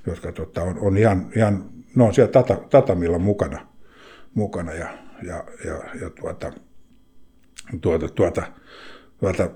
[0.07, 3.67] jotka tota, on, on ihan, ihan, ne on siellä tata, tatamilla mukana,
[4.35, 6.53] mukana ja, ja, ja, ja tuota,
[7.81, 8.43] tuota, tuota,
[9.19, 9.51] tuota,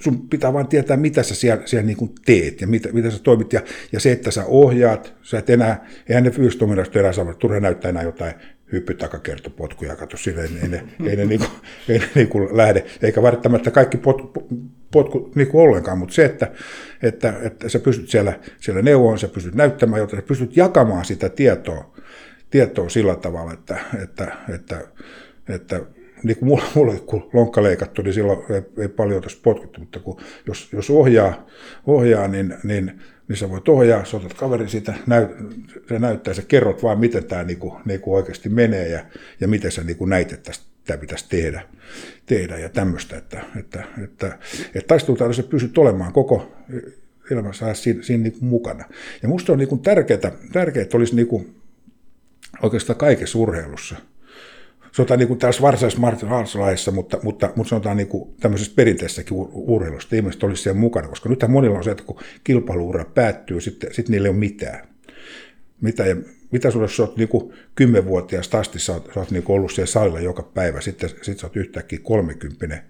[0.00, 3.52] sun pitää vain tietää, mitä sä siellä, siellä niin teet ja mitä, mitä sä toimit.
[3.52, 3.60] Ja,
[3.92, 6.32] ja se, että sä ohjaat, sä et enää, eihän ne
[6.62, 8.34] ominaisuudet enää saa, turha näyttää enää jotain
[8.72, 11.46] hyppytakakertopotkuja, kato sille, ei ne, ei ne, niinku,
[11.88, 14.48] ei ne niinku lähde, eikä välttämättä kaikki potku,
[14.90, 16.52] potku niinku ollenkaan, mutta se, että,
[17.02, 21.28] että, että sä pystyt siellä, siellä neuvoon, sä pystyt näyttämään jotain, sä pystyt jakamaan sitä
[21.28, 21.94] tietoa,
[22.50, 24.80] tietoa sillä tavalla, että, että, että,
[25.48, 25.80] että
[26.22, 30.00] niin kuin mulla, mulla kun lonkka leikattu, niin silloin ei, ei paljon tässä potkuttu, mutta
[30.00, 31.46] kun, jos, jos ohjaa,
[31.86, 33.00] ohjaa niin, niin
[33.32, 35.30] niin sä voit ohjaa, sä otat kaverin siitä, näyt,
[35.88, 39.04] se näyttää, sä kerrot vaan, miten tämä niinku, niinku oikeasti menee ja,
[39.40, 40.52] ja miten sä niinku näit, että
[40.84, 41.62] tämä pitäisi tehdä,
[42.26, 44.38] tehdä ja tämmöistä, että, että, että,
[44.74, 46.52] että taistelutaidossa pysyt olemaan koko
[47.30, 48.84] elämässä siinä, siinä niinku mukana.
[49.22, 51.46] Ja musta on niinku tärkeää, tärkeää, että olisi niinku
[52.62, 53.96] oikeastaan kaikessa urheilussa–
[54.92, 59.36] sanotaan niin kuin tässä varsinaisessa Martin Haaslaissa, mutta, mutta, mutta sanotaan niin kuin tämmöisessä perinteisessäkin
[59.52, 63.94] urheilusta ihmiset olisi siellä mukana, koska nythän monilla on se, että kun kilpailuura päättyy, sitten,
[63.94, 64.88] sitten niillä ei ole mitään.
[65.80, 66.16] Mitä, ja,
[66.50, 67.28] mitä sulla, jos olet niin
[67.74, 71.46] kymmenvuotiaasta asti, sä oot, sä oot niin ollut siellä salilla joka päivä, sitten sit sä
[71.46, 72.80] oot yhtäkkiä kolmekymppinen,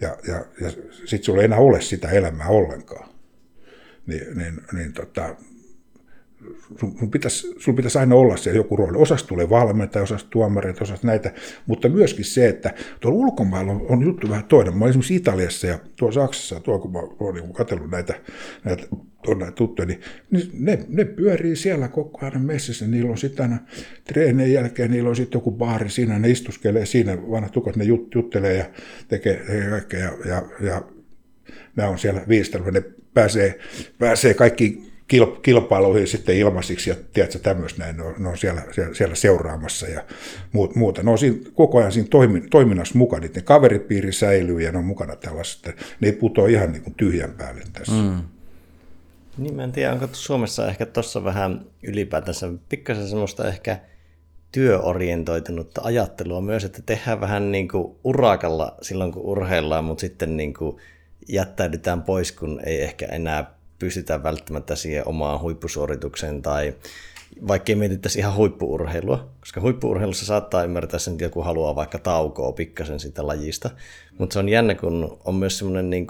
[0.00, 3.08] ja, ja, ja sitten sulla ei enää ole sitä elämää ollenkaan.
[4.06, 5.36] Niin, niin, niin tota,
[6.78, 8.98] sun pitäisi, sun pitäisi aina olla se joku rooli.
[8.98, 11.32] Osasta tulee valmentaja, osasta tuomareita, osasta näitä,
[11.66, 14.76] mutta myöskin se, että tuolla ulkomailla on, on juttu vähän toinen.
[14.76, 18.14] Mä olin esimerkiksi Italiassa ja tuolla Saksassa, tuolla kun mä olen niin katsellut näitä,
[18.64, 18.86] näitä,
[19.38, 20.00] näitä tuttuja, niin,
[20.30, 22.86] niin ne, ne, pyörii siellä koko ajan messissä.
[22.86, 23.58] Niillä on sitten aina
[24.04, 28.14] treenien jälkeen, niillä on sitten joku baari siinä, ne istuskelee siinä, vanhat tukot, ne jut,
[28.14, 28.64] juttelee ja
[29.08, 30.82] tekee, tekee kaikkea ja, ja, ja
[31.76, 32.82] nämä on siellä viistelua, ne
[33.14, 33.58] pääsee,
[33.98, 34.87] pääsee kaikki
[35.42, 39.86] kilpailuihin sitten ilmaisiksi ja tiedätkö, tämmöistä näin, ne on, ne on siellä, siellä, siellä, seuraamassa
[39.86, 40.04] ja
[40.74, 41.02] muuta.
[41.02, 44.84] Ne on siinä, koko ajan siinä toimin, toiminnassa mukana, niiden kaveripiiri säilyy ja ne on
[44.84, 45.70] mukana tällaista,
[46.00, 47.92] ne ei putoa ihan niin kuin tyhjän päälle tässä.
[47.92, 48.22] Mm.
[49.38, 53.78] Niin mä en tiedä, onko Suomessa ehkä tuossa vähän ylipäätänsä pikkasen semmoista ehkä
[54.52, 60.54] työorientoitunutta ajattelua myös, että tehdään vähän niin kuin urakalla silloin, kun urheillaan, mutta sitten niin
[60.54, 60.76] kuin
[61.28, 66.74] jättäydytään pois, kun ei ehkä enää pystytään välttämättä siihen omaan huippusuoritukseen tai
[67.48, 72.52] vaikka ei mietittäisi ihan huippuurheilua, koska huippuurheilussa saattaa ymmärtää sen, että joku haluaa vaikka taukoa
[72.52, 73.70] pikkasen sitä lajista,
[74.18, 76.06] mutta se on jännä, kun on myös semmoinen niin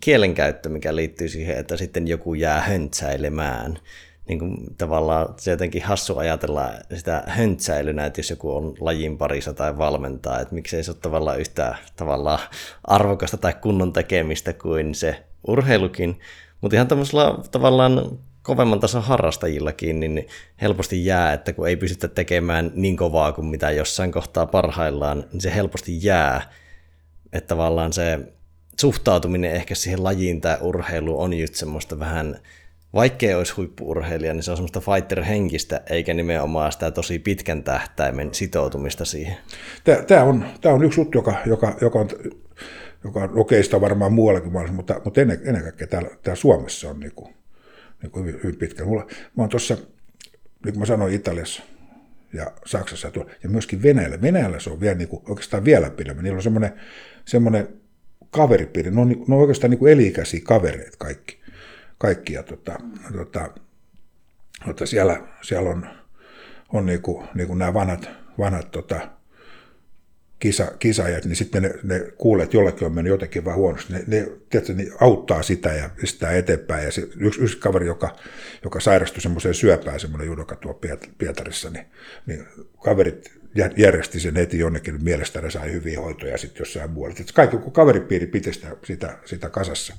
[0.00, 3.78] kielenkäyttö, mikä liittyy siihen, että sitten joku jää höntsäilemään.
[4.28, 9.52] Niin kuin tavallaan se jotenkin hassu ajatella sitä höntsäilynä, että jos joku on lajin parissa
[9.52, 12.38] tai valmentaa, että miksei se ole tavallaan yhtä tavallaan
[12.84, 16.18] arvokasta tai kunnon tekemistä kuin se urheilukin,
[16.60, 20.26] mutta ihan tämmöisellä tavallaan kovemman tason harrastajillakin, niin
[20.62, 25.40] helposti jää, että kun ei pystytä tekemään niin kovaa kuin mitä jossain kohtaa parhaillaan, niin
[25.40, 26.42] se helposti jää.
[27.32, 28.18] Että tavallaan se
[28.80, 32.38] suhtautuminen ehkä siihen lajiin tai urheiluun on just semmoista vähän,
[32.94, 39.04] vaikkei olisi huippuurheilija, niin se on semmoista fighter-henkistä, eikä nimenomaan sitä tosi pitkän tähtäimen sitoutumista
[39.04, 39.36] siihen.
[40.06, 42.08] Tämä on, tämä on yksi juttu, joka, joka, joka on
[43.04, 47.00] joka on okeista varmaan muuallakin maailmassa, mutta, mutta ennen, ennen kaikkea täällä, täällä Suomessa on
[47.00, 47.34] niin kuin,
[48.02, 48.84] niin kuin hyvin, hyvin pitkä.
[48.84, 49.06] Mulla,
[49.36, 51.62] mä oon tuossa, niin kuin mä sanoin, Italiassa
[52.32, 54.20] ja Saksassa ja, ja myöskin Venäjällä.
[54.20, 56.24] Venäjällä se on vielä niin kuin, oikeastaan vielä pidemmän.
[56.24, 56.72] Niillä on semmoinen,
[57.24, 57.68] semmoinen
[58.30, 58.90] kaveripiiri.
[58.90, 61.40] Ne on, ne on oikeastaan niin kuin elikäisiä kavereita kaikki.
[61.98, 62.78] kaikki ja tota,
[63.12, 63.50] tota,
[64.64, 65.86] tota siellä, siellä on,
[66.72, 69.17] on niin kuin, niin kuin nämä vanhat, vanhat tota,
[70.38, 73.92] kisa, kisaajat, niin sitten ne, ne kuulee, että jollekin on mennyt jotenkin vähän huonosti.
[73.92, 76.84] Ne, ne, tiedätkö, ne auttaa sitä ja pistää eteenpäin.
[76.84, 78.16] Ja se, yksi, yksi kaveri, joka,
[78.64, 80.80] joka sairastui semmoiseen syöpään, semmoinen judoka tuo
[81.18, 81.86] Pietarissa, niin,
[82.26, 82.46] niin
[82.84, 83.38] kaverit
[83.76, 87.16] järjesti sen heti jonnekin, mielestäni ne sai hyviä hoitoja sitten jossain muualla.
[87.34, 89.96] Kaikki kun kaveripiiri piti sitä, sitä, sitä kasassa,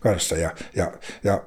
[0.00, 0.92] kasassa ja, ja,
[1.24, 1.44] ja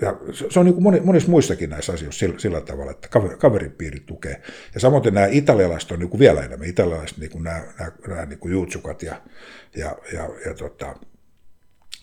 [0.00, 0.16] ja
[0.50, 3.08] se on niin kuin monissa muissakin näissä asioissa sillä, sillä tavalla, että
[3.38, 4.42] kaveripiiri tukee.
[4.74, 6.68] Ja samoin nämä italialaiset on niin kuin vielä enemmän.
[6.68, 9.22] Italialaiset, niin kuin nämä, nämä, nämä niin kuin jutsukat ja,
[9.76, 10.94] ja, ja, ja tota,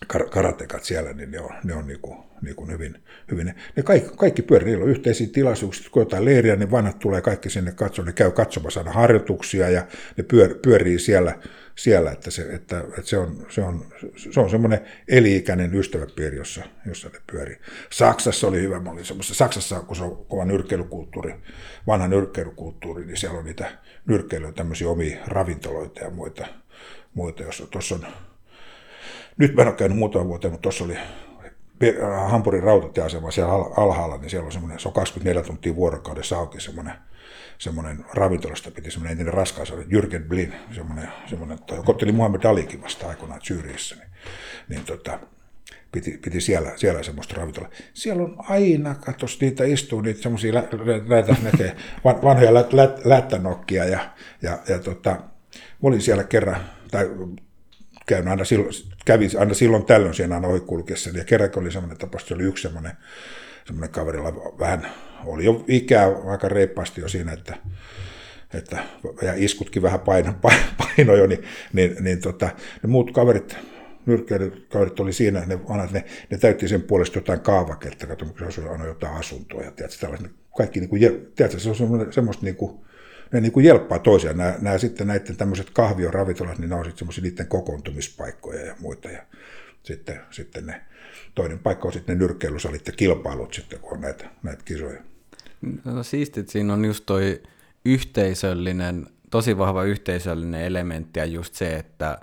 [0.06, 4.10] karatekat siellä, niin ne on, ne on niin kuin, niin kuin hyvin, hyvin, ne kaikki,
[4.16, 8.06] kaikki pyörii, niillä on yhteisiä tilaisuuksia, kun jotain leiriä, niin vanhat tulee kaikki sinne katsomaan,
[8.06, 9.86] ne käy katsomassa aina harjoituksia ja
[10.16, 11.38] ne pyör, pyörii siellä,
[11.74, 13.86] siellä että, se, että, että se on, se on,
[14.16, 17.56] se on semmoinen eli-ikäinen ystäväpiiri, jossa, jossa ne pyörii.
[17.90, 21.34] Saksassa oli hyvä, mä olin Saksassa, kun se on kova nyrkkeilykulttuuri,
[21.86, 26.46] vanha nyrkkeilykulttuuri, niin siellä on niitä nyrkkeilyä, tämmöisiä omia ravintoloita ja muita,
[27.14, 28.06] muita jossa tuossa on,
[29.36, 30.96] nyt mä en ole käynyt muutama vuoteen, mutta tuossa oli
[32.28, 36.94] Hampurin rautatieasema siellä alhaalla, niin siellä on semmoinen, se on 24 tuntia vuorokaudessa auki semmoinen,
[37.58, 43.08] semmoinen ravintolasta piti semmoinen entinen raskas, Jürgen Blin, semmoinen, semmoinen joka otteli Muhammed Alikin vasta
[43.08, 44.08] aikoinaan Syyriissä, niin,
[44.68, 45.18] niin tota,
[45.92, 47.70] piti, piti siellä, siellä semmoista ravintolaa.
[47.94, 50.52] Siellä on aina, katos, niitä istuu niitä semmoisia
[51.08, 54.10] näitä, näitä vanhoja lät, lät, lättänokkia ja,
[54.42, 55.16] ja, ja tota,
[55.82, 57.10] olin siellä kerran, tai
[58.06, 58.74] käyn aina silloin,
[59.04, 61.10] kävin aina silloin tällöin siinä aina ohikulkiessa.
[61.10, 62.92] Ja kerrankin oli semmoinen tapaus, oli yksi semmoinen,
[63.66, 64.86] semmoinen kaverilla vähän,
[65.24, 67.56] oli jo ikää aika reippaasti jo siinä, että,
[68.54, 68.78] että
[69.22, 70.34] ja iskutkin vähän paino,
[70.78, 72.48] paino jo, niin, niin, niin tota,
[72.82, 73.56] ne muut kaverit,
[74.06, 75.58] nyrkkeilykaverit oli siinä, ne,
[75.92, 80.80] ne, ne täytti sen puolesta jotain kaavaketta, kato, se on jotain asuntoa ja tiedätkö, kaikki,
[80.80, 81.00] niin kuin,
[81.36, 82.83] tiedätkö, se on semmoista niin kuin,
[83.34, 84.36] ne niin kuin jelppaa toisiaan.
[84.36, 89.10] Nämä, nämä sitten näiden tämmöiset kahvioravintolat, niin ne on sitten semmoisia niiden kokoontumispaikkoja ja muita.
[89.10, 89.22] Ja
[89.82, 90.80] sitten, sitten ne,
[91.34, 95.00] toinen paikka on sitten ne nyrkkeilysalit ja kilpailut sitten, kun on näitä, näitä kisoja.
[95.84, 97.42] No siistit, siinä on just toi
[97.84, 102.18] yhteisöllinen, tosi vahva yhteisöllinen elementti ja just se, että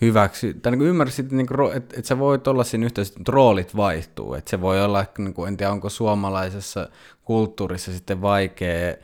[0.00, 3.76] hyväksy, tai niin ymmärsit, niin kuin, että, että sä voit olla siinä yhteydessä, että roolit
[3.76, 6.88] vaihtuu, että se voi olla, niin kuin, en tiedä onko suomalaisessa
[7.24, 8.94] kulttuurissa sitten vaikea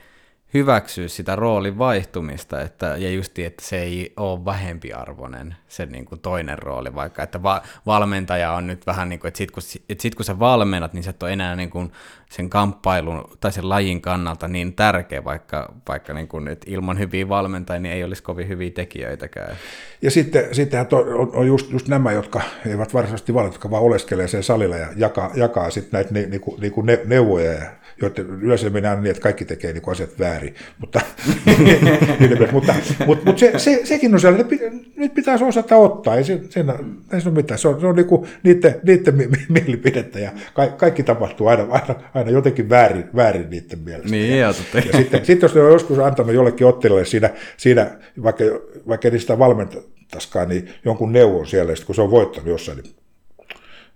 [0.55, 6.21] hyväksyä sitä roolin vaihtumista, että, ja justi, että se ei ole vähempiarvoinen se niin kuin
[6.21, 10.03] toinen rooli, vaikka että va- valmentaja on nyt vähän niin kuin, että sit kun, että
[10.03, 11.93] sit kun sä valmennat, niin sä et ole enää niin kuin
[12.31, 17.29] sen kamppailun tai sen lajin kannalta niin tärkeä, vaikka, vaikka niin kuin, että ilman hyviä
[17.29, 19.57] valmentajia niin ei olisi kovin hyviä tekijöitäkään.
[20.03, 24.29] Ja sitten, sittenhän on, on just, just nämä, jotka eivät varsinaisesti valita, jotka vaan oleskelee
[24.29, 27.67] sen salilla ja jakaa, jakaa sitten näitä ni, ni, ni, ni, neuvoja ja
[28.03, 30.55] joiden yleensä mennään niin, että kaikki tekee niin asiat väärin.
[30.79, 31.01] Mutta,
[32.53, 32.75] mutta,
[33.07, 36.71] mutta, mutta se, se, sekin on sellainen, että nyt pitäisi osata ottaa, ei, se, sen,
[37.13, 37.59] ei se ole mitään.
[37.59, 39.15] Se on, se on niin kuin niiden, niiden
[39.49, 44.11] mielipidettä ja kaikki, kaikki tapahtuu aina, aina, aina jotenkin väärin, väärin niiden mielestä.
[44.11, 47.91] Niin, ja, ja, sitten, sitten jos ne on joskus antanut jollekin ottelijalle siinä, siinä
[48.23, 48.45] vaikka,
[48.89, 53.06] vaikka ei sitä valmentaskaan, niin jonkun neuvon siellä, kun se on voittanut jossain, niin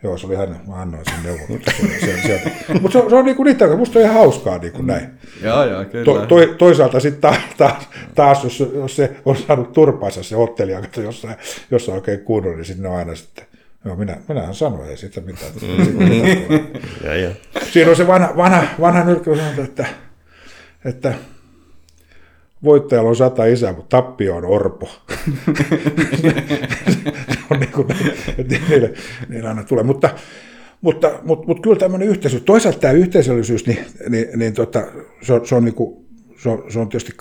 [0.03, 1.47] Joo, se oli hän, mä annoin sen neuvon.
[1.49, 5.09] Mutta se, se, on niinku niitä, musta on ihan hauskaa niin kuin näin.
[5.43, 6.05] Joo, joo, kyllä.
[6.05, 10.83] To, to, toisaalta sitten taas, taas, taas jos, jos, se on saanut turpaansa se ottelija,
[10.97, 11.37] jossain,
[11.71, 13.45] jossain oikein kunnon, niin sitten on aina sitten,
[13.85, 15.53] Joo, minä, minähän sanoin, ei sitä mitään.
[15.63, 16.67] Mm-hmm.
[17.05, 17.31] ja, ja.
[17.73, 19.31] Siinä on se vanha, vanha, vanha nyrkki,
[19.65, 19.87] että,
[20.85, 21.15] että
[22.65, 24.89] voittajalla on sata isää, mutta tappio on orpo.
[27.51, 27.89] on niin kuin,
[28.69, 28.93] niille,
[29.29, 29.85] niille aina tulee.
[29.85, 30.11] Mutta,
[30.81, 34.87] mutta, mutta, mutta kyllä tämmöinen yhteisöllisyys, toisaalta tämä yhteisöllisyys, niin, niin, niin tota,
[35.23, 36.07] se, on, se, on niin kuin,
[36.39, 37.13] se, on, se on tietysti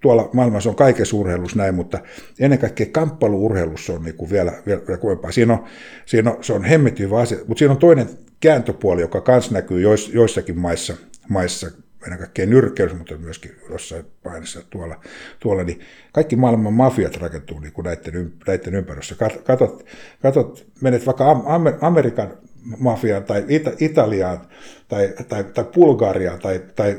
[0.00, 1.98] tuolla maailmassa on kaikessa urheilussa näin, mutta
[2.40, 5.32] ennen kaikkea kamppailuurheilussa on niin kuin vielä, vielä, vielä kovempaa.
[5.32, 5.64] Siinä on,
[6.06, 8.08] siinä on, se on hemmetin asia, mutta siinä on toinen
[8.40, 10.94] kääntöpuoli, joka myös näkyy jois, joissakin maissa,
[11.28, 11.70] maissa
[12.04, 15.00] ennen kaikkea nyrkkeilyssä, mutta myöskin jossain painissa tuolla,
[15.40, 15.80] tuolla niin
[16.12, 19.28] kaikki maailman mafiat rakentuu niin kuin näiden, näiden ympäristössä.
[19.44, 19.86] Katot,
[20.22, 21.44] katot, menet vaikka
[21.80, 22.38] Amerikan
[22.78, 24.40] mafiaan tai Ita- Italiaan
[24.88, 26.96] tai, tai, tai Bulgariaan tai, tai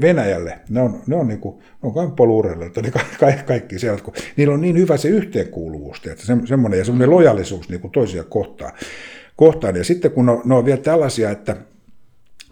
[0.00, 4.14] Venäjälle, ne on, ne on, niin kuin, ne on kamppailuurheilijoita, niin kaikki, kaikki siellä, kun
[4.36, 8.24] niillä on niin hyvä se yhteenkuuluvuus, että se, semmoinen ja semmoinen lojallisuus niin kuin toisia
[8.24, 8.72] kohtaan.
[9.36, 9.76] kohtaan.
[9.76, 11.56] Ja sitten kun ne on, ne on vielä tällaisia, että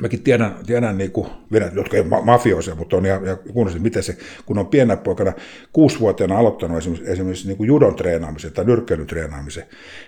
[0.02, 1.28] Mäkin tiedän, tiedän niin kuin
[1.74, 4.16] jotka ei ole mafioisia, mutta on ihan, ihan kunnossa, miten se,
[4.46, 5.32] kun on pienä poikana
[5.72, 9.64] kuusivuotiaana aloittanut esimerkiksi, esimerkiksi niin kuin judon treenaamisen tai nyrkkeilyn treenaamisen,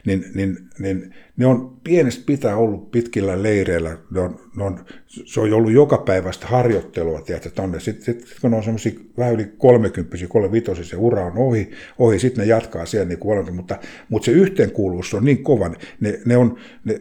[0.06, 5.40] niin, niin, niin ne on pienestä pitää ollut pitkillä leireillä, ne on, ne on, se
[5.40, 7.80] on ollut joka päivästä harjoittelua, tiedätkö, tonne.
[7.80, 12.18] Sitten sit, kun on semmoisia vähän yli 30 kolmevitosia, se ura on ohi, ohi.
[12.18, 13.78] Sitten ne jatkaa siellä niin kuin mutta,
[14.08, 15.70] mutta se yhteenkuuluvuus on niin kova,
[16.00, 17.00] ne, ne on, ne,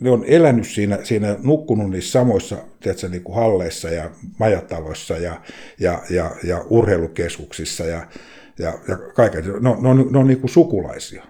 [0.00, 5.40] ne on elänyt siinä, siinä nukkunut niissä samoissa tiedätkö, niin kuin halleissa ja majataloissa ja,
[5.80, 8.06] ja, ja, ja urheilukeskuksissa ja,
[8.58, 9.44] ja, ja kaiken.
[9.60, 11.24] Ne on, ne on, ne on niin kuin sukulaisia.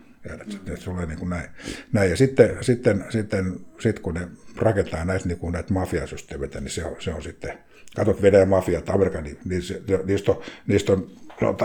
[0.74, 1.48] Se on niin kuin näin.
[1.92, 2.10] näin.
[2.10, 6.84] Ja sitten, sitten, sitten, sitten, kun ne rakentaa näitä, niin kuin näitä mafiasysteemeitä, niin se
[6.84, 7.58] on, se on sitten,
[7.96, 9.62] katsot Venäjän mafiat, Amerikan, niin, niin
[10.04, 11.10] niistä on, niistä on
[11.40, 11.56] no,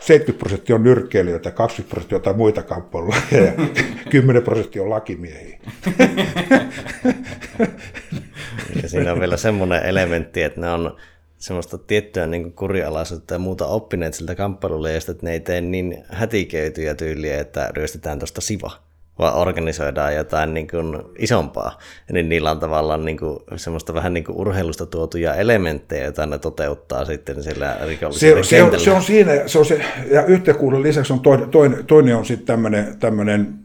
[0.00, 3.52] 70 prosenttia on nyrkkeilijöitä, 20 prosenttia jotain muita kamppailuja ja
[4.10, 5.58] 10 prosenttia on lakimiehiä.
[8.82, 10.96] Ja siinä on vielä semmoinen elementti, että ne on
[11.38, 16.94] semmoista tiettyä niin kurialaisuutta ja muuta oppineet siltä kamppailuleista, että ne ei tee niin hätiköityjä
[16.94, 18.70] tyyliä, että ryöstetään tuosta siva,
[19.18, 21.78] vaan organisoidaan jotain niin kuin isompaa.
[22.12, 26.38] Niin niillä on tavallaan niin kuin semmoista vähän niin kuin urheilusta tuotuja elementtejä, joita ne
[26.38, 30.82] toteuttaa sitten sillä rikollisella se, se, on, se on siinä, se on se, ja yhteenkuulun
[30.82, 33.58] lisäksi on toinen, toinen, toinen on sitten tämmöinen, tämmöinen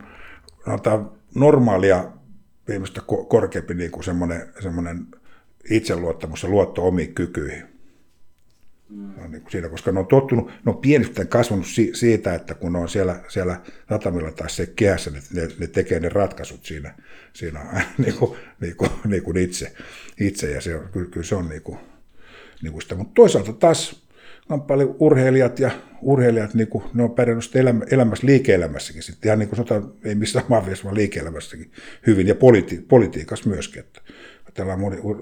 [1.36, 2.04] normaalia
[2.68, 5.08] viimeistä korkeampi niin kuin semmoinen, semmoinen
[5.70, 7.73] itseluottamus ja luotto omiin kykyihin.
[8.94, 9.32] Mm.
[9.32, 12.80] Niin siinä, koska ne on tottunut, ne on pienistä kasvanut si- siitä, että kun ne
[12.80, 16.96] on siellä, siellä satamilla tai se kehässä, ne, ne, ne tekee ne ratkaisut siinä,
[17.34, 19.74] siinä niin kuin, niin kuin, niin kuin itse,
[20.20, 21.78] itse, ja se on, kyllä, kyllä se on niin kuin,
[22.62, 22.96] niin kuin sitä.
[22.96, 24.04] Mutta toisaalta taas
[24.68, 25.72] paljon urheilijat ja
[26.02, 30.16] urheilijat, niin kuin, ne on pärjännyt elämä, elämässä, liike-elämässäkin sitten, ihan niin kuin sanotaan, ei
[30.16, 31.72] missään maailmassa, vaan liike-elämässäkin
[32.08, 34.02] hyvin, ja politi- politiikassa myöskin, että
[34.46, 34.80] ajatellaan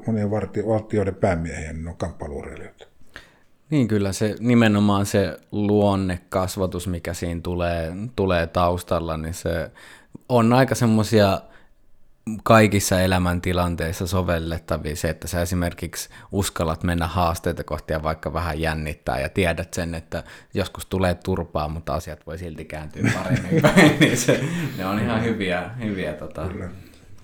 [0.07, 0.31] monien
[0.67, 2.90] valtioiden päämiehiä, niin ne on kamppailuurheilijoita.
[3.71, 9.71] Niin kyllä se nimenomaan se luonnekasvatus, mikä siinä tulee, tulee taustalla, niin se
[10.29, 11.41] on aika semmoisia
[12.43, 19.19] kaikissa elämäntilanteissa sovellettavia se, että sä esimerkiksi uskallat mennä haasteita kohti ja vaikka vähän jännittää
[19.19, 20.23] ja tiedät sen, että
[20.53, 24.43] joskus tulee turpaa, mutta asiat voi silti kääntyä paremmin päin, niin se,
[24.77, 26.49] ne on ihan hyviä, hyviä tota.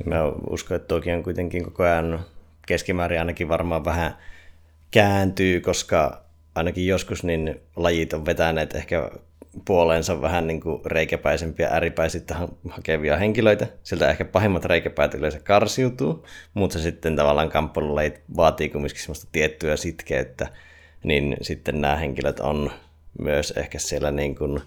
[0.05, 0.17] Mä
[0.49, 2.19] uskon, että toki on kuitenkin koko ajan
[2.67, 4.17] keskimäärin ainakin varmaan vähän
[4.91, 6.26] kääntyy, koska
[6.57, 9.11] ainakin joskus niin lajit on vetäneet ehkä
[9.65, 12.35] puoleensa vähän niin kuin reikäpäisempiä ääripäisyyttä
[12.69, 13.67] hakevia henkilöitä.
[13.83, 20.47] Sieltä ehkä pahimmat reikäpäät yleensä karsiutuu, mutta sitten tavallaan kamppailulajit vaatii kumminkin sellaista tiettyä sitkeyttä,
[21.03, 22.71] niin sitten nämä henkilöt on
[23.19, 24.61] myös ehkä siellä niin kuin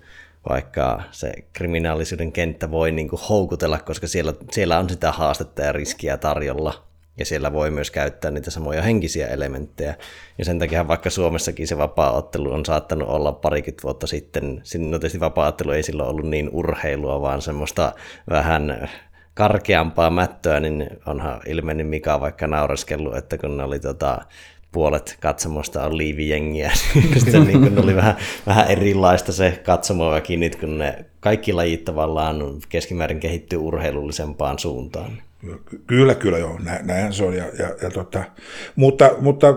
[0.49, 5.73] vaikka se kriminaalisuuden kenttä voi niin kuin houkutella, koska siellä, siellä on sitä haastetta ja
[5.73, 6.90] riskiä tarjolla.
[7.21, 9.95] Ja siellä voi myös käyttää niitä samoja henkisiä elementtejä.
[10.39, 15.21] Ja sen takia vaikka Suomessakin se vapaa-ottelu on saattanut olla parikymmentä vuotta sitten, no tietysti
[15.21, 17.93] vapaa-ottelu ei silloin ollut niin urheilua, vaan semmoista
[18.31, 18.89] vähän
[19.35, 24.19] karkeampaa mättöä, niin onhan ilmeinen Mika vaikka naureskellut, että kun ne oli tota,
[24.73, 26.71] puolet katsomosta on liivijengiä.
[27.17, 28.17] Sitten niin kun oli vähän,
[28.47, 32.37] vähän erilaista se katsomoväki nyt, kun ne kaikki lajit tavallaan
[32.69, 35.23] keskimäärin kehittyy urheilullisempaan suuntaan.
[35.87, 37.37] Kyllä, kyllä joo, Nä, näin se on.
[37.37, 38.25] Ja, ja, ja tota,
[38.77, 39.55] mutta, mutta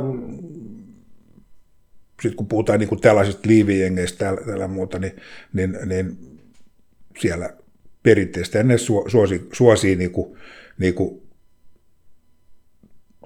[2.21, 5.15] sitten kun puhutaan niin kuin tällaisista liivijengeistä täällä, täällä muuta, niin,
[5.53, 6.17] niin, niin
[7.19, 7.53] siellä
[8.03, 10.37] perinteistä ennen suosi, suosii niin kuin,
[10.77, 11.21] niin kuin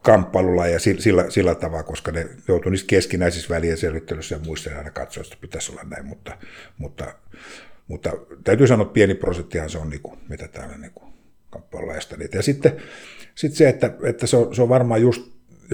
[0.02, 4.92] kamppailulla ja sillä, sillä, tavalla, koska ne joutuu niissä keskinäisissä välien selvittelyssä ja muissa aina
[4.92, 6.38] katsoa, että pitäisi olla näin, mutta,
[6.78, 7.16] mutta,
[7.88, 8.12] mutta
[8.44, 10.92] täytyy sanoa, että pieni prosenttihan se on, niin kuin, mitä täällä niin
[11.50, 12.38] kamppailulajasta niitä.
[12.38, 12.78] Ja sitten,
[13.36, 15.22] sitten se, että, että se, on, se on varmaan just,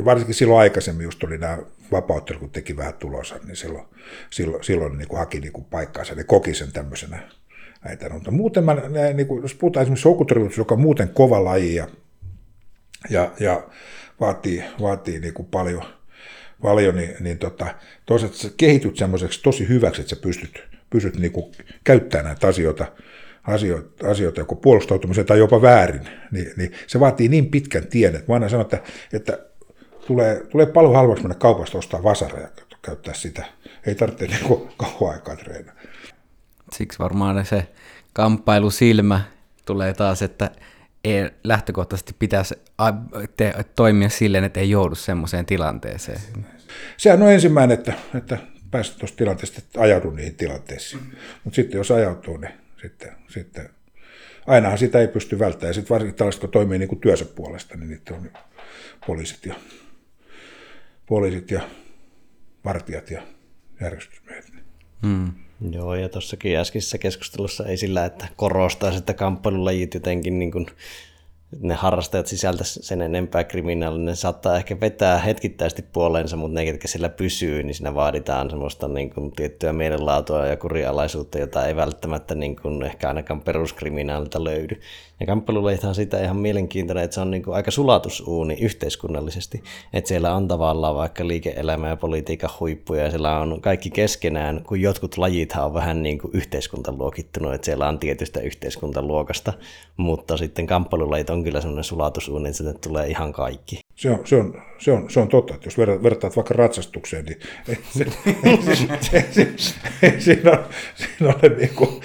[0.05, 1.57] varsinkin silloin aikaisemmin just oli nämä
[1.91, 3.85] vapauttelut, kun teki vähän tulossa, niin silloin,
[4.29, 7.29] silloin, silloin niin kuin haki niin kuin paikkaansa, ne koki sen tämmöisenä
[7.85, 8.09] näitä.
[8.09, 8.75] Mutta muuten mä,
[9.13, 11.87] niin kuin, jos puhutaan esimerkiksi soukutrivutus, joka on muuten kova laji ja,
[13.09, 13.67] ja, ja
[14.19, 15.83] vaatii, vaatii niin kuin paljon,
[16.61, 17.75] paljon, niin, niin tota,
[18.05, 21.51] toisaalta sä kehityt semmoiseksi tosi hyväksi, että sä pystyt, pystyt niin kuin
[21.83, 22.85] käyttämään näitä asioita,
[23.44, 28.32] asioita, asioita joko puolustautumiseen tai jopa väärin, niin, niin se vaatii niin pitkän tien, että
[28.32, 28.80] mä aina sanon, että,
[29.14, 29.40] että
[30.07, 32.48] tulee, tulee paljon halvaksi mennä kaupasta ostaa vasara ja
[32.82, 33.45] käyttää sitä.
[33.88, 35.76] Ei tarvitse niin kauan aikaa treenaa.
[36.74, 37.68] Siksi varmaan se
[38.14, 39.22] kamppailusilmä
[39.65, 40.52] tulee taas, että
[41.03, 42.56] ei, lähtökohtaisesti pitäisi
[43.38, 46.22] te, toimia silleen, että ei joudu semmoiseen tilanteeseen.
[46.98, 48.38] Sehän on ensimmäinen, että, että
[48.72, 51.03] päästä tuosta tilanteesta, että ajaudu niihin tilanteisiin.
[51.03, 51.11] Mm.
[51.44, 52.53] Mutta sitten jos ajautuu, niin
[52.84, 53.69] sitten, sitten
[54.47, 55.69] ainahan sitä ei pysty välttämään.
[55.69, 58.31] Ja sitten varsinkin tällaiset, kun toimii niin kuin työnsä puolesta, niin niitä on
[59.07, 59.55] poliisit ja,
[61.05, 61.61] poliisit ja
[62.65, 63.22] vartijat ja
[63.81, 64.53] järjestysmiehet.
[65.01, 65.31] Mm.
[65.72, 70.65] Joo, ja tuossakin äskeisessä keskustelussa ei sillä, että korostaa, että kamppailulajit jotenkin niin kuin
[71.59, 77.09] ne harrastajat sisältä sen enempää kriminaalinen saattaa ehkä vetää hetkittäisesti puoleensa, mutta ne, ketkä sillä
[77.09, 82.55] pysyy, niin siinä vaaditaan semmoista niin kuin, tiettyä mielenlaatua ja kurialaisuutta, jota ei välttämättä niin
[82.55, 84.80] kuin, ehkä ainakaan peruskriminaalilta löydy.
[85.23, 89.63] Ja kamppailuleita on siitä ihan mielenkiintoinen, että se on niin kuin aika sulatusuuni yhteiskunnallisesti,
[89.93, 94.81] että siellä on tavallaan vaikka liike-elämä ja politiikan huippuja ja siellä on kaikki keskenään, kun
[94.81, 99.53] jotkut lajithan on vähän niin kuin yhteiskuntaluokittunut, että siellä on tietystä yhteiskuntaluokasta,
[99.97, 103.79] mutta sitten kamppailulajit on kyllä semmoinen sulatusuuni, että sinne tulee ihan kaikki.
[103.95, 107.39] Se on, se on, se on, se on totta, että jos vertaat vaikka ratsastukseen, niin
[107.97, 108.05] se,
[110.19, 110.59] siinä, ole,
[110.95, 112.01] siinä ole niin kuin,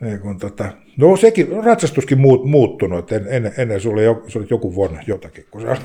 [0.00, 4.74] niin kuin tota, no sekin, ratsastuskin muut, muuttunut, että ennen, ennen sulla se oli joku
[4.74, 5.76] vuonna jotakin, kun sä,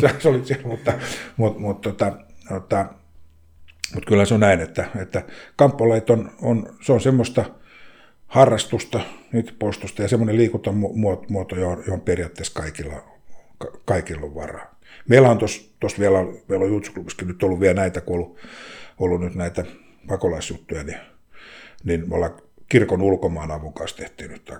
[0.00, 0.92] sä, sä olit siellä, mutta,
[1.36, 2.12] mutta, mutta, tota,
[2.48, 2.86] tota,
[3.94, 5.22] mutta kyllä se on näin, että, että
[5.56, 7.44] kamppoleit on, on, se on semmoista
[8.26, 9.00] harrastusta,
[9.32, 13.04] nyt postusta ja semmoinen liikuntamuoto, johon, johon periaatteessa kaikilla,
[13.84, 14.76] kaikilla on varaa.
[15.08, 18.38] Meillä on tuossa vielä, meillä on Jutsuklubissakin nyt ollut vielä näitä, kun ollut,
[18.98, 19.64] ollut nyt näitä
[20.06, 20.98] pakolaisjuttuja, niin,
[21.84, 24.50] niin me ollaan kirkon ulkomaan avun kanssa tehtiin nyt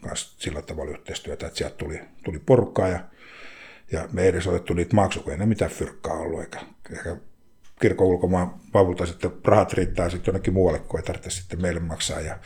[0.00, 3.00] kanssa sillä tavalla yhteistyötä, että sieltä tuli, tuli porukkaa ja,
[3.92, 6.58] ja me ei edes otettu niitä maksuja, kun ei ne mitään fyrkkaa ollut, eikä,
[6.90, 7.16] eikä
[7.80, 12.20] kirkon ulkomaan avulta sitten rahat riittää sitten jonnekin muualle, kun ei tarvitse sitten meille maksaa.
[12.20, 12.38] Ja,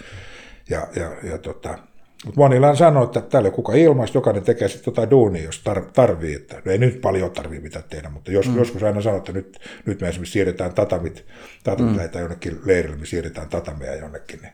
[0.70, 1.78] ja, ja, ja tota,
[2.24, 5.90] mutta monilla sanoo, että täällä ei kuka ilmaista, jokainen tekee sitten jotain duunia, jos tar-
[5.92, 6.34] tarvii.
[6.34, 8.56] Että, no ei nyt paljon tarvii mitä tehdä, mutta jos, mm.
[8.56, 11.24] joskus aina sanoo, että nyt, nyt me esimerkiksi siirretään tatamit,
[11.64, 12.20] tatamit mm.
[12.20, 14.52] jonnekin leirille, me siirretään tatameja jonnekin, niin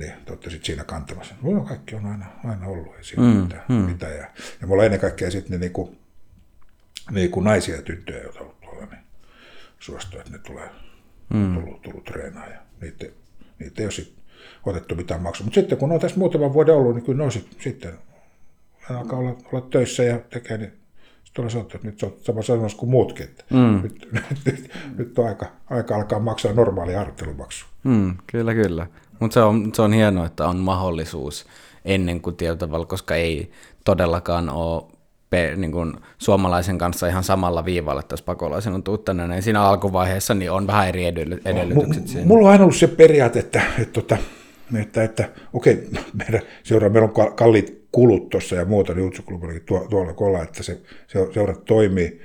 [0.00, 1.34] niin te olette sitten siinä kantamassa.
[1.42, 3.62] No kaikki on aina, aina ollut, ei siinä mm, mitään.
[3.68, 3.74] Mm.
[3.74, 4.16] mitään.
[4.16, 4.26] Ja,
[4.60, 5.96] ja mulla ennen kaikkea sitten ne niinku,
[7.10, 9.00] niinku naisia ja tyttöjä, joita on tuolla, niin
[9.78, 10.68] suostu, että ne tulee
[11.34, 11.54] mm.
[11.54, 13.06] tullut, tullut treenaa ja niitä,
[13.58, 14.14] niitä ei ole sit
[14.66, 15.44] otettu mitään maksua.
[15.44, 17.92] Mutta sitten kun ne on tässä muutaman vuoden ollut, niin kyllä ne sit, sitten
[18.90, 20.72] alkaa olla, olla töissä ja tekee, niin
[21.24, 23.24] sitten on sanottu, että nyt se on samassa asemassa kuin muutkin.
[23.24, 23.80] Että mm.
[23.82, 27.66] nyt, nyt, nyt, nyt, on aika, aika alkaa maksaa normaali harjoittelumaksu.
[27.84, 28.86] Mm, kyllä, kyllä.
[29.20, 31.46] Mutta se on, se on hienoa, että on mahdollisuus
[31.84, 33.50] ennen kuin tietyllä koska ei
[33.84, 34.82] todellakaan ole
[35.30, 39.62] pe, niin kuin suomalaisen kanssa ihan samalla viivalla, että jos pakolaisen on tuuttanut, niin siinä
[39.62, 42.04] alkuvaiheessa niin on vähän eri edellytykset.
[42.14, 44.18] M- mulla on aina ollut se periaate, että, että, että,
[44.80, 45.88] että, että okei,
[46.24, 50.62] meidän seuraa, meillä on kalliit kulut tuossa ja muuta, niin Utsuklubillakin tuo, tuolla kolla, että
[50.62, 52.20] se, se seura toimii,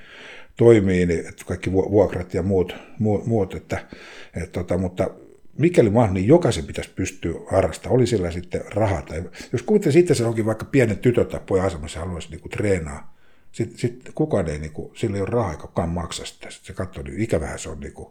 [0.57, 3.80] toimii niin, että kaikki vuokrat ja muut, muut, muut että,
[4.35, 5.09] että, tota, mutta
[5.57, 9.02] mikäli mahdollista, niin jokaisen pitäisi pystyä harrastamaan, oli sillä sitten rahaa.
[9.02, 9.23] Tai,
[9.53, 13.15] jos sitten se onkin vaikka pienen tytön tai pojan asemassa haluaisi niin treenaa,
[13.52, 16.49] sitten sit kukaan ei, niin kuin, sillä ei ole rahaa, kukaan maksa sitä.
[16.49, 18.10] Sitten se katsoo, niin ikävähän se on niin kuin,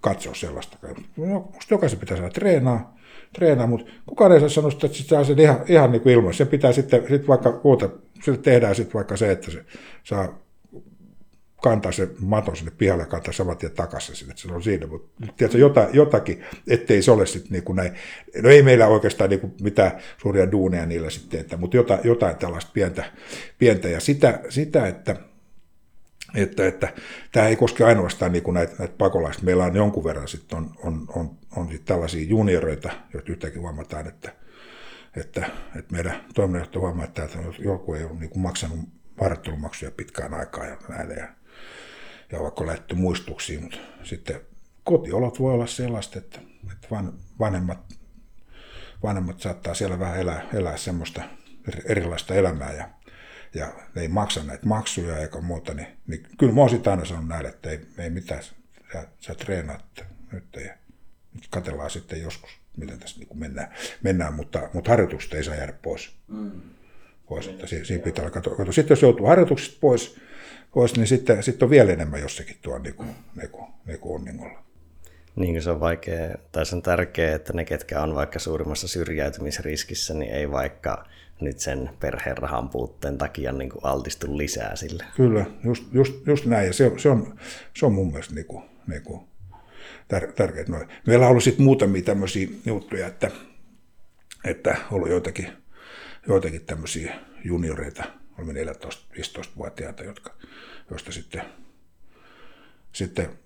[0.00, 0.78] katsoa sellaista.
[1.16, 2.98] No, jokaisen pitää saada treenaa,
[3.32, 6.34] treenaa, mutta kukaan ei saa sanoa että se saa sen ihan, ihan niin kuin ilman.
[6.34, 7.88] Se pitää sitten, sitten vaikka muuta,
[8.22, 9.64] sille tehdään sitten vaikka se, että se
[10.04, 10.38] saa
[11.62, 14.86] kantaa se maton sinne pihalle ja kantaa saman tien takaisin sinne, että se on siinä,
[14.86, 17.92] mutta tiedätkö, jota, jotakin, ettei se ole sitten niin kuin näin,
[18.42, 22.36] no ei meillä oikeastaan niin kuin mitään suuria duuneja niillä sitten, että, mutta jotain, jotain
[22.36, 23.04] tällaista pientä,
[23.58, 25.16] pientä ja sitä, sitä että,
[26.34, 26.92] että, että
[27.32, 29.44] tämä ei koske ainoastaan niin kuin näitä, näitä pakolaisia.
[29.44, 34.06] Meillä on jonkun verran sitten on, on, on, on sit tällaisia junioreita, joita yhtäkkiä huomataan,
[34.06, 34.32] että,
[35.16, 37.28] että, että meidän toiminnanjohtaja huomaa, että
[37.58, 38.78] joku ei ole niin kuin maksanut
[39.20, 41.10] harjoittelumaksuja pitkään aikaa ja näin.
[41.10, 41.28] Ja
[42.32, 44.40] ja vaikka lähetty muistuksiin, mutta sitten
[44.84, 46.40] kotiolot voi olla sellaista, että,
[46.72, 46.88] että
[47.38, 47.94] vanhemmat,
[49.02, 51.22] vanhemmat saattaa siellä vähän elää, elää semmoista
[51.84, 52.88] erilaista elämää ja,
[53.54, 57.04] ja ne ei maksa näitä maksuja eikä muuta, niin, niin kyllä mä oon sitten aina
[57.04, 60.74] sanonut näille, että ei, ei mitään, sä, sä treenaat nyt ja
[61.34, 63.72] nyt katsellaan sitten joskus, miten tässä niin mennään,
[64.02, 66.16] mennään mutta, mutta harjoitukset ei saa jäädä pois.
[66.28, 66.60] Mm.
[67.28, 68.72] pois että siinä, siinä pitää olla katsoa.
[68.72, 70.20] Sitten jos joutuu harjoituksista pois,
[70.74, 74.14] pois, niin sitten, sitten on vielä enemmän jossakin tuo niin kuin, niin kuin, niin kuin
[74.14, 74.62] onningolla.
[75.36, 80.14] Niin se on vaikea, tai se on tärkeää, että ne, ketkä on vaikka suurimmassa syrjäytymisriskissä,
[80.14, 81.04] niin ei vaikka
[81.40, 85.04] nyt sen perheen rahan puutteen takia niin kuin altistu lisää sille.
[85.16, 87.38] Kyllä, just, just, just näin, ja se, se, on,
[87.74, 89.20] se on mun mielestä niin kuin, niin kuin
[90.08, 90.64] tär, tärkeää.
[90.68, 90.88] Noin.
[91.06, 93.30] Meillä on ollut sitten muutamia tämmöisiä juttuja, että,
[94.44, 95.48] että on ollut joitakin,
[96.28, 97.14] joitakin tämmöisiä
[97.44, 98.04] junioreita,
[98.38, 100.34] olemme 14-15-vuotiaita, jotka,
[100.90, 101.42] joista sitten,
[102.92, 103.38] sitten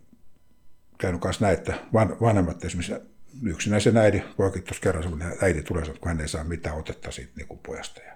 [0.98, 2.94] käynyt kanssa näin, että van, vanhemmat esimerkiksi
[3.42, 7.32] yksinäisen äidin, poikin tuossa kerran semmoinen äiti tulee, kun hän ei saa mitään otetta siitä
[7.36, 8.12] niin pojasta ja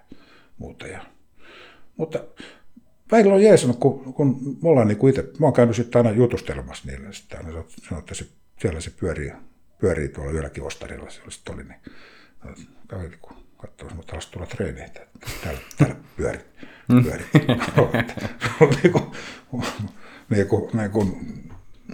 [0.57, 0.87] muuta.
[0.87, 1.05] Ja,
[1.97, 2.23] mutta
[3.11, 6.91] välillä on jeesannut, kun, kun me ollaan niin itse, mä oon käynyt sitten aina jutustelemassa
[6.91, 8.25] niille, sitten aina sanoo, että se,
[8.61, 9.31] siellä se pyörii,
[9.79, 11.79] pyörii tuolla yölläkin ostarilla, siellä sitten oli, niin
[12.87, 14.93] kävin, kun katsomassa, mutta alas tulla treeneihin,
[15.43, 15.95] täällä, täällä
[20.29, 21.17] niin kuin, niin kuin,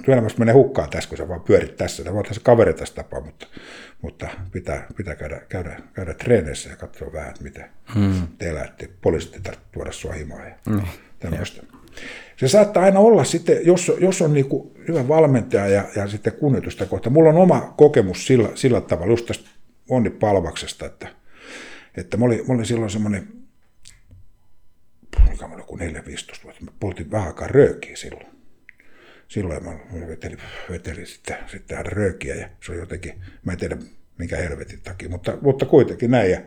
[0.06, 2.04] työelämässä menee hukkaan tässä, kun sä vaan pyörit tässä.
[2.04, 3.48] Tämä on tässä kaveri tässä tapaa, mutta,
[4.02, 7.66] mutta pitää, pitää käydä, käydä, käydä treeneissä ja katsoa vähän, että miten
[7.96, 8.28] mm.
[8.38, 8.90] te elätte.
[9.02, 10.82] Poliisit ei tarvitse tuoda sua himaan ja mm.
[11.20, 11.64] tämmöistä.
[12.38, 16.34] Se saattaa aina olla sitten, jos, jos on niin kuin hyvä valmentaja ja, ja sitten
[16.34, 17.10] kunnioitusta kohta.
[17.10, 19.50] Mulla on oma kokemus sillä, sillä tavalla just tästä
[19.90, 21.08] Onni Palvaksesta, että,
[21.98, 23.28] että mä olin, mä olin silloin semmoinen,
[25.30, 28.34] mikä mä olin kuin 4-15 vuotta, mä poltin vähän aikaa röökiä silloin
[29.34, 30.38] silloin mä vetelin,
[30.70, 33.78] vetelin sitten, sitten aina röökiä ja se on jotenkin, mä en tiedä
[34.18, 36.32] minkä helvetin takia, mutta, mutta kuitenkin näin.
[36.32, 36.42] Ja,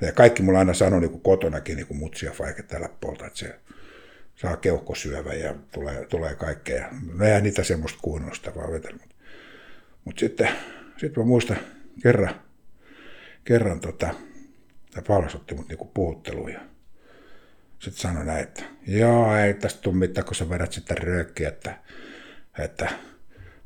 [0.00, 3.38] ja kaikki mulla aina sanoi niin kuin kotonakin niin kuin mutsia faike tällä polta, että
[3.38, 3.58] se
[4.36, 6.88] saa keuhkosyövä ja tulee, tulee kaikkea.
[7.14, 7.98] No eihän niitä semmoista
[8.56, 8.98] vaan vetellä.
[9.00, 9.14] Mutta,
[10.04, 10.48] mutta sitten,
[10.96, 11.58] sitten mä muistan
[12.02, 12.40] kerran,
[13.44, 14.14] kerran tota,
[14.94, 16.60] tämä Pallas otti mut niinku puhutteluun ja
[17.78, 21.78] sitten sanoi näin, että joo, ei tästä tule mitään, kun sä vedät sitä röökkiä, että
[22.58, 22.90] että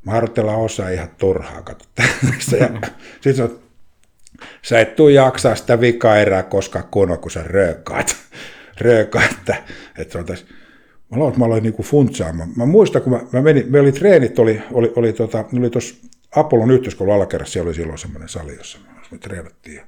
[0.05, 0.21] mä
[0.57, 1.85] osa ihan turhaa, kato
[2.59, 2.69] ja
[3.21, 3.49] sitten se
[4.61, 8.15] sä et tuu jaksaa sitä vikaerää koska kunnolla, kun sä röökaat,
[8.81, 9.63] röökaat että,
[9.97, 10.45] että se on tässä,
[11.11, 12.49] mä aloin, mä aloin niinku funtsaamaan.
[12.55, 15.95] Mä muistan, kun mä, mä menin, me oli treenit, oli, oli, oli, tota, oli tuossa
[16.35, 18.79] Apollon yhteiskoulun alakerrassa, siellä oli silloin semmoinen sali, jossa
[19.11, 19.75] me treenattiin.
[19.75, 19.83] Ja,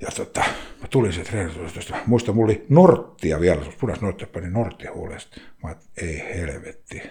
[0.00, 0.40] ja tota,
[0.80, 5.40] mä tulin sieltä treenitusta, muistan, mulla oli norttia vielä, punas norttia, panin norttia huolesta.
[5.62, 7.02] Mä ei helvetti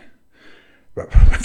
[0.96, 1.38] mä, mä,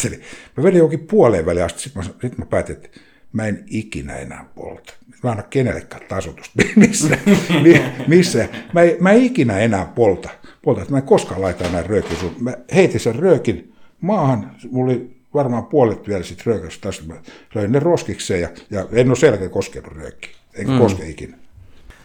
[0.56, 3.01] mä vedin jokin puoleen väliin asti, sitten mä, sit mä päätin, että
[3.32, 4.93] mä en ikinä enää polta.
[5.09, 7.19] Mä en anna kenellekään tasotusta, missä,
[8.06, 8.48] missä.
[8.73, 10.28] Mä, en, mä en ikinä enää polta,
[10.62, 10.85] polta.
[10.89, 12.19] Mä en koskaan laita enää röökiä.
[12.40, 16.89] Mä heitin sen röökin maahan, mulla oli varmaan puolet vielä sit röökästä.
[17.06, 17.15] Mä
[17.55, 20.38] löin ne roskikseen ja, ja en ole selkeä koskenut röökiä.
[20.59, 20.79] Enkä mm.
[20.79, 21.39] koske ikinä.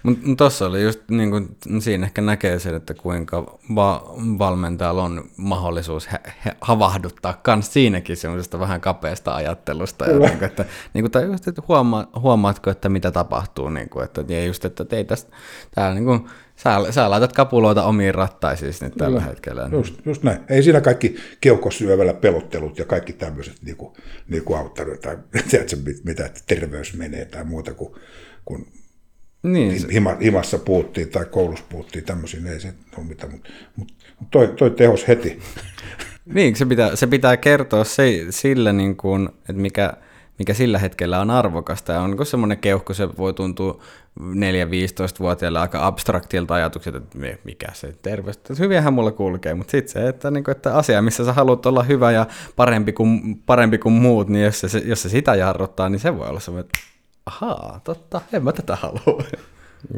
[0.03, 5.23] Mutta tuossa oli just, niin kun, siinä ehkä näkee sen, että kuinka va- valmentajalla on
[5.37, 10.05] mahdollisuus he, he, havahduttaa myös siinäkin semmoisesta vähän kapeasta ajattelusta.
[10.05, 13.69] Ja niin kun, että, niin kun, tai just, että huoma, huomaatko, että mitä tapahtuu.
[13.69, 15.35] Niin kun, että, ja just, että ei tästä,
[15.75, 19.29] täällä niin kun, sä, sä laitat kapuloita omiin rattaisiin nyt tällä Kyllä.
[19.31, 19.69] hetkellä.
[19.71, 20.39] Just, just näin.
[20.49, 23.93] Ei siinä kaikki keuhkosyövällä pelottelut ja kaikki tämmöiset niin kuin,
[24.27, 25.17] niin kuin auttanut, tai
[25.49, 27.95] tiedätkö, mitä, terveys menee tai muuta kuin,
[28.45, 28.67] kuin
[29.43, 29.89] niin.
[29.89, 33.93] Hima, himassa puhuttiin tai koulussa puhuttiin tämmöisiä, ei se ole mitään, mutta, mutta
[34.31, 35.39] toi, toi tehos heti.
[36.33, 39.93] niin, se pitää, se pitää kertoa se, sillä, niin kuin, että mikä,
[40.39, 41.93] mikä sillä hetkellä on arvokasta.
[41.93, 43.81] Ja on niin semmoinen keuhko, se voi tuntua
[44.19, 48.39] 4-15-vuotiaille aika abstraktilta ajatukset, että mikä se terveys.
[48.59, 51.83] Hyviähän mulla kulkee, mutta sitten se, että, niin kuin, että asia, missä sä haluat olla
[51.83, 52.25] hyvä ja
[52.55, 56.27] parempi kuin, parempi kuin muut, niin jos se, jos se sitä jarruttaa, niin se voi
[56.27, 56.92] olla semmoinen, että
[57.25, 59.23] ahaa, totta, en mä tätä halua.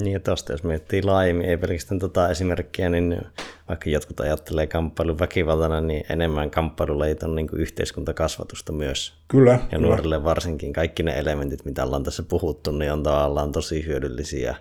[0.02, 3.22] Niin tosta, jos miettii laajemmin, ei pelkästään tota esimerkkiä, niin
[3.70, 9.14] vaikka jotkut ajattelee kamppailun väkivaltana, niin enemmän kamppailulajit on niin yhteiskuntakasvatusta myös.
[9.28, 9.60] Kyllä.
[9.72, 10.24] Ja nuorille kyllä.
[10.24, 10.74] varsinkin.
[10.74, 14.56] Kaikki ne elementit, mitä ollaan tässä puhuttu, niin on tavallaan tosi hyödyllisiä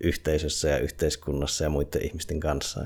[0.00, 2.80] yhteisössä ja yhteiskunnassa ja muiden ihmisten kanssa.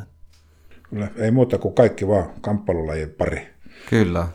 [0.91, 3.49] Kyllä, ei muuta kuin kaikki vaan kamppailulajien pari.
[3.91, 4.29] Kyllä.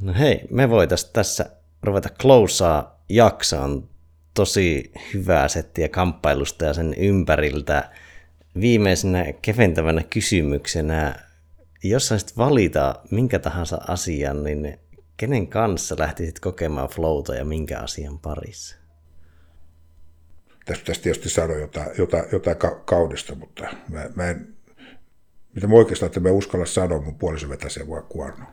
[0.00, 1.46] No hei, me voitaisiin tässä
[1.82, 3.88] ruveta closaa jaksoon
[4.34, 7.90] tosi hyvää settiä kamppailusta ja sen ympäriltä.
[8.60, 11.14] Viimeisenä keventävänä kysymyksenä,
[11.84, 14.78] jos saisit valita minkä tahansa asian, niin
[15.16, 18.76] kenen kanssa lähtisit kokemaan flowta ja minkä asian parissa?
[20.64, 24.56] Tästä pitäisi tietysti sanoa jotain, jotain, jotain ka- kaudesta, mutta mä, mä en,
[25.54, 28.52] mitä mä oikeastaan, että mä uskalla sanoa, mun puoliso vetää sen vaan kuornoon.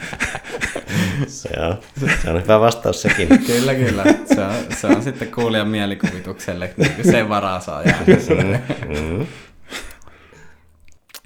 [1.27, 1.77] Se on,
[2.23, 3.27] se on hyvä vastaus sekin.
[3.47, 4.03] kyllä, kyllä.
[4.25, 8.59] Se on, se on sitten kuulijan mielikuvitukselle, niin sen varaa saa jäädä.
[8.87, 9.27] Mm.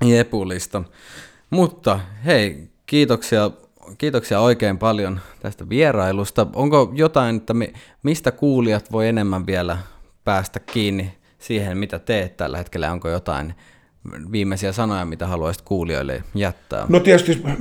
[0.05, 0.83] Jepulista.
[1.49, 3.51] Mutta hei, kiitoksia,
[3.97, 6.47] kiitoksia oikein paljon tästä vierailusta.
[6.53, 7.53] Onko jotain, että
[8.03, 9.77] mistä kuulijat voi enemmän vielä
[10.23, 12.91] päästä kiinni siihen, mitä teet tällä hetkellä?
[12.91, 13.53] Onko jotain
[14.31, 16.85] viimeisiä sanoja, mitä haluaisit kuulijoille jättää?
[16.89, 17.55] No tietysti mä,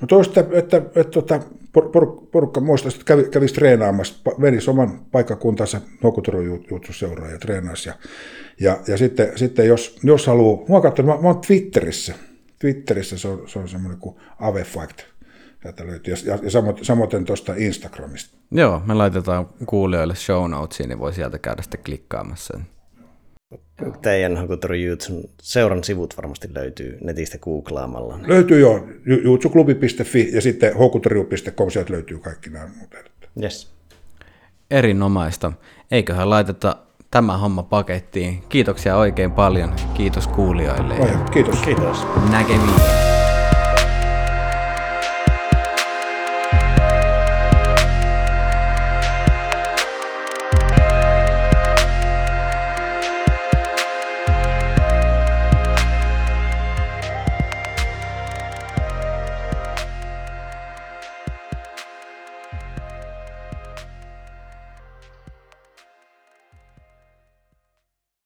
[0.00, 1.40] mä toistan, että, että, että, että
[1.72, 5.80] tota, por, porukka muistaisi, että kävi, kävisi treenaamassa, venisi oman paikkakuntansa
[6.92, 7.88] seuraa ja treenaisi.
[7.88, 7.94] Ja,
[8.60, 12.14] ja, ja sitten, sitten, jos, jos haluaa, mä katson, mä, mä oon Twitterissä,
[12.58, 15.02] Twitterissä se on, se on semmoinen kuin Avefact,
[15.62, 18.36] sieltä löytyy, ja, ja samoin, samoin tuosta Instagramista.
[18.50, 22.60] Joo, me laitetaan kuulijoille show notesiin, niin voi sieltä käydä sitten klikkaamassa
[24.02, 28.18] Teidän Hakutoro Jutsun seuran sivut varmasti löytyy netistä googlaamalla.
[28.26, 28.86] Löytyy jo,
[29.24, 33.04] jutsuklubi.fi ja sitten hokutoriu.com, sieltä löytyy kaikki nämä muuten.
[33.42, 33.72] Yes.
[34.70, 35.52] Erinomaista.
[35.90, 36.76] Eiköhän laiteta
[37.10, 38.42] tämä homma pakettiin.
[38.48, 39.72] Kiitoksia oikein paljon.
[39.94, 40.94] Kiitos kuulijoille.
[41.32, 41.60] Kiitos.
[41.62, 42.06] Kiitos.
[42.30, 43.11] Näkemiin.